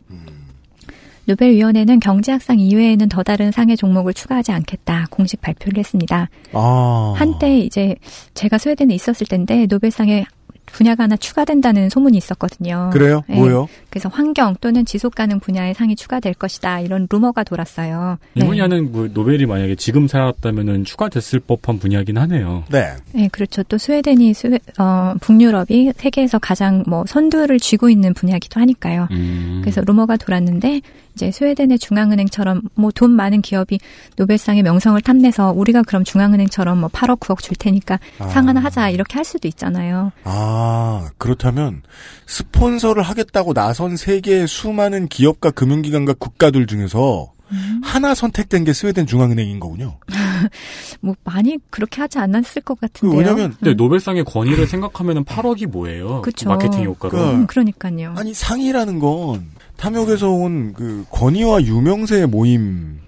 노벨위원회는 1.31 2.01
경제학상 2.01 2.59
이외에는 2.59 3.09
더 3.09 3.23
다른 3.23 3.53
상의 3.53 3.77
종목을 3.77 4.15
추가하지 4.15 4.51
않겠다 4.53 5.07
공식 5.11 5.41
발표를 5.41 5.79
했습니다. 5.79 6.29
아. 6.53 7.15
한때 7.17 7.59
이제 7.61 7.95
제가 8.35 8.59
스웨덴에 8.59 8.95
있었을 8.95 9.27
때인데 9.27 9.67
노벨상에 9.67 10.27
분야가 10.73 11.05
하나 11.05 11.17
추가된다는 11.17 11.89
소문이 11.89 12.17
있었거든요. 12.17 12.91
그래요? 12.93 13.23
네. 13.29 13.37
뭐요? 13.37 13.69
그래서 13.91 14.09
환경 14.09 14.55
또는 14.61 14.85
지속 14.85 15.15
가능 15.15 15.41
분야의 15.41 15.75
상이 15.75 15.97
추가될 15.97 16.35
것이다 16.35 16.81
이런 16.81 17.07
루머가 17.11 17.45
돌았어요. 17.45 18.19
이 18.35 18.41
분야는 18.41 18.93
뭐 18.93 19.09
노벨이 19.13 19.47
만약에 19.47 19.75
지금 19.75 20.07
살았다면은 20.07 20.85
추가됐을 20.85 21.41
법한 21.41 21.79
분야긴 21.79 22.19
하네요. 22.19 22.65
네. 22.71 22.95
네, 23.13 23.29
그렇죠. 23.33 23.63
또 23.65 23.79
스웨덴이 23.79 24.33
스웨, 24.35 24.59
어, 24.79 25.15
북유럽이 25.21 25.93
세계에서 25.97 26.39
가장 26.39 26.85
뭐 26.87 27.05
선두를 27.07 27.59
쥐고 27.59 27.91
있는 27.91 28.15
분야기도 28.15 28.61
하니까요. 28.61 29.09
음. 29.11 29.61
그래서 29.63 29.83
루머가 29.85 30.17
돌았는데 30.17 30.81
이제 31.21 31.31
스웨덴의 31.31 31.79
중앙은행처럼 31.79 32.63
뭐 32.75 32.91
돈 32.91 33.13
많은 33.13 33.41
기업이 33.41 33.79
노벨상의 34.17 34.63
명성을 34.63 35.01
탐내서 35.01 35.53
우리가 35.53 35.83
그럼 35.83 36.03
중앙은행처럼 36.05 36.81
뭐 36.81 36.89
8억 36.89 37.21
9억 37.21 37.43
줄 37.43 37.57
테니까 37.57 37.99
아. 38.19 38.29
상 38.29 38.49
하나 38.49 38.61
하자 38.61 38.91
이렇게 38.91 39.15
할 39.15 39.25
수도 39.25 39.49
있잖아요. 39.49 40.13
아, 40.25 41.11
그렇다면 41.19 41.83
스폰서를 42.27 43.03
하겠다고 43.03 43.55
나선 43.55 43.97
세계의 43.97 44.49
수많은 44.49 45.09
기업과 45.09 45.51
금융기관과 45.51 46.15
국가들 46.19 46.67
중에서 46.67 47.33
음. 47.53 47.81
하나 47.83 48.15
선택된 48.15 48.65
게 48.65 48.73
스웨덴 48.73 49.07
중앙은행인 49.07 49.61
거군요. 49.61 49.99
뭐 51.01 51.15
많이 51.25 51.59
그렇게 51.71 52.01
하지 52.01 52.19
않았을 52.19 52.63
것그 52.63 52.81
같은데요. 52.81 53.19
왜냐면 53.19 53.55
근데 53.59 53.75
노벨상의 53.75 54.25
권위를 54.25 54.67
생각하면은 54.67 55.25
8억이 55.25 55.67
뭐예요? 55.67 56.23
그쵸. 56.23 56.49
마케팅 56.49 56.85
효과로. 56.85 57.19
음, 57.19 57.47
그러니까요. 57.47 58.15
아니 58.17 58.35
상이라는 58.35 58.99
건 58.99 59.51
탐욕에서 59.81 60.31
온 60.31 60.73
그 60.75 61.05
권위와 61.11 61.63
유명세의 61.65 62.27
모임이잖아요. 62.27 63.01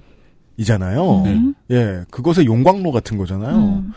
음. 1.27 1.55
예, 1.71 2.05
그것의 2.11 2.47
용광로 2.47 2.93
같은 2.93 3.19
거잖아요. 3.19 3.57
음. 3.57 3.93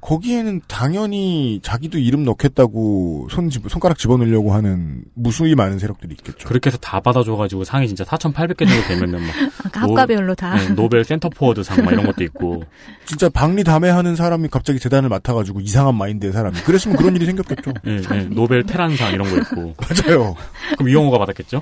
거기에는 0.00 0.60
당연히 0.68 1.58
자기도 1.62 1.98
이름 1.98 2.24
넣겠다고 2.24 3.28
손 3.30 3.50
집, 3.50 3.68
손가락 3.68 3.98
집어넣으려고 3.98 4.52
하는 4.52 5.02
무수히 5.14 5.54
많은 5.54 5.78
세력들이 5.78 6.14
있겠죠. 6.18 6.46
그렇게 6.48 6.68
해서 6.70 6.78
다 6.78 7.00
받아줘가지고 7.00 7.64
상이 7.64 7.88
진짜 7.88 8.04
4,800개 8.04 8.58
정도 8.68 8.86
되면은 8.88 9.20
막. 9.20 9.28
아까 9.66 9.80
학과별로 9.82 10.34
다. 10.34 10.54
네, 10.56 10.68
노벨 10.74 11.04
센터포워드 11.04 11.62
상 11.64 11.84
막 11.84 11.92
이런 11.92 12.06
것도 12.06 12.22
있고. 12.24 12.62
진짜 13.06 13.28
박리다매하는 13.28 14.14
사람이 14.16 14.48
갑자기 14.48 14.78
재단을 14.78 15.08
맡아가지고 15.08 15.60
이상한 15.60 15.94
마인드의 15.96 16.32
사람이 16.32 16.58
그랬으면 16.60 16.96
그런 16.96 17.16
일이 17.16 17.26
생겼겠죠. 17.26 17.72
네, 17.84 18.00
네, 18.00 18.24
노벨 18.30 18.64
테란상 18.64 19.12
이런 19.14 19.28
거 19.30 19.36
있고. 19.38 19.74
맞아요. 20.06 20.36
그럼 20.76 20.88
이용호가 20.90 21.18
받았겠죠? 21.18 21.60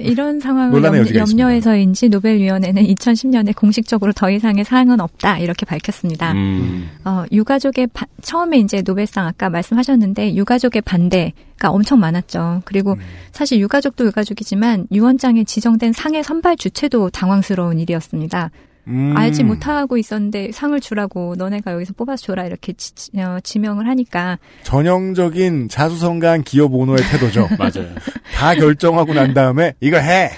이, 0.00 0.14
런 0.14 0.40
상황을 0.40 0.82
염, 0.84 0.96
여지가 0.96 1.20
염려해서인지 1.20 2.08
노벨위원회는 2.08 2.82
2010년에 2.82 3.54
공식적으로 3.56 4.12
더 4.12 4.30
이상의 4.30 4.64
상은 4.64 5.00
없다 5.00 5.38
이렇게 5.38 5.64
밝혔습니다. 5.66 6.32
음. 6.32 6.81
어, 7.04 7.24
유가족의 7.32 7.88
바- 7.88 8.06
처음에 8.22 8.58
이제 8.58 8.82
노벨상 8.82 9.26
아까 9.26 9.48
말씀하셨는데 9.50 10.34
유가족의 10.34 10.82
반대가 10.82 11.70
엄청 11.70 12.00
많았죠. 12.00 12.62
그리고 12.64 12.94
사실 13.32 13.58
유가족도 13.60 14.04
유가족이지만 14.06 14.86
유원장에 14.92 15.44
지정된 15.44 15.92
상의 15.92 16.22
선발 16.22 16.56
주체도 16.56 17.10
당황스러운 17.10 17.78
일이었습니다. 17.80 18.50
음. 18.88 19.14
알지 19.16 19.44
못하고 19.44 19.96
있었는데 19.96 20.50
상을 20.52 20.78
주라고 20.80 21.34
너네가 21.36 21.72
여기서 21.72 21.92
뽑아서 21.94 22.26
줘라 22.26 22.46
이렇게 22.46 22.72
지, 22.72 22.92
어, 23.18 23.38
지명을 23.42 23.86
하니까 23.88 24.38
전형적인 24.64 25.68
자수성가한 25.68 26.42
기업 26.42 26.74
오너의 26.74 26.98
태도죠. 27.10 27.48
맞아요. 27.58 27.94
다 28.34 28.54
결정하고 28.54 29.14
난 29.14 29.34
다음에 29.34 29.74
이거 29.80 29.98
해. 29.98 30.30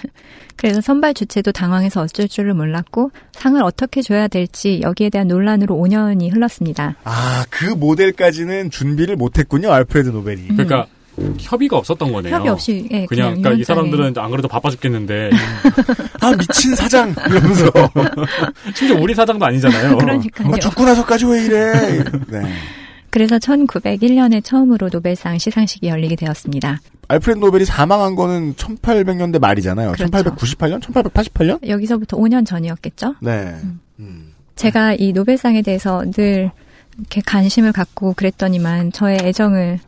그래서 0.56 0.80
선발 0.80 1.14
주체도 1.14 1.52
당황해서 1.52 2.02
어쩔 2.02 2.28
줄을 2.28 2.54
몰랐고 2.54 3.10
상을 3.32 3.60
어떻게 3.62 4.02
줘야 4.02 4.28
될지 4.28 4.80
여기에 4.82 5.10
대한 5.10 5.26
논란으로 5.28 5.74
5년이 5.74 6.32
흘렀습니다. 6.32 6.94
아, 7.04 7.44
그 7.50 7.66
모델까지는 7.66 8.70
준비를 8.70 9.16
못했군요, 9.16 9.72
알프레드 9.72 10.10
노벨이. 10.10 10.48
그러니까 10.48 10.86
협의가 11.38 11.76
없었던 11.76 12.12
거네요. 12.12 12.34
협의 12.34 12.50
없이 12.50 12.88
예, 12.90 13.06
그냥, 13.06 13.30
그냥, 13.30 13.42
그러니까 13.42 13.60
이. 13.60 13.64
사람들은 13.64 14.14
안 14.16 14.30
그래도 14.30 14.48
바빠 14.48 14.70
죽겠는데 14.70 15.30
아, 16.20 16.32
미친 16.36 16.74
사장! 16.74 17.14
이러면서. 17.28 17.70
심지어 18.74 18.98
우리 19.00 19.14
사장도 19.14 19.44
아니잖아요. 19.44 19.98
그러니까요. 19.98 20.50
어, 20.50 20.58
죽고 20.58 20.84
나서까지 20.84 21.26
왜 21.26 21.44
이래? 21.44 21.72
네. 22.28 22.52
그래서 23.10 23.38
1901년에 23.38 24.42
처음으로 24.42 24.88
노벨상 24.90 25.38
시상식이 25.38 25.86
열리게 25.86 26.16
되었습니다. 26.16 26.80
알프레드 27.06 27.38
노벨이 27.38 27.64
사망한 27.64 28.16
거는 28.16 28.54
1800년대 28.54 29.38
말이잖아요. 29.38 29.92
그렇죠. 29.92 30.10
1898년? 30.10 30.80
1888년? 30.80 31.68
여기서부터 31.68 32.16
5년 32.16 32.44
전이었겠죠? 32.44 33.14
네. 33.20 33.54
제가 34.56 34.94
이 34.94 35.12
노벨상에 35.12 35.62
대해서 35.62 36.04
늘 36.10 36.50
이렇게 36.98 37.20
관심을 37.24 37.72
갖고 37.72 38.14
그랬더니만 38.14 38.92
저의 38.92 39.18
애정을 39.22 39.80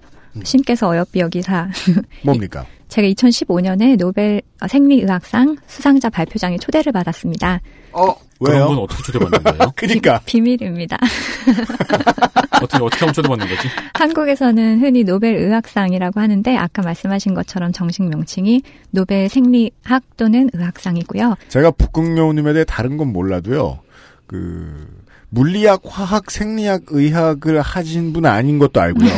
신께서 0.44 0.88
어여삐 0.88 1.20
여기사 1.20 1.68
뭡니까? 2.24 2.64
제가 2.88 3.08
2015년에 3.08 3.96
노벨 3.98 4.40
생리의학상 4.68 5.56
수상자 5.66 6.08
발표장에 6.08 6.56
초대를 6.58 6.92
받았습니다. 6.92 7.60
어, 7.92 8.14
그런 8.38 8.56
왜요? 8.56 8.66
건 8.68 8.78
어떻게 8.78 9.02
초대받는 9.02 9.42
거예요? 9.42 9.72
그니까. 9.74 10.20
비 10.24 10.40
밀입니다. 10.40 10.96
어떻게 12.62 12.82
어떻게 12.82 13.00
하면 13.00 13.12
초대받는 13.12 13.48
거지? 13.48 13.68
한국에서는 13.94 14.80
흔히 14.80 15.02
노벨 15.04 15.34
의학상이라고 15.36 16.20
하는데 16.20 16.56
아까 16.56 16.82
말씀하신 16.82 17.34
것처럼 17.34 17.72
정식 17.72 18.04
명칭이 18.04 18.62
노벨 18.90 19.28
생리학 19.28 20.02
또는 20.16 20.48
의학상이고요. 20.52 21.34
제가 21.48 21.72
북극여우님에 21.72 22.52
대해 22.52 22.64
다른 22.64 22.96
건 22.96 23.12
몰라도요, 23.12 23.80
그, 24.26 24.86
물리학, 25.30 25.82
화학, 25.84 26.30
생리학, 26.30 26.82
의학을 26.88 27.60
하신 27.60 28.12
분은 28.12 28.30
아닌 28.30 28.58
것도 28.58 28.80
알고요. 28.80 29.10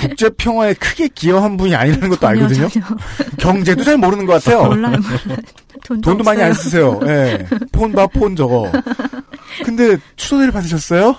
국제 0.00 0.28
평화에 0.30 0.74
크게 0.74 1.08
기여한 1.08 1.56
분이 1.56 1.74
아니라는 1.74 2.08
것도 2.10 2.20
전혀, 2.20 2.42
알거든요. 2.42 2.68
전혀. 2.68 2.86
경제도 3.38 3.84
잘 3.84 3.96
모르는 3.96 4.26
것 4.26 4.42
같아요. 4.42 4.64
몰라요. 4.66 4.96
몰라요. 4.96 5.38
돈도, 5.84 6.10
돈도 6.10 6.24
많이 6.24 6.42
안. 6.42 6.52
쓰세요. 6.52 6.98
예. 7.06 7.46
폰 7.72 7.92
봐, 7.92 8.06
폰 8.06 8.36
저거. 8.36 8.70
근데 9.64 9.96
추도대를 10.16 10.52
받으셨어요? 10.52 11.16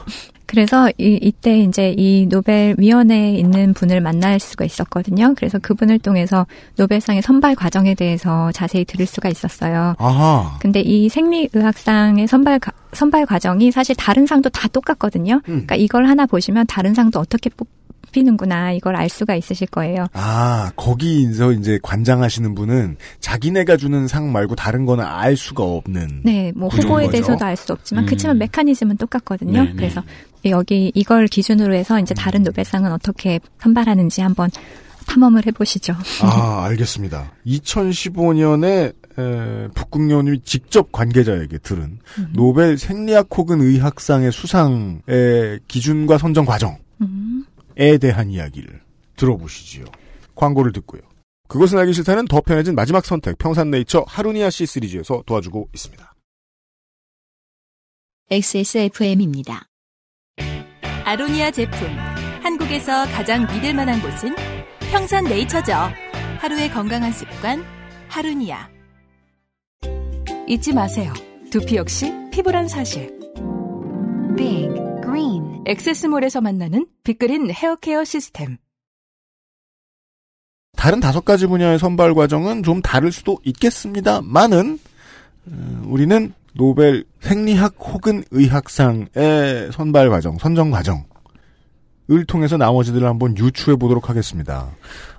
그래서 0.48 0.90
이, 0.98 1.18
이때 1.22 1.60
이제 1.60 1.94
이 1.98 2.26
노벨 2.28 2.76
위원회에 2.78 3.32
있는 3.36 3.74
분을 3.74 4.02
만날 4.02 4.38
수가 4.38 4.66
있었거든요. 4.66 5.34
그래서 5.38 5.58
그분을 5.60 6.00
통해서 6.00 6.46
노벨상의 6.76 7.22
선발 7.22 7.56
과정에 7.56 7.96
대해서 7.96 8.52
자세히 8.52 8.84
들을 8.84 9.06
수가 9.06 9.30
있었어요. 9.30 9.96
아하. 9.98 10.58
근데 10.60 10.82
이 10.82 11.08
생리의학상의 11.08 12.28
선발 12.28 12.60
가- 12.60 12.74
선발 12.92 13.26
과정이 13.28 13.72
사실 13.72 13.96
다른 13.96 14.26
상도 14.26 14.50
다 14.50 14.68
똑같거든요. 14.68 15.36
음. 15.36 15.42
그러니까 15.66 15.76
이걸 15.76 16.06
하나 16.08 16.26
보시면 16.26 16.66
다른 16.68 16.94
상도 16.94 17.20
어떻게 17.22 17.50
뽑 17.50 17.70
히는구나 18.14 18.72
이걸 18.74 18.96
알 18.96 19.10
수가 19.10 19.36
있으실 19.36 19.68
거예요. 19.68 20.06
아, 20.14 20.72
거기서 20.76 21.54
이제 21.54 21.80
관장하시는 21.82 22.54
분은 22.56 22.98
자기네가 23.20 23.78
주는 23.78 24.08
상 24.08 24.32
말고 24.32 24.56
다른 24.56 24.86
거는 24.86 25.04
알 25.06 25.38
수가 25.38 25.64
없는. 25.64 26.22
네, 26.24 26.52
뭐 26.56 26.68
후보에. 26.70 27.10
대해서도 27.10 27.44
알 27.46 27.56
수 27.56 27.74
없지만 27.74 28.04
음. 28.04 28.06
그렇지만 28.06 28.38
메커니즘은 28.38 28.98
똑같거든요. 28.98 29.64
네, 29.64 29.70
네. 29.70 29.76
그래서 29.76 30.02
여기 30.46 30.92
이걸 30.96 31.28
기준으로 31.28 31.74
해서 31.76 32.00
이제 32.00 32.14
음. 32.14 32.16
다른 32.16 32.44
노벨상은 32.44 32.92
어떻게 32.92 33.40
선발하는지 33.60 34.22
한번 34.22 34.50
탐험을 35.08 35.46
해보시죠. 35.48 35.94
아, 36.22 36.64
알겠습니다. 36.66 37.32
2015년에 37.46 38.94
에, 39.20 39.68
북극여우님이 39.76 40.40
직접 40.46 40.92
관계자에게 40.92 41.58
들은 41.58 42.00
노벨 42.34 42.78
생리학 42.78 43.28
혹은 43.36 43.62
의학상의 43.62 44.32
수상의 44.32 45.60
기준과 45.68 46.18
선정 46.18 46.46
과정 46.46 46.78
에 47.78 47.94
음. 47.94 48.00
대한 48.00 48.30
이야기를 48.30 48.82
들어보시지요. 49.16 49.86
광고를 50.36 50.72
듣고요. 50.74 51.02
그것은 51.48 51.78
알기 51.78 51.94
싫다는 51.94 52.26
더 52.28 52.42
편해진 52.42 52.76
마지막 52.76 53.06
선택 53.06 53.38
평산네이처 53.38 54.06
하루니아 54.08 54.50
씨 54.50 54.66
시리즈에서 54.66 55.24
도와주고 55.26 55.70
있습니다. 55.74 56.14
XSFM입니다. 58.30 59.66
아로니아 61.04 61.52
제품. 61.52 61.88
한국에서 62.42 63.06
가장 63.08 63.46
믿을 63.48 63.74
만한 63.74 64.02
곳은 64.02 64.34
평산 64.92 65.26
네이처죠. 65.26 65.74
하루의 66.40 66.72
건강한 66.72 67.12
습관, 67.12 67.64
하루니아. 68.08 68.70
잊지 70.48 70.74
마세요. 70.74 71.14
두피 71.52 71.76
역시 71.76 72.12
피부란 72.32 72.68
사실. 72.68 73.12
Big 74.38 74.91
Green 75.12 75.64
엑세스몰에서 75.66 76.40
만나는 76.40 76.88
빅그린 77.04 77.52
헤어케어 77.52 78.06
시스템. 78.06 78.58
다른 80.78 81.02
다섯 81.02 81.26
가지 81.26 81.48
분야의 81.48 81.80
선발 81.80 82.14
과정은 82.14 82.64
좀 82.64 82.82
다를 82.82 83.12
수도 83.12 83.38
있겠습니다만은 83.44 84.80
어, 85.48 85.82
우리는 85.86 86.34
노벨 86.54 87.04
생리학 87.20 87.76
혹은 87.80 88.24
의학상의 88.32 89.72
선발 89.74 90.10
과정, 90.10 90.38
선정 90.38 90.72
과정 90.72 91.04
을 92.10 92.26
통해서 92.26 92.58
나머지들을 92.58 93.08
한번 93.08 93.38
유추해 93.38 93.78
보도록 93.78 94.10
하겠습니다. 94.10 94.70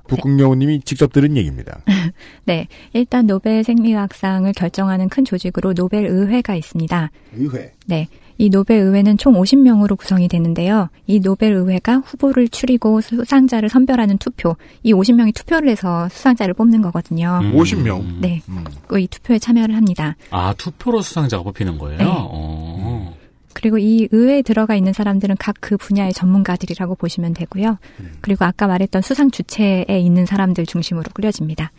북극여우님이 0.08 0.82
직접 0.82 1.10
들은 1.12 1.36
얘기입니다. 1.38 1.80
네, 2.44 2.66
일단 2.92 3.26
노벨 3.26 3.64
생리학상을 3.64 4.52
결정하는 4.52 5.08
큰 5.08 5.24
조직으로 5.24 5.72
노벨 5.72 6.04
의회가 6.06 6.54
있습니다. 6.54 7.10
의회. 7.34 7.72
네. 7.86 8.08
이 8.38 8.50
노벨 8.50 8.78
의회는 8.78 9.18
총 9.18 9.34
50명으로 9.34 9.96
구성이 9.96 10.28
되는데요. 10.28 10.88
이 11.06 11.20
노벨 11.20 11.52
의회가 11.52 11.98
후보를 11.98 12.48
추리고 12.48 13.00
수상자를 13.00 13.68
선별하는 13.68 14.18
투표, 14.18 14.56
이 14.82 14.92
50명이 14.92 15.34
투표를 15.34 15.68
해서 15.68 16.08
수상자를 16.10 16.54
뽑는 16.54 16.82
거거든요. 16.82 17.40
음. 17.42 17.52
50명. 17.56 18.20
네. 18.20 18.42
그이 18.86 19.06
투표에 19.06 19.38
참여를 19.38 19.76
합니다. 19.76 20.16
아, 20.30 20.54
투표로 20.56 21.02
수상자가 21.02 21.42
뽑히는 21.42 21.78
거예요? 21.78 21.98
네. 21.98 22.04
어. 22.08 23.14
그리고 23.54 23.76
이 23.78 24.08
의회에 24.10 24.42
들어가 24.42 24.74
있는 24.74 24.92
사람들은 24.92 25.36
각 25.38 25.52
그 25.60 25.76
분야의 25.76 26.12
전문가들이라고 26.12 26.96
보시면 26.96 27.34
되고요. 27.34 27.78
그리고 28.20 28.44
아까 28.44 28.66
말했던 28.66 29.00
수상 29.02 29.30
주체에 29.30 29.86
있는 30.00 30.26
사람들 30.26 30.66
중심으로 30.66 31.04
꾸려집니다. 31.14 31.70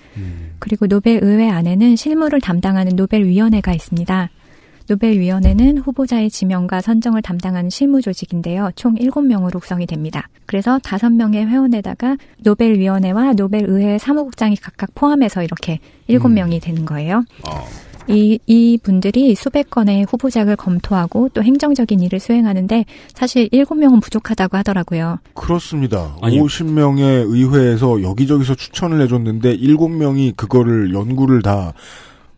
그리고 0.60 0.88
노벨 0.88 1.20
의회 1.22 1.50
안에는 1.50 1.96
실무를 1.98 2.40
담당하는 2.40 2.96
노벨 2.96 3.26
위원회가 3.26 3.74
있습니다. 3.74 4.30
노벨 4.88 5.20
위원회는 5.20 5.80
후보자의 5.80 6.30
지명과 6.30 6.82
선정을 6.82 7.22
담당하는 7.22 7.70
실무 7.70 8.02
조직인데요. 8.02 8.72
총 8.76 8.96
7명으로 8.96 9.60
구성이 9.62 9.86
됩니다. 9.86 10.28
그래서 10.46 10.78
5명의 10.80 11.48
회원에다가 11.48 12.18
노벨 12.40 12.78
위원회와 12.78 13.34
노벨 13.34 13.66
의회 13.68 13.98
사무국장이 13.98 14.56
각각 14.56 14.94
포함해서 14.96 15.44
이렇게 15.44 15.80
7명이 16.10 16.62
되는 16.62 16.86
거예요. 16.86 17.24
이, 18.08 18.38
이 18.48 18.78
분들이 18.84 19.34
수백 19.34 19.70
건의 19.70 20.06
후보작을 20.10 20.58
검토하고 20.58 21.30
또 21.34 21.42
행정적인 21.42 22.02
일을 22.02 22.20
수행하는데 22.20 22.86
사실 23.14 23.48
7명은 23.50 24.02
부족하다고 24.02 24.58
하더라고요. 24.58 25.20
그렇습니다. 25.34 26.16
50명의 26.22 27.26
의회에서 27.26 28.02
여기저기서 28.02 28.56
추천을 28.56 29.02
해줬는데 29.02 29.58
7명이 29.58 30.36
그거를 30.36 30.94
연구를 30.94 31.42
다 31.42 31.74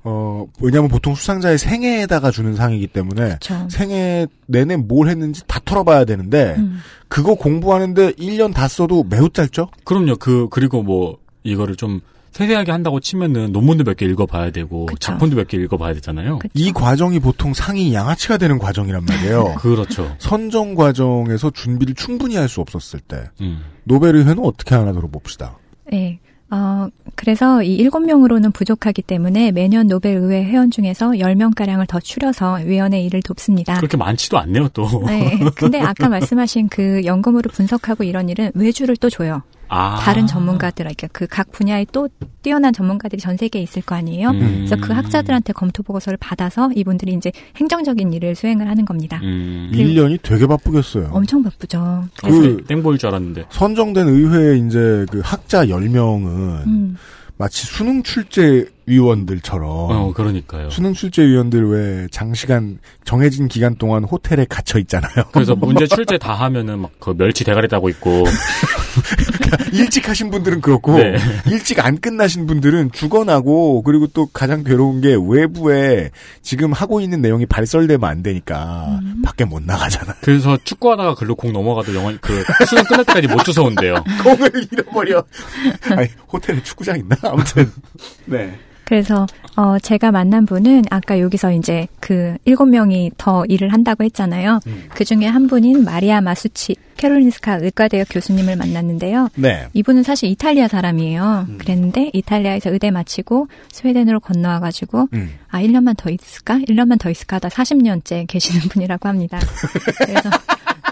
어, 0.07 0.45
왜냐면 0.61 0.87
보통 0.87 1.15
수상자의 1.15 1.57
생애에다가 1.57 2.29
주는 2.31 2.55
상이기 2.55 2.87
때문에 2.87 3.31
그쵸. 3.33 3.67
생애 3.69 4.27
내내 4.45 4.77
뭘 4.77 5.09
했는지 5.09 5.41
다 5.47 5.59
털어봐야 5.65 6.05
되는데 6.05 6.53
음. 6.57 6.79
그거 7.07 7.33
공부하는데 7.35 8.11
1년 8.13 8.53
다 8.53 8.67
써도 8.67 9.03
매우 9.03 9.29
짧죠? 9.29 9.69
그럼요. 9.83 10.17
그, 10.17 10.47
그리고 10.51 10.83
뭐, 10.83 11.17
이거를 11.43 11.75
좀 11.75 12.01
세세하게 12.33 12.71
한다고 12.71 12.99
치면은 12.99 13.51
논문도 13.53 13.83
몇 13.85 13.95
개 13.95 14.05
읽어봐야 14.05 14.51
되고, 14.51 14.87
작품도 14.99 15.37
몇 15.37 15.47
개 15.47 15.57
읽어봐야 15.57 15.93
되잖아요. 15.95 16.39
이 16.53 16.71
과정이 16.73 17.19
보통 17.19 17.53
상이 17.53 17.93
양아치가 17.93 18.37
되는 18.37 18.59
과정이란 18.59 19.05
말이에요. 19.05 19.55
그렇죠. 19.59 20.13
선정 20.19 20.75
과정에서 20.75 21.49
준비를 21.51 21.95
충분히 21.95 22.35
할 22.35 22.49
수 22.49 22.61
없었을 22.61 22.99
때 22.99 23.23
음. 23.41 23.61
노벨 23.85 24.15
의회는 24.17 24.43
어떻게 24.43 24.75
하나 24.75 24.91
들어봅시다. 24.91 25.57
네. 25.91 26.19
어, 26.51 26.87
그래서 27.15 27.63
이 27.63 27.77
7명으로는 27.83 28.53
부족하기 28.53 29.01
때문에 29.01 29.51
매년 29.51 29.87
노벨 29.87 30.17
의회 30.17 30.43
회원 30.43 30.69
중에서 30.69 31.11
10명가량을 31.11 31.87
더 31.87 31.99
추려서 31.99 32.55
위원회 32.63 33.01
일을 33.01 33.21
돕습니다. 33.21 33.77
그렇게 33.77 33.97
많지도 33.97 34.37
않네요, 34.37 34.69
또. 34.69 34.87
네. 35.07 35.39
근데 35.55 35.79
아까 35.79 36.07
말씀하신 36.09 36.69
그 36.69 37.01
연금으로 37.03 37.49
분석하고 37.51 38.03
이런 38.03 38.29
일은 38.29 38.51
외주를 38.53 38.95
또 38.97 39.09
줘요. 39.09 39.41
아. 39.69 39.99
다른 40.01 40.27
전문가들, 40.27 40.85
그러니까 40.85 41.07
그 41.11 41.27
각 41.27 41.51
분야에 41.51 41.85
또 41.91 42.07
뛰어난 42.43 42.71
전문가들이 42.71 43.21
전 43.21 43.35
세계에 43.35 43.61
있을 43.61 43.81
거 43.81 43.95
아니에요? 43.95 44.29
음. 44.29 44.65
그래서 44.67 44.75
그 44.77 44.93
학자들한테 44.93 45.53
검토 45.53 45.83
보고서를 45.83 46.17
받아서 46.17 46.69
이분들이 46.75 47.13
이제 47.13 47.31
행정적인 47.57 48.13
일을 48.13 48.35
수행을 48.35 48.69
하는 48.69 48.85
겁니다. 48.85 49.19
음. 49.23 49.69
1년이 49.73 50.19
되게 50.21 50.45
바쁘겠어요. 50.47 51.09
엄청 51.11 51.43
바쁘죠. 51.43 52.05
그래서 52.21 52.39
그 52.39 52.63
땡보일 52.67 52.97
줄 52.97 53.09
알았는데. 53.09 53.45
선정된 53.49 54.07
의회 54.07 54.57
이제 54.57 55.05
그 55.11 55.21
학자 55.23 55.65
10명은 55.65 56.65
음. 56.67 56.95
마치 57.37 57.65
수능 57.65 58.01
출제 58.03 58.67
위원들처럼 58.85 59.69
어, 59.69 60.13
그러니까요. 60.13 60.69
수능 60.69 60.93
출제 60.93 61.25
위원들 61.25 61.69
왜 61.69 62.07
장시간 62.11 62.79
정해진 63.03 63.47
기간 63.47 63.75
동안 63.75 64.03
호텔에 64.03 64.45
갇혀 64.49 64.79
있잖아요. 64.79 65.25
그래서 65.31 65.55
문제 65.55 65.85
출제 65.87 66.17
다 66.17 66.33
하면은 66.33 66.79
막 66.79 66.95
그 67.05 67.15
멸치 67.15 67.43
대가리 67.43 67.67
따고 67.67 67.87
있고. 67.89 68.23
일찍 69.73 70.09
하신 70.09 70.31
분들은 70.31 70.61
그렇고 70.61 70.97
네. 70.97 71.17
일찍 71.51 71.85
안 71.85 71.99
끝나신 71.99 72.47
분들은 72.47 72.91
죽어나고 72.93 73.83
그리고 73.83 74.07
또 74.07 74.25
가장 74.27 74.63
괴로운 74.63 75.01
게 75.01 75.15
외부에 75.15 76.09
지금 76.41 76.73
하고 76.73 77.01
있는 77.01 77.21
내용이 77.21 77.45
발설되면 77.45 78.09
안 78.09 78.23
되니까 78.23 78.99
음. 79.03 79.21
밖에 79.23 79.45
못 79.45 79.61
나가잖아요. 79.61 80.15
그래서 80.21 80.57
축구하다가 80.63 81.13
글로 81.15 81.35
공 81.35 81.53
넘어가도 81.53 81.93
영원, 81.93 82.17
그, 82.21 82.43
수능 82.67 82.83
끝날 82.85 83.05
때까지 83.05 83.27
못 83.27 83.43
주워 83.43 83.67
온대요. 83.67 84.03
공을 84.23 84.51
잃어버려. 84.71 85.23
아니, 85.91 86.07
호텔에 86.31 86.63
축구장 86.63 86.97
있나? 86.97 87.15
아무튼. 87.23 87.71
네. 88.25 88.57
그래서 88.85 89.25
어 89.57 89.79
제가 89.79 90.11
만난 90.11 90.45
분은 90.45 90.83
아까 90.89 91.19
여기서 91.19 91.51
이제 91.53 91.87
그 91.99 92.37
일곱 92.45 92.65
명이 92.67 93.11
더 93.17 93.43
일을 93.45 93.73
한다고 93.73 94.03
했잖아요. 94.03 94.59
그 94.93 95.03
중에 95.03 95.25
한 95.25 95.47
분인 95.47 95.83
마리아 95.83 96.21
마수치 96.21 96.75
캐롤린스카 96.97 97.57
의과대학 97.61 98.07
교수님을 98.09 98.55
만났는데요. 98.55 99.29
네. 99.35 99.67
이분은 99.73 100.03
사실 100.03 100.29
이탈리아 100.29 100.67
사람이에요. 100.67 101.47
그랬는데 101.57 102.11
이탈리아에서 102.13 102.71
의대 102.71 102.91
마치고 102.91 103.47
스웨덴으로 103.71 104.19
건너와 104.19 104.59
가지고 104.59 105.07
음. 105.13 105.33
아 105.49 105.61
1년만 105.61 105.97
더 105.97 106.09
있을까? 106.09 106.55
1년만 106.59 106.99
더 106.99 107.09
있을까 107.09 107.37
하다 107.37 107.49
40년째 107.49 108.25
계시는 108.27 108.61
분이라고 108.69 109.09
합니다. 109.09 109.39
그래서 109.97 110.29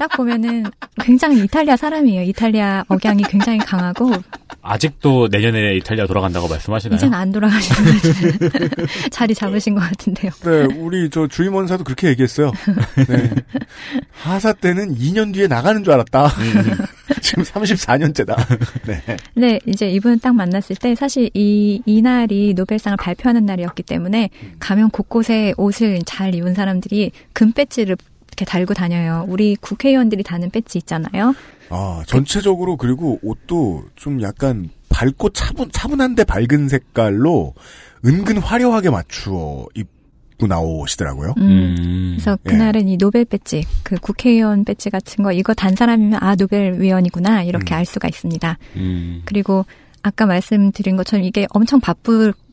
딱 0.04 0.18
보면은 0.18 0.66
굉장히 1.00 1.46
이탈리아 1.46 1.78
사람이에요. 1.78 2.24
이탈리아 2.24 2.84
억양이 2.90 3.24
굉장히 3.24 3.58
강하고 3.60 4.12
아직도 4.62 5.30
내년에 5.32 5.78
이탈리아 5.78 6.06
돌아간다고 6.08 6.50
말씀하시나요? 6.50 6.98
이제는 6.98 7.14
안 7.14 7.32
돌아가시는 7.32 7.94
것 7.94 8.02
같아요. 8.02 8.88
자리 9.12 9.34
잡으신 9.34 9.76
것 9.76 9.80
같은데요. 9.80 10.32
네, 10.44 10.76
우리 10.78 11.10
저 11.10 11.28
주임 11.28 11.56
원사도 11.56 11.86
그렇게 11.86 12.10
얘기했어요. 12.10 12.52
네. 13.08 13.32
하사 14.12 14.52
때는 14.52 14.94
2년 14.94 15.34
뒤에 15.34 15.48
나가는 15.48 15.82
줄 15.86 15.94
알았다. 15.94 16.32
지금 17.22 17.44
34년째다. 17.44 18.36
네. 18.86 19.02
네, 19.36 19.60
이제 19.66 19.90
이분을 19.90 20.20
딱 20.20 20.36
만났을 20.36 20.76
때 20.76 20.96
사실 20.96 21.30
이, 21.34 21.82
이날이 21.86 22.54
노벨상을 22.56 22.98
발표하는 22.98 23.46
날이었기 23.46 23.84
때문에 23.84 24.30
가면 24.60 24.90
곳곳에 24.90 25.54
옷을 25.56 26.02
잘 26.06 26.36
입은 26.36 26.56
사람들이 26.56 27.12
금 27.32 27.54
배지를 27.54 27.96
이렇게 28.34 28.46
달고 28.46 28.74
다녀요. 28.74 29.26
우리 29.28 29.56
국회의원들이 29.56 30.24
다는 30.24 30.50
배지 30.50 30.80
있잖아요. 30.80 31.36
아, 31.70 32.04
전체적으로 32.08 32.78
그리고 32.78 33.20
옷도 33.22 33.86
좀 33.96 34.22
약간 34.24 34.70
밝고 34.90 35.30
차분, 35.30 35.70
차분한데 35.72 36.24
밝은 36.24 36.68
색깔로 36.68 37.54
은근 38.06 38.38
화려하게 38.40 38.90
맞추어 38.90 39.68
입고 39.76 40.48
나오시더라고요. 40.48 41.36
음. 41.38 42.16
그래서 42.16 42.38
예. 42.46 42.50
그날은 42.50 42.88
이 42.88 42.98
노벨 42.98 43.24
배지, 43.24 43.66
그 43.84 43.98
국회의원 43.98 44.66
배지 44.66 44.90
같은 44.90 45.24
거 45.24 45.32
이거 45.32 45.54
단 45.54 45.76
사람이면 45.76 46.20
아 46.22 46.36
노벨 46.36 46.80
위원이구나 46.80 47.44
이렇게 47.44 47.76
알 47.76 47.86
수가 47.86 48.08
있습니다. 48.08 48.58
음. 48.78 49.22
그리고 49.26 49.66
아까 50.02 50.26
말씀드린 50.26 50.98
것처럼 50.98 51.24
이게 51.24 51.48
엄청 51.52 51.80
바 51.80 51.94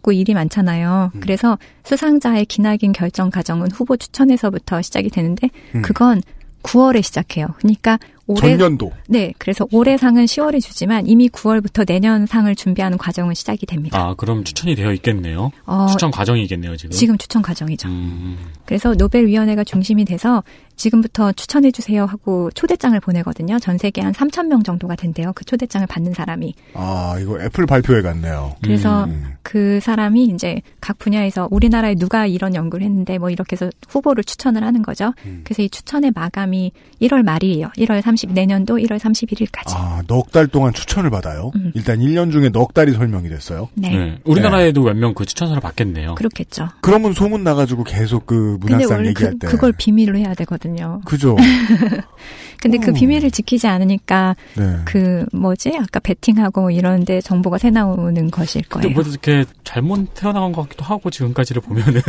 쁘고 0.01 0.13
일이 0.13 0.35
많잖아요. 0.35 1.13
음. 1.15 1.21
그래서 1.21 1.59
수상자의 1.85 2.47
기나긴 2.47 2.93
결정 2.93 3.31
과정은 3.31 3.71
후보 3.71 3.97
추천에서부터 3.97 4.83
시작이 4.83 5.11
되는데 5.11 5.49
음. 5.75 5.83
그건 5.83 6.21
9월에 6.63 7.03
시작해요. 7.03 7.49
그러니까 7.59 7.99
올해 8.31 8.57
전년도. 8.57 8.93
네, 9.09 9.33
그래서 9.39 9.67
올해 9.73 9.97
상은 9.97 10.25
10월에 10.25 10.61
주지만 10.61 11.07
이미 11.07 11.29
9월부터 11.29 11.87
내년 11.87 12.27
상을 12.27 12.55
준비하는 12.55 12.99
과정은 12.99 13.35
시작이 13.35 13.67
됩니다. 13.67 13.99
아, 13.99 14.15
그럼 14.15 14.45
추천이 14.45 14.75
되어 14.75 14.93
있겠네요. 14.93 15.51
어, 15.67 15.87
추천 15.91 16.11
과정이겠네요, 16.11 16.77
지금. 16.77 16.91
지금 16.91 17.19
추천 17.19 17.43
과정이죠. 17.43 17.89
음. 17.89 18.39
그래서 18.65 18.95
노벨 18.95 19.27
위원회가 19.27 19.65
중심이 19.65 20.05
돼서 20.05 20.43
지금부터 20.77 21.33
추천해 21.33 21.71
주세요 21.71 22.07
하고 22.07 22.51
초대장을 22.53 22.99
보내거든요. 23.01 23.59
전 23.59 23.77
세계 23.77 24.01
한 24.01 24.13
3천 24.13 24.47
명 24.47 24.63
정도가 24.63 24.97
된대요. 24.97 25.33
그 25.35 25.45
초대장을 25.45 25.87
받는 25.87 26.15
사람이. 26.15 26.55
아, 26.75 27.17
이거 27.21 27.41
애플 27.41 27.67
발표회 27.67 28.01
같네요. 28.03 28.55
그래서 28.63 29.05
음. 29.05 29.35
그 29.43 29.81
사람이 29.81 30.25
이제 30.25 30.63
각 30.81 30.99
분야에서 30.99 31.49
우리나라에 31.51 31.95
누가 31.97 32.27
이런 32.27 32.55
연구를 32.55 32.85
했는데 32.85 33.19
뭐 33.19 33.31
이렇게 33.31 33.55
해서 33.55 33.71
후보를 33.89 34.25
추천을 34.25 34.65
하는 34.65 34.83
거죠. 34.83 35.13
음. 35.27 35.43
그래서 35.45 35.63
이 35.63 35.69
추천의 35.71 36.13
마감이 36.15 36.73
1월 37.03 37.23
말이에요. 37.23 37.69
1월 37.77 38.01
30 38.01 38.20
내년도 38.29 38.77
1월 38.77 38.99
31일까지. 38.99 39.75
아, 39.77 40.03
넉 40.07 40.31
달 40.31 40.47
동안 40.47 40.73
추천을 40.73 41.11
받아요. 41.11 41.51
음. 41.57 41.73
일단 41.75 41.99
1년 41.99 42.31
중에 42.31 42.51
넉 42.51 42.73
달이 42.73 42.93
설명이 42.93 43.29
됐어요. 43.29 43.69
네. 43.75 44.19
우리나라에도 44.25 44.83
몇명 44.83 45.13
그 45.15 45.25
추천서를 45.25 45.61
받겠네요. 45.61 46.15
그렇겠죠. 46.15 46.69
그러면 46.83 47.13
소문 47.13 47.43
나가지고 47.43 47.83
계속 47.85 48.27
그 48.27 48.59
문학상 48.61 48.99
원래 48.99 49.09
얘기할 49.11 49.33
그, 49.33 49.39
때. 49.39 49.47
그걸 49.49 49.73
비밀로 49.77 50.17
해야 50.19 50.35
되거든요. 50.35 51.01
그죠. 51.05 51.37
근데 52.61 52.79
그 52.79 52.93
비밀을 52.93 53.31
지키지 53.31 53.67
않으니까 53.67 54.37
네. 54.57 54.77
그 54.85 55.25
뭐지 55.33 55.77
아까 55.79 55.99
베팅하고 56.01 56.71
이런데 56.71 57.21
정보가 57.21 57.59
새 57.59 57.71
나오는 57.71 58.31
것일 58.31 58.63
거예요. 58.69 58.93
뭐 58.95 59.03
이렇게 59.03 59.45
잘못 59.65 60.09
태어나간 60.15 60.53
것 60.53 60.63
같기도 60.63 60.85
하고 60.85 61.11
지금까지를 61.11 61.63
보면은 61.63 62.01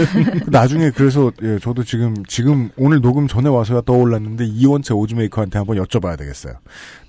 나중에 0.50 0.90
그래서 0.90 1.30
예, 1.42 1.58
저도 1.58 1.84
지금 1.84 2.14
지금 2.26 2.70
오늘 2.76 3.00
녹음 3.00 3.28
전에 3.28 3.48
와서야 3.48 3.82
떠올랐는데 3.82 4.46
이원채 4.46 4.94
오즈메이커한테 4.94 5.58
한번 5.58 5.76
여쭤봐야 5.76 6.18
되겠어요. 6.18 6.54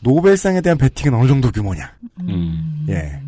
노벨상에 0.02 0.62
대한 0.62 0.78
베팅은 0.78 1.18
어느 1.18 1.28
정도 1.28 1.52
규모냐? 1.52 1.92
음. 2.22 2.86
예. 2.90 3.20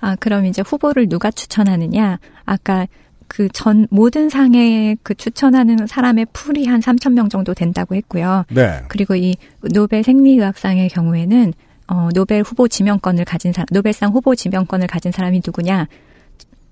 아 0.00 0.16
그럼 0.16 0.46
이제 0.46 0.62
후보를 0.64 1.08
누가 1.08 1.30
추천하느냐? 1.30 2.18
아까 2.44 2.86
그 3.28 3.48
전 3.52 3.86
모든 3.90 4.28
상에 4.28 4.96
그 5.02 5.14
추천하는 5.14 5.86
사람의 5.86 6.26
풀이 6.32 6.66
한 6.66 6.80
3천 6.80 7.12
명 7.12 7.28
정도 7.28 7.54
된다고 7.54 7.94
했고요. 7.94 8.44
네. 8.50 8.80
그리고 8.88 9.14
이 9.14 9.36
노벨 9.74 10.02
생리의학상의 10.02 10.88
경우에는 10.88 11.52
어, 11.88 12.08
노벨 12.14 12.42
후보 12.42 12.68
지명권을 12.68 13.24
가진 13.24 13.52
사람, 13.52 13.66
노벨상 13.70 14.12
후보 14.12 14.34
지명권을 14.34 14.86
가진 14.88 15.12
사람이 15.12 15.40
누구냐? 15.44 15.86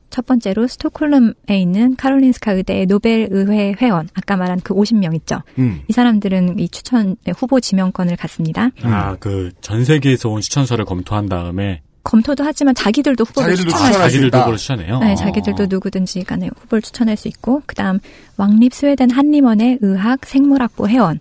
첫 0.09 0.25
번째로 0.25 0.67
스톡홀름에 0.67 1.59
있는 1.59 1.95
카롤린스카 1.97 2.53
의대의 2.53 2.87
노벨 2.87 3.29
의회 3.31 3.75
회원, 3.81 4.09
아까 4.15 4.37
말한 4.37 4.61
그 4.63 4.73
50명 4.73 5.15
있죠. 5.17 5.43
음. 5.59 5.81
이 5.89 5.93
사람들은 5.93 6.59
이 6.59 6.69
추천 6.69 7.17
네, 7.25 7.33
후보 7.37 7.61
지명권을 7.61 8.17
갖습니다. 8.17 8.71
아 8.83 9.17
그 9.17 9.51
전 9.61 9.85
세계에서 9.85 10.29
온 10.31 10.41
추천서를 10.41 10.85
검토한 10.85 11.29
다음에 11.29 11.83
검토도 12.07 12.45
하지만 12.45 12.75
자기들도 12.75 13.25
후보를 13.25 13.57
자기들도 13.57 13.71
추천할 13.71 13.93
수 13.95 13.99
자기들도 14.01 14.27
있다. 14.29 14.39
후보를 14.41 14.59
추천해요? 14.59 14.99
네, 15.01 15.13
아. 15.13 15.15
자기들도 15.17 15.67
누구든지 15.67 16.23
간에 16.25 16.49
후보를 16.61 16.81
추천할 16.83 17.17
수 17.17 17.27
있고, 17.29 17.63
그 17.67 17.75
다음 17.75 17.99
왕립 18.37 18.73
스웨덴 18.75 19.11
한림원의 19.11 19.79
의학 19.83 20.25
생물학부 20.25 20.89
회원, 20.89 21.19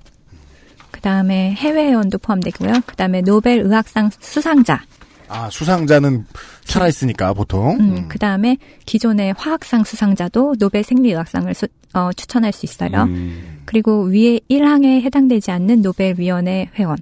그 0.91 1.01
다음에 1.01 1.53
해외 1.53 1.87
회원도 1.89 2.19
포함되고요. 2.19 2.81
그 2.85 2.95
다음에 2.95 3.21
노벨 3.21 3.59
의학상 3.61 4.11
수상자, 4.19 4.81
아, 5.27 5.49
수상자는 5.49 6.25
살아 6.65 6.87
있으니까, 6.87 7.33
보통. 7.33 7.77
음, 7.79 8.07
그 8.07 8.19
다음에 8.19 8.57
기존의 8.85 9.33
화학상 9.37 9.83
수상자도 9.83 10.55
노벨 10.59 10.83
생리의학상을 10.83 11.51
수- 11.55 11.67
어, 11.93 12.11
추천할 12.13 12.51
수 12.53 12.65
있어요. 12.67 13.03
음. 13.05 13.61
그리고 13.65 14.03
위에 14.03 14.39
1항에 14.51 15.01
해당되지 15.01 15.49
않는 15.49 15.81
노벨 15.81 16.13
위원회 16.19 16.69
회원. 16.75 16.97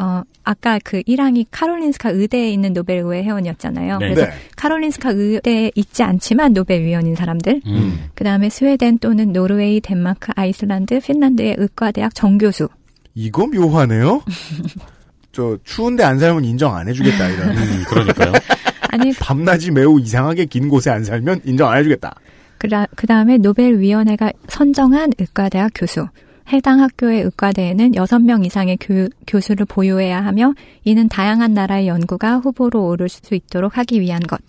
어, 0.00 0.22
아까 0.44 0.78
그 0.82 1.02
1항이 1.02 1.46
카롤린스카 1.50 2.10
의대에 2.10 2.50
있는 2.50 2.72
노벨의회 2.72 3.22
회원이었잖아요. 3.24 3.98
네. 3.98 4.08
그래서 4.08 4.30
네. 4.30 4.36
카롤린스카 4.56 5.10
의대에 5.10 5.70
있지 5.74 6.02
않지만 6.02 6.52
노벨 6.52 6.82
위원인 6.82 7.14
사람들. 7.14 7.62
음. 7.66 8.04
그 8.14 8.24
다음에 8.24 8.48
스웨덴 8.48 8.98
또는 8.98 9.32
노르웨이, 9.32 9.80
덴마크, 9.80 10.32
아이슬란드, 10.34 11.00
핀란드의 11.00 11.56
의과대학 11.58 12.14
정교수. 12.14 12.68
이거 13.14 13.46
묘하네요? 13.46 14.22
저, 15.32 15.56
추운데 15.64 16.04
안 16.04 16.18
살면 16.18 16.44
인정 16.44 16.74
안 16.74 16.88
해주겠다, 16.88 17.28
이런. 17.28 17.56
음, 17.56 17.84
그러니까요. 17.88 18.32
아니, 18.90 19.12
밤낮이 19.14 19.70
매우 19.70 19.98
이상하게 19.98 20.44
긴 20.44 20.68
곳에 20.68 20.90
안 20.90 21.04
살면 21.04 21.40
인정 21.44 21.70
안 21.70 21.78
해주겠다. 21.78 22.14
그 22.58 23.06
다음에 23.06 23.38
노벨 23.38 23.80
위원회가 23.80 24.30
선정한 24.46 25.12
의과대학 25.18 25.72
교수. 25.74 26.06
해당 26.50 26.80
학교의 26.80 27.22
의과대에는 27.22 27.92
6명 27.92 28.44
이상의 28.46 28.78
교, 28.80 29.08
교수를 29.26 29.66
보유해야 29.66 30.24
하며 30.24 30.54
이는 30.84 31.08
다양한 31.08 31.54
나라의 31.54 31.88
연구가 31.88 32.38
후보로 32.38 32.86
오를 32.86 33.08
수 33.08 33.34
있도록 33.34 33.78
하기 33.78 34.00
위한 34.00 34.20
것. 34.20 34.40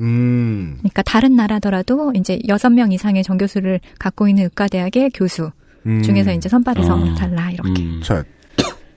음. 0.00 0.76
그러니까 0.78 1.02
다른 1.02 1.36
나라더라도 1.36 2.12
이제 2.14 2.38
6명 2.46 2.92
이상의 2.92 3.22
정교수를 3.24 3.80
갖고 3.98 4.28
있는 4.28 4.44
의과대학의 4.44 5.10
교수 5.14 5.50
음. 5.86 6.02
중에서 6.02 6.32
이제 6.32 6.48
선발해서 6.48 6.94
어. 6.94 7.14
달라 7.14 7.50
이렇게. 7.50 7.82
자, 8.02 8.24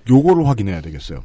요거를 0.10 0.48
확인해야 0.48 0.82
되겠어요. 0.82 1.24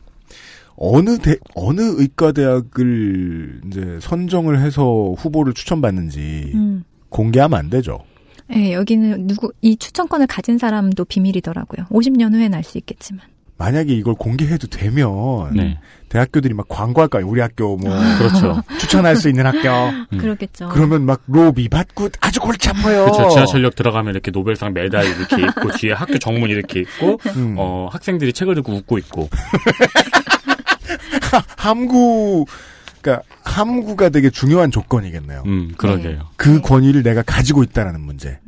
어느 0.76 1.18
대, 1.18 1.36
어느 1.54 1.80
의과대학을 1.80 3.62
이제 3.66 3.98
선정을 4.00 4.60
해서 4.60 5.14
후보를 5.16 5.54
추천받는지 5.54 6.52
음. 6.54 6.84
공개하면 7.08 7.58
안 7.58 7.70
되죠. 7.70 8.00
네, 8.48 8.72
여기는 8.72 9.26
누구 9.26 9.52
이 9.60 9.76
추천권을 9.76 10.26
가진 10.26 10.58
사람도 10.58 11.04
비밀이더라고요. 11.06 11.86
50년 11.90 12.32
후엔 12.34 12.54
알 12.54 12.62
수 12.62 12.78
있겠지만. 12.78 13.22
만약에 13.58 13.94
이걸 13.94 14.14
공개해도 14.14 14.66
되면 14.66 15.08
네. 15.54 15.78
대학교들이 16.10 16.52
막 16.52 16.68
광고할까요? 16.68 17.26
우리 17.26 17.40
학교 17.40 17.78
뭐 17.78 17.90
그렇죠. 18.18 18.62
추천할 18.78 19.16
수 19.16 19.30
있는 19.30 19.46
학교. 19.46 20.18
그렇겠죠. 20.18 20.68
그러면 20.68 21.06
막 21.06 21.22
로비 21.26 21.70
받고 21.70 22.10
아주 22.20 22.38
골치 22.38 22.68
아파요. 22.68 23.06
그렇죠. 23.06 23.30
지하철역 23.30 23.74
들어가면 23.74 24.12
이렇게 24.12 24.30
노벨상 24.30 24.74
메달 24.74 25.06
이렇게 25.06 25.36
있고 25.42 25.70
뒤에 25.78 25.92
학교 25.92 26.18
정문 26.18 26.50
이렇게 26.50 26.80
있고 26.80 27.18
음. 27.36 27.54
어 27.56 27.88
학생들이 27.90 28.34
책을 28.34 28.56
들고 28.56 28.72
웃고 28.74 28.98
있고 28.98 29.30
함구 31.56 32.44
그러니까 33.06 33.22
함구가 33.44 34.08
되게 34.08 34.30
중요한 34.30 34.72
조건이겠네요. 34.72 35.44
음 35.46 35.72
그러게요. 35.76 36.26
그 36.36 36.60
권위를 36.60 37.04
내가 37.04 37.22
가지고 37.22 37.62
있다라는 37.62 38.00
문제. 38.00 38.38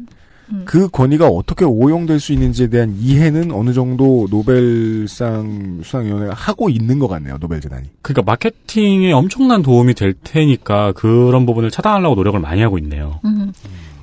음. 0.50 0.62
그 0.64 0.88
권위가 0.88 1.28
어떻게 1.28 1.64
오용될 1.64 2.18
수 2.18 2.32
있는지에 2.32 2.68
대한 2.68 2.96
이해는 2.98 3.52
어느 3.52 3.72
정도 3.72 4.26
노벨상 4.30 5.80
수상위원회가 5.84 6.34
하고 6.34 6.70
있는 6.70 6.98
것 6.98 7.06
같네요. 7.06 7.36
노벨재단이. 7.38 7.86
그러니까 8.02 8.22
마케팅에 8.22 9.12
엄청난 9.12 9.62
도움이 9.62 9.94
될 9.94 10.14
테니까 10.24 10.92
그런 10.92 11.46
부분을 11.46 11.70
차단하려고 11.70 12.16
노력을 12.16 12.40
많이 12.40 12.60
하고 12.62 12.78
있네요. 12.78 13.20
음. 13.24 13.52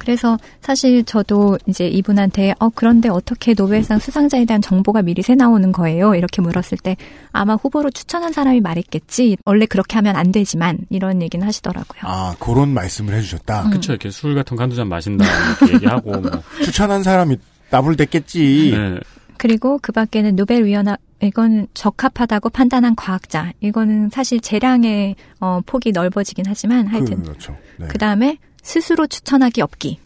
그래서 0.05 0.37
사실 0.61 1.03
저도 1.03 1.57
이제 1.65 1.87
이분한테 1.87 2.53
어 2.59 2.69
그런데 2.69 3.09
어떻게 3.09 3.55
노벨상 3.55 3.97
수상자에 3.97 4.45
대한 4.45 4.61
정보가 4.61 5.01
미리 5.01 5.23
새 5.23 5.33
나오는 5.33 5.71
거예요? 5.71 6.13
이렇게 6.13 6.43
물었을 6.43 6.77
때 6.77 6.95
아마 7.31 7.55
후보로 7.55 7.89
추천한 7.89 8.31
사람이 8.31 8.61
말했겠지. 8.61 9.37
원래 9.45 9.65
그렇게 9.65 9.95
하면 9.95 10.15
안 10.15 10.31
되지만 10.31 10.77
이런 10.91 11.23
얘기는 11.23 11.45
하시더라고요. 11.45 12.01
아 12.03 12.35
그런 12.39 12.69
말씀을 12.69 13.15
해주셨다. 13.15 13.69
그렇죠. 13.69 13.93
이렇게 13.93 14.11
술 14.11 14.35
같은 14.35 14.55
거 14.55 14.61
한두 14.61 14.75
잔 14.75 14.87
마신다 14.87 15.25
이렇게 15.59 15.73
얘기하고 15.73 16.11
뭐. 16.11 16.31
추천한 16.63 17.01
사람이 17.01 17.37
나불댔겠지. 17.71 18.73
네. 18.77 18.99
그리고 19.37 19.79
그 19.81 19.91
밖에는 19.91 20.35
노벨위원회 20.35 20.97
이건 21.23 21.67
적합하다고 21.73 22.51
판단한 22.51 22.95
과학자. 22.95 23.51
이거는 23.59 24.09
사실 24.11 24.39
재량의 24.39 25.15
어, 25.39 25.61
폭이 25.65 25.91
넓어지긴 25.91 26.45
하지만 26.47 26.85
하여튼 26.85 27.23
그렇죠. 27.23 27.57
네. 27.79 27.87
그 27.87 27.97
다음에 27.97 28.37
스스로 28.65 29.05
추천하기 29.05 29.61
없기. 29.61 29.99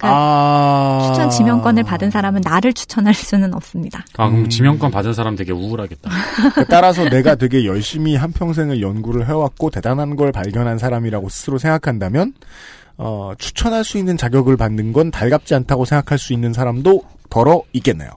아... 0.00 1.04
추천 1.06 1.30
지명권을 1.30 1.84
받은 1.84 2.10
사람은 2.10 2.40
나를 2.42 2.72
추천할 2.72 3.14
수는 3.14 3.54
없습니다. 3.54 4.04
아 4.16 4.26
음. 4.26 4.32
그럼 4.32 4.48
지명권 4.48 4.90
받은 4.90 5.12
사람 5.14 5.36
되게 5.36 5.52
우울하겠다. 5.52 6.10
그러니까 6.36 6.64
따라서 6.64 7.08
내가 7.08 7.36
되게 7.36 7.64
열심히 7.64 8.16
한 8.16 8.32
평생을 8.32 8.82
연구를 8.82 9.28
해왔고 9.28 9.70
대단한 9.70 10.16
걸 10.16 10.32
발견한 10.32 10.78
사람이라고 10.78 11.28
스스로 11.28 11.58
생각한다면 11.58 12.34
어, 12.96 13.32
추천할 13.38 13.84
수 13.84 13.98
있는 13.98 14.16
자격을 14.16 14.56
받는 14.56 14.92
건 14.92 15.10
달갑지 15.10 15.54
않다고 15.54 15.84
생각할 15.84 16.18
수 16.18 16.32
있는 16.32 16.52
사람도 16.52 17.02
덜어 17.30 17.62
있겠네요. 17.72 18.10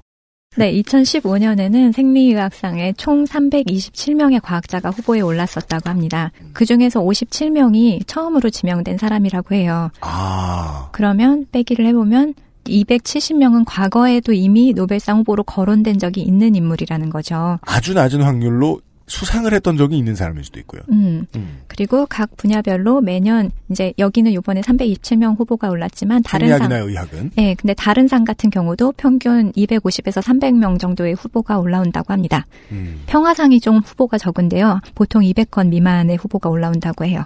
네, 0.57 0.73
2015년에는 0.81 1.93
생리의학상에 1.93 2.93
총 2.93 3.25
327명의 3.25 4.41
과학자가 4.41 4.89
후보에 4.89 5.21
올랐었다고 5.21 5.87
합니다. 5.87 6.31
그 6.53 6.65
중에서 6.65 6.99
57명이 6.99 8.07
처음으로 8.07 8.49
지명된 8.49 8.97
사람이라고 8.97 9.53
해요. 9.53 9.91
아, 10.01 10.89
그러면 10.93 11.45
빼기를 11.51 11.85
해보면 11.85 12.33
270명은 12.65 13.65
과거에도 13.67 14.33
이미 14.33 14.73
노벨상 14.73 15.19
후보로 15.19 15.43
거론된 15.43 15.99
적이 15.99 16.21
있는 16.21 16.55
인물이라는 16.55 17.11
거죠. 17.11 17.59
아주 17.61 17.93
낮은 17.93 18.23
확률로 18.23 18.81
수상을 19.07 19.51
했던 19.53 19.77
적이 19.77 19.97
있는 19.97 20.15
사람일 20.15 20.43
수도 20.43 20.59
있고요. 20.59 20.81
음. 20.91 21.25
그리고 21.67 22.05
각 22.05 22.35
분야별로 22.35 22.99
매년 23.01 23.51
이제 23.69 23.93
여기는 23.97 24.33
요번에 24.33 24.61
327명 24.61 25.39
후보가 25.39 25.69
올랐지만 25.69 26.23
다른 26.23 26.49
상 26.57 26.71
의학은 26.71 27.31
네, 27.35 27.55
근데 27.55 27.73
다른 27.73 28.07
상 28.07 28.25
같은 28.25 28.49
경우도 28.49 28.93
평균 28.97 29.51
250에서 29.53 30.21
300명 30.21 30.77
정도의 30.79 31.13
후보가 31.13 31.57
올라온다고 31.57 32.11
합니다. 32.11 32.45
음. 32.71 33.01
평화상이 33.07 33.61
좀 33.61 33.77
후보가 33.77 34.17
적은데요. 34.17 34.81
보통 34.93 35.21
200건 35.21 35.69
미만의 35.69 36.17
후보가 36.17 36.49
올라온다고 36.49 37.05
해요. 37.05 37.23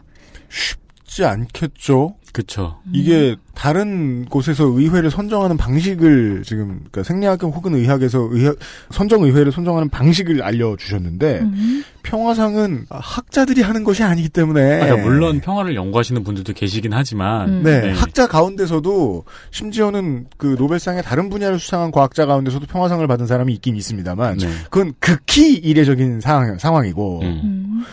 쉽지 0.50 1.26
않겠죠. 1.26 2.16
그쵸. 2.34 2.80
이게 2.94 3.36
다른 3.54 4.26
곳에서 4.26 4.66
의회를 4.66 5.12
선정하는 5.12 5.58
방식을 5.58 6.44
지금 6.46 6.80
그러니까 6.92 7.04
생리학교 7.04 7.48
혹은 7.48 7.76
의학에서 7.76 8.30
의학, 8.32 8.56
선정 8.90 9.24
의회를 9.24 9.52
선정하는 9.52 9.90
방식을 9.90 10.42
알려주셨는데 10.42 11.40
음. 11.42 11.84
평화상은 12.04 12.86
학자들이 12.90 13.62
하는 13.62 13.84
것이 13.84 14.04
아니기 14.04 14.30
때문에 14.30 14.82
아, 14.82 14.86
그러니까 14.86 15.08
물론 15.08 15.40
평화를 15.42 15.76
연구하시는 15.76 16.24
분들도 16.24 16.54
계시긴 16.54 16.94
하지만 16.94 17.50
음. 17.50 17.64
네, 17.64 17.92
학자 17.92 18.28
가운데서도 18.28 19.26
심지어는 19.52 20.28
그 20.38 20.56
노벨상의 20.58 21.04
다른 21.04 21.30
분야를 21.30 21.60
수상한 21.60 21.92
과학자 21.92 22.26
가운데서도 22.26 22.66
평화상을 22.68 23.06
받은 23.06 23.28
사람이 23.28 23.54
있긴 23.56 23.76
있습니다만 23.76 24.38
네. 24.38 24.48
그건 24.70 24.94
극히 25.00 25.54
이례적인 25.54 26.22
상황, 26.22 26.58
상황이고 26.58 27.20
음. 27.22 27.42
음. 27.44 27.86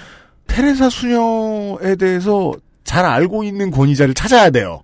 테레사 0.46 0.88
수녀에 0.88 1.96
대해서 1.96 2.52
잘 2.88 3.04
알고 3.04 3.44
있는 3.44 3.70
권위자를 3.70 4.14
찾아야 4.14 4.48
돼요. 4.48 4.82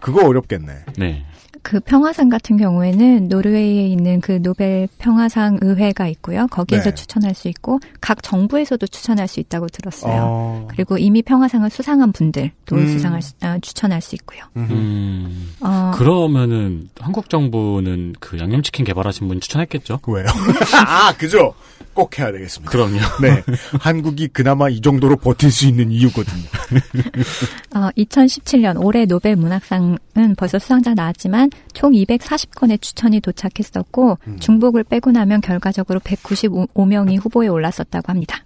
그거 0.00 0.24
어렵겠네. 0.26 0.72
네. 0.96 1.24
그 1.62 1.80
평화상 1.80 2.28
같은 2.28 2.56
경우에는 2.56 3.26
노르웨이에 3.26 3.88
있는 3.88 4.20
그 4.20 4.40
노벨 4.40 4.86
평화상 4.98 5.58
의회가 5.60 6.06
있고요. 6.06 6.46
거기에서 6.46 6.90
네. 6.90 6.94
추천할 6.94 7.34
수 7.34 7.48
있고 7.48 7.80
각 8.00 8.22
정부에서도 8.22 8.86
추천할 8.86 9.26
수 9.26 9.40
있다고 9.40 9.66
들었어요. 9.66 10.22
어... 10.24 10.68
그리고 10.70 10.96
이미 10.96 11.22
평화상을 11.22 11.68
수상한 11.68 12.12
분들도 12.12 12.76
음. 12.76 12.86
수상할 12.86 13.20
수, 13.20 13.34
아, 13.40 13.58
추천할 13.58 14.00
수 14.00 14.14
있고요. 14.14 14.44
음. 14.56 15.50
어, 15.58 15.90
그러면은 15.96 16.88
한국 17.00 17.28
정부는 17.28 18.14
그 18.20 18.38
양념치킨 18.38 18.84
개발하신 18.84 19.26
분 19.26 19.40
추천했겠죠? 19.40 19.98
왜요? 20.06 20.26
아, 20.86 21.12
그죠? 21.18 21.54
꼭 21.96 22.18
해야 22.18 22.30
되겠습니다. 22.30 22.70
그럼요. 22.70 22.98
네. 23.22 23.42
한국이 23.80 24.28
그나마 24.28 24.68
이 24.68 24.82
정도로 24.82 25.16
버틸 25.16 25.50
수 25.50 25.66
있는 25.66 25.90
이유거든요. 25.90 26.44
어, 27.74 27.88
2017년 27.96 28.84
올해 28.84 29.06
노벨 29.06 29.34
문학상은 29.34 29.98
벌써 30.36 30.58
수상자 30.58 30.92
나왔지만 30.92 31.50
총 31.72 31.92
240건의 31.92 32.80
추천이 32.82 33.20
도착했었고 33.20 34.18
음. 34.26 34.38
중복을 34.38 34.84
빼고 34.84 35.10
나면 35.10 35.40
결과적으로 35.40 35.98
195명이 36.00 37.18
후보에 37.24 37.48
올랐었다고 37.48 38.10
합니다. 38.10 38.44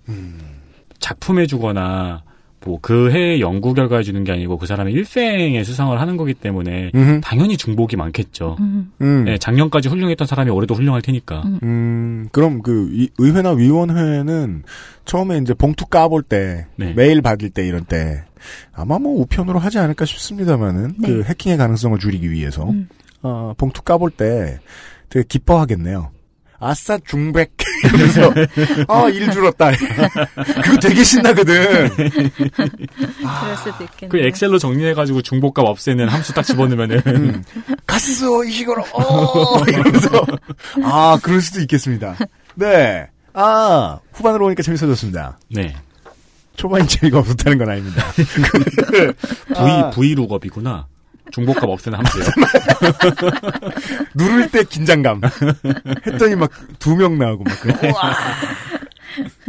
작품해 1.01 1.47
주거나 1.47 2.23
뭐 2.65 2.79
그 2.83 3.11
해의 3.11 3.41
연구 3.41 3.73
결과해 3.75 4.03
주는 4.03 4.23
게 4.25 4.33
아니고 4.33 4.59
그 4.59 4.67
사람의 4.67 4.93
일생에 4.95 5.63
수상을 5.65 5.99
하는 6.01 6.17
거기 6.17 6.35
때문에 6.35 6.91
음흠. 6.95 7.21
당연히 7.23 7.57
중복이 7.57 7.97
많겠죠. 7.97 8.57
음. 8.61 8.93
음. 9.01 9.25
네, 9.25 9.39
작년까지 9.39 9.89
훌륭했던 9.89 10.27
사람이 10.27 10.51
올해도 10.51 10.75
훌륭할 10.75 11.01
테니까. 11.03 11.43
음. 11.45 11.59
음, 11.63 12.29
그럼 12.33 12.63
그 12.63 12.89
이- 12.93 13.09
의회나 13.19 13.53
위원회는 13.53 14.63
처음에 15.05 15.39
이제 15.39 15.55
봉투 15.55 15.87
까볼 15.87 16.23
때, 16.23 16.67
네. 16.77 16.93
메일 16.95 17.23
받을 17.23 17.51
때 17.51 17.67
이런 17.67 17.85
때 17.85 18.25
아마 18.73 18.99
뭐 18.99 19.21
우편으로 19.23 19.59
하지 19.59 19.79
않을까 19.79 20.05
싶습니다만은 20.05 20.95
네. 20.99 21.09
그 21.09 21.23
해킹의 21.25 21.57
가능성을 21.59 21.99
줄이기 21.99 22.31
위해서 22.31 22.69
음. 22.71 22.89
어, 23.23 23.55
봉투 23.57 23.83
까볼 23.83 24.11
때 24.11 24.59
되게 25.09 25.25
기뻐하겠네요. 25.29 26.11
아싸 26.61 26.99
중백 27.07 27.57
이러면서 27.85 28.33
아일 28.87 29.31
줄었다. 29.31 29.71
그거 30.63 30.77
되게 30.81 31.03
신나거든. 31.03 31.89
그럴 31.97 33.57
수도 33.57 33.85
있겠네요. 33.85 34.09
그 34.11 34.19
엑셀로 34.19 34.59
정리해가지고 34.59 35.23
중복값 35.23 35.65
없애는 35.65 36.09
함수 36.09 36.35
딱 36.35 36.43
집어넣으면은 36.43 37.03
음. 37.07 37.45
가스 37.87 38.11
이 38.47 38.51
식으로 38.51 38.85
어 38.93 39.65
이러면서 39.65 40.27
아 40.85 41.19
그럴 41.23 41.41
수도 41.41 41.61
있겠습니다. 41.61 42.17
네. 42.55 43.07
아 43.33 43.99
후반으로 44.13 44.47
오니까 44.47 44.63
재밌어졌습니다. 44.63 45.39
네 45.49 45.75
초반이 46.57 46.87
재미가 46.87 47.21
없었다는 47.21 47.57
건 47.57 47.71
아닙니다. 47.71 48.05
V 48.15 49.57
아. 49.57 49.91
V 49.91 50.15
룩업이구나. 50.15 50.90
중복값 51.33 51.69
없애는 51.69 51.99
함수요. 51.99 52.25
누를 54.15 54.51
때 54.51 54.65
긴장감. 54.65 55.21
했더니 56.07 56.35
막 56.37 56.51
두 56.79 56.95
명 56.97 57.19
나오고 57.19 57.45
막 57.45 57.61
그래. 57.61 57.93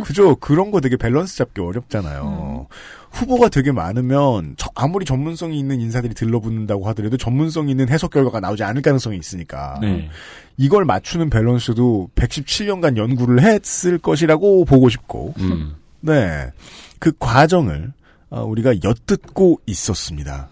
그죠? 0.04 0.36
그런 0.38 0.72
거 0.72 0.82
되게 0.82 0.98
밸런스 0.98 1.38
잡기 1.38 1.62
어렵잖아요. 1.62 2.68
후보가 3.12 3.50
되게 3.50 3.72
많으면 3.72 4.56
저- 4.58 4.70
아무리 4.74 5.06
전문성이 5.06 5.60
있는 5.60 5.80
인사들이 5.82 6.14
들러붙는다고 6.14 6.88
하더라도 6.90 7.18
전문성 7.18 7.68
있는 7.70 7.90
해석 7.90 8.12
결과가 8.12 8.40
나오지 8.40 8.64
않을 8.64 8.82
가능성이 8.82 9.18
있으니까 9.18 9.78
네. 9.82 10.10
이걸 10.58 10.86
맞추는 10.86 11.30
밸런스도 11.30 12.10
117년간 12.16 12.96
연구를 12.98 13.42
했을 13.44 13.98
것이라고 13.98 14.64
보고 14.66 14.88
싶고 14.90 15.34
음. 15.40 15.76
네. 16.00 16.52
그 17.00 17.12
과정을 17.20 17.92
어, 18.30 18.44
우리가 18.46 18.76
엿듣고 18.82 19.60
있었습니다. 19.66 20.48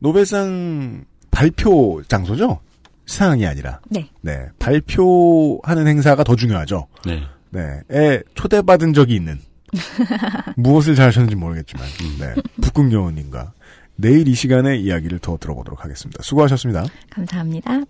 노벨상 0.00 1.04
발표 1.30 2.02
장소죠? 2.08 2.60
시상이 3.06 3.46
아니라. 3.46 3.80
네. 3.88 4.10
네. 4.20 4.46
발표하는 4.58 5.86
행사가 5.86 6.24
더 6.24 6.36
중요하죠. 6.36 6.86
네. 7.06 7.22
네. 7.50 7.80
에 7.90 8.22
초대받은 8.34 8.92
적이 8.92 9.16
있는. 9.16 9.40
무엇을 10.56 10.94
잘하셨는지 10.94 11.36
모르겠지만. 11.36 11.86
네. 12.18 12.34
북극여우님과 12.62 13.52
내일 13.96 14.28
이 14.28 14.34
시간에 14.34 14.76
이야기를 14.76 15.18
더 15.18 15.36
들어보도록 15.36 15.84
하겠습니다. 15.84 16.22
수고하셨습니다. 16.22 16.84
감사합니다. 17.10 17.82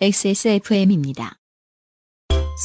XSFM입니다. 0.00 1.36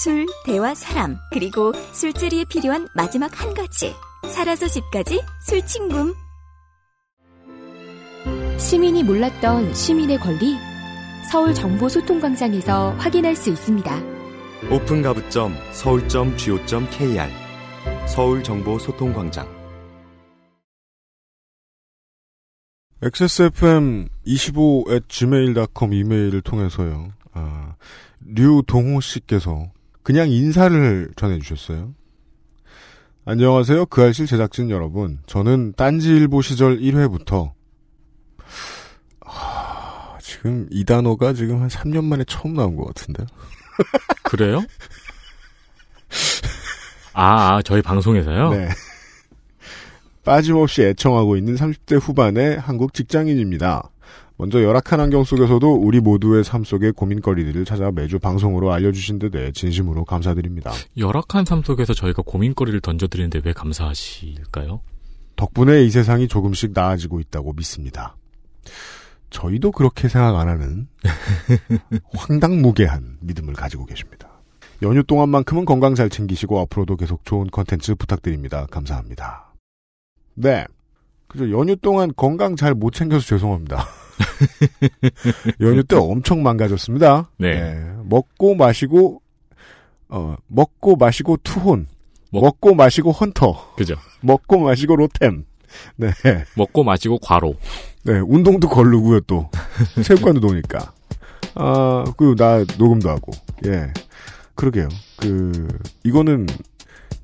술, 0.03 0.25
대화, 0.45 0.75
사람, 0.75 1.17
그리고 1.31 1.73
술자리에 1.93 2.45
필요한 2.49 2.87
마지막 2.95 3.41
한 3.41 3.53
가지. 3.53 3.93
살아서 4.29 4.67
집까지 4.67 5.21
술친굼. 5.47 6.24
시민이 8.57 9.03
몰랐던 9.03 9.73
시민의 9.73 10.17
권리 10.19 10.55
서울 11.31 11.53
정보 11.53 11.89
소통 11.89 12.19
광장에서 12.19 12.91
확인할 12.91 13.35
수 13.35 13.49
있습니다. 13.49 14.01
오픈 14.71 15.01
가부점 15.01 15.53
서울.go.kr 15.71 17.29
서울 18.07 18.43
정보 18.43 18.79
소통 18.79 19.13
광장 19.13 19.47
XSFM 23.01 24.07
25 24.23 24.85
at 24.89 25.05
gmail.com 25.07 25.93
이메일을 25.93 26.41
통해서요. 26.41 27.09
아, 27.33 27.75
류동호 28.25 29.01
씨께서 29.01 29.71
그냥 30.01 30.29
인사를 30.29 31.11
전해 31.15 31.39
주셨어요. 31.39 31.93
안녕하세요. 33.25 33.87
그 33.87 34.01
알실 34.01 34.27
제작진 34.27 34.69
여러분. 34.69 35.19
저는 35.25 35.73
딴지일보 35.75 36.41
시절 36.41 36.79
1회부터 36.79 37.47
하, 37.47 37.54
지금 40.45 40.67
이 40.69 40.85
단어가 40.85 41.33
지금 41.33 41.59
한 41.59 41.69
3년 41.69 42.03
만에 42.03 42.23
처음 42.25 42.53
나온 42.53 42.75
것 42.75 42.85
같은데. 42.85 43.25
그래요? 44.21 44.63
아, 47.13 47.55
아, 47.55 47.61
저희 47.63 47.81
방송에서요? 47.81 48.51
네. 48.51 48.69
빠짐없이 50.23 50.83
애청하고 50.83 51.35
있는 51.35 51.55
30대 51.55 51.99
후반의 51.99 52.59
한국 52.59 52.93
직장인입니다. 52.93 53.89
먼저 54.37 54.61
열악한 54.61 54.99
환경 54.99 55.23
속에서도 55.23 55.73
우리 55.73 55.99
모두의 55.99 56.43
삶 56.43 56.63
속의 56.63 56.91
고민거리들을 56.91 57.65
찾아 57.65 57.89
매주 57.89 58.19
방송으로 58.19 58.71
알려주신 58.71 59.17
데 59.17 59.29
대해 59.31 59.51
진심으로 59.51 60.05
감사드립니다. 60.05 60.71
열악한 60.95 61.45
삶 61.45 61.63
속에서 61.63 61.95
저희가 61.95 62.21
고민거리를 62.23 62.81
던져드리는데 62.81 63.41
왜 63.45 63.53
감사하실까요? 63.53 64.81
덕분에 65.37 65.83
이 65.83 65.89
세상이 65.89 66.27
조금씩 66.27 66.71
나아지고 66.75 67.19
있다고 67.19 67.53
믿습니다. 67.53 68.15
저희도 69.35 69.71
그렇게 69.71 70.07
생각 70.07 70.37
안 70.39 70.47
하는 70.47 70.87
황당무계한 72.15 73.17
믿음을 73.19 73.53
가지고 73.53 73.85
계십니다. 73.85 74.29
연휴 74.81 75.03
동안만큼은 75.03 75.65
건강 75.65 75.93
잘 75.93 76.09
챙기시고 76.09 76.57
앞으로도 76.61 76.95
계속 76.95 77.25
좋은 77.25 77.47
컨텐츠 77.51 77.95
부탁드립니다. 77.95 78.65
감사합니다. 78.71 79.53
네. 80.35 80.63
그죠. 81.27 81.51
연휴 81.51 81.75
동안 81.75 82.13
건강 82.15 82.55
잘 82.55 82.73
못 82.75 82.93
챙겨서 82.93 83.25
죄송합니다. 83.25 83.85
연휴 85.59 85.83
때 85.83 85.97
엄청 85.97 86.41
망가졌습니다. 86.41 87.29
네. 87.37 87.83
먹고 88.05 88.55
마시고, 88.55 89.21
어, 90.07 90.35
먹고 90.47 90.95
마시고 90.95 91.37
투혼. 91.43 91.87
먹 92.31 92.59
고 92.61 92.73
마시고 92.73 93.11
헌터. 93.11 93.75
그죠. 93.75 93.95
먹고 94.21 94.59
마시고 94.59 94.95
로템. 94.95 95.43
네. 95.97 96.09
먹고 96.55 96.83
마시고 96.85 97.19
과로. 97.19 97.55
네, 98.05 98.19
운동도 98.19 98.69
걸르고요, 98.69 99.21
또. 99.21 99.49
체육관도 100.03 100.39
노니까. 100.39 100.91
아, 101.55 102.03
그, 102.17 102.35
나 102.37 102.63
녹음도 102.77 103.09
하고. 103.09 103.31
예. 103.65 103.91
그러게요. 104.53 104.87
그, 105.17 105.67
이거는, 106.03 106.45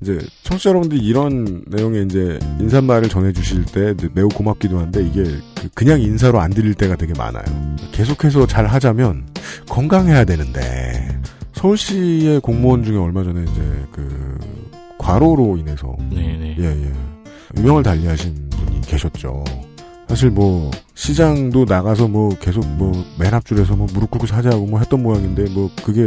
이제, 0.00 0.18
청취자 0.42 0.70
여러분들이 0.70 1.00
이런 1.00 1.62
내용의 1.68 2.06
이제, 2.06 2.38
인사말을 2.60 3.08
전해주실 3.08 3.66
때 3.66 3.94
매우 4.12 4.28
고맙기도 4.28 4.78
한데, 4.80 5.04
이게, 5.06 5.22
그- 5.60 5.68
그냥 5.74 6.00
인사로 6.00 6.40
안 6.40 6.50
드릴 6.50 6.74
때가 6.74 6.96
되게 6.96 7.12
많아요. 7.16 7.44
계속해서 7.92 8.46
잘 8.48 8.66
하자면, 8.66 9.28
건강해야 9.68 10.24
되는데, 10.24 11.20
서울시의 11.52 12.40
공무원 12.40 12.82
중에 12.82 12.96
얼마 12.96 13.22
전에 13.22 13.42
이제, 13.44 13.62
그, 13.92 14.38
과로로 14.98 15.56
인해서, 15.58 15.94
네네. 16.10 16.56
예, 16.58 16.64
예. 16.64 16.92
유명을 17.56 17.82
달리하신 17.84 18.50
분이 18.50 18.80
계셨죠. 18.82 19.44
사실 20.12 20.28
뭐 20.28 20.70
시장도 20.94 21.64
나가서 21.64 22.06
뭐 22.06 22.28
계속 22.38 22.66
뭐 22.76 22.92
맨 23.18 23.32
앞줄에서 23.32 23.76
뭐 23.76 23.86
무릎 23.94 24.10
꿇고 24.10 24.26
사자고 24.26 24.66
뭐 24.66 24.78
했던 24.78 25.02
모양인데 25.02 25.44
뭐 25.54 25.70
그게 25.82 26.06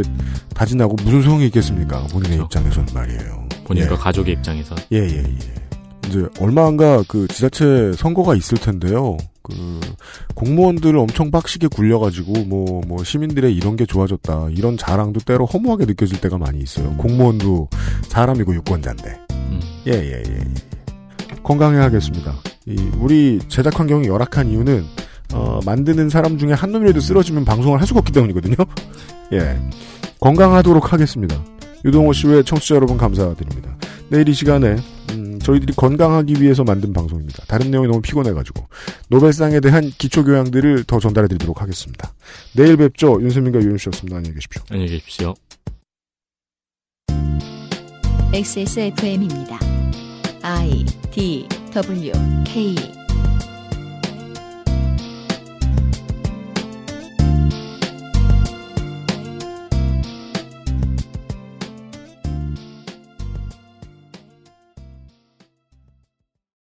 다지나고 0.54 0.94
무슨 1.02 1.22
소용이 1.22 1.46
있겠습니까? 1.46 2.06
본인의 2.12 2.38
그렇죠. 2.38 2.44
입장에서는 2.60 2.94
말이에요. 2.94 3.48
본인과 3.64 3.94
예. 3.94 3.96
가족의 3.98 4.34
입장에서. 4.34 4.76
예예예. 4.92 5.10
예, 5.10 5.18
예. 5.18 6.08
이제 6.08 6.24
얼마 6.38 6.68
안가 6.68 7.02
그 7.08 7.26
지자체 7.26 7.94
선거가 7.96 8.36
있을 8.36 8.58
텐데요. 8.58 9.16
그 9.42 9.80
공무원들을 10.36 10.96
엄청 10.96 11.32
빡시게 11.32 11.66
굴려가지고 11.66 12.44
뭐뭐 12.44 12.82
뭐 12.86 13.02
시민들의 13.02 13.56
이런 13.56 13.74
게 13.74 13.86
좋아졌다 13.86 14.50
이런 14.50 14.76
자랑도 14.76 15.18
때로 15.20 15.46
허무하게 15.46 15.86
느껴질 15.86 16.20
때가 16.20 16.38
많이 16.38 16.60
있어요. 16.60 16.94
공무원도 16.96 17.70
사람이고 18.02 18.54
유권자인데. 18.54 19.08
예예예. 19.08 19.24
음. 19.32 19.60
예, 19.88 19.92
예, 19.92 20.22
예. 20.28 20.75
건강해야겠습니다. 21.46 22.34
이 22.66 22.90
우리 22.98 23.38
제작 23.48 23.78
환경이 23.78 24.08
열악한 24.08 24.48
이유는 24.48 24.84
어, 25.32 25.60
만드는 25.64 26.08
사람 26.08 26.38
중에 26.38 26.52
한 26.52 26.72
놈이라도 26.72 27.00
쓰러지면 27.00 27.44
방송을 27.44 27.80
할 27.80 27.86
수가 27.86 28.00
없기 28.00 28.12
때문이거든요. 28.12 28.56
예. 29.32 29.56
건강하도록 30.20 30.92
하겠습니다. 30.92 31.40
유동호 31.84 32.12
씨외 32.12 32.42
청취자 32.42 32.74
여러분 32.74 32.96
감사드립니다. 32.96 33.76
내일 34.08 34.28
이 34.28 34.34
시간에 34.34 34.76
음, 35.12 35.38
저희들이 35.38 35.74
건강하기 35.74 36.34
위해서 36.40 36.64
만든 36.64 36.92
방송입니다. 36.92 37.44
다른 37.46 37.70
내용이 37.70 37.86
너무 37.86 38.00
피곤해가지고 38.00 38.66
노벨상에 39.08 39.60
대한 39.60 39.90
기초 39.98 40.24
교양들을 40.24 40.84
더 40.84 40.98
전달해드리도록 40.98 41.62
하겠습니다. 41.62 42.12
내일 42.56 42.76
뵙죠. 42.76 43.20
윤세민과 43.22 43.60
유윤 43.60 43.78
씨였습니다. 43.78 44.16
안녕히 44.16 44.34
계십시오. 44.34 44.62
안녕히 44.70 44.90
계십시오. 44.90 45.34
XSFM입니다. 48.32 49.75
I 50.48 50.86
D 51.10 51.48
W 51.72 52.12
K 52.44 52.95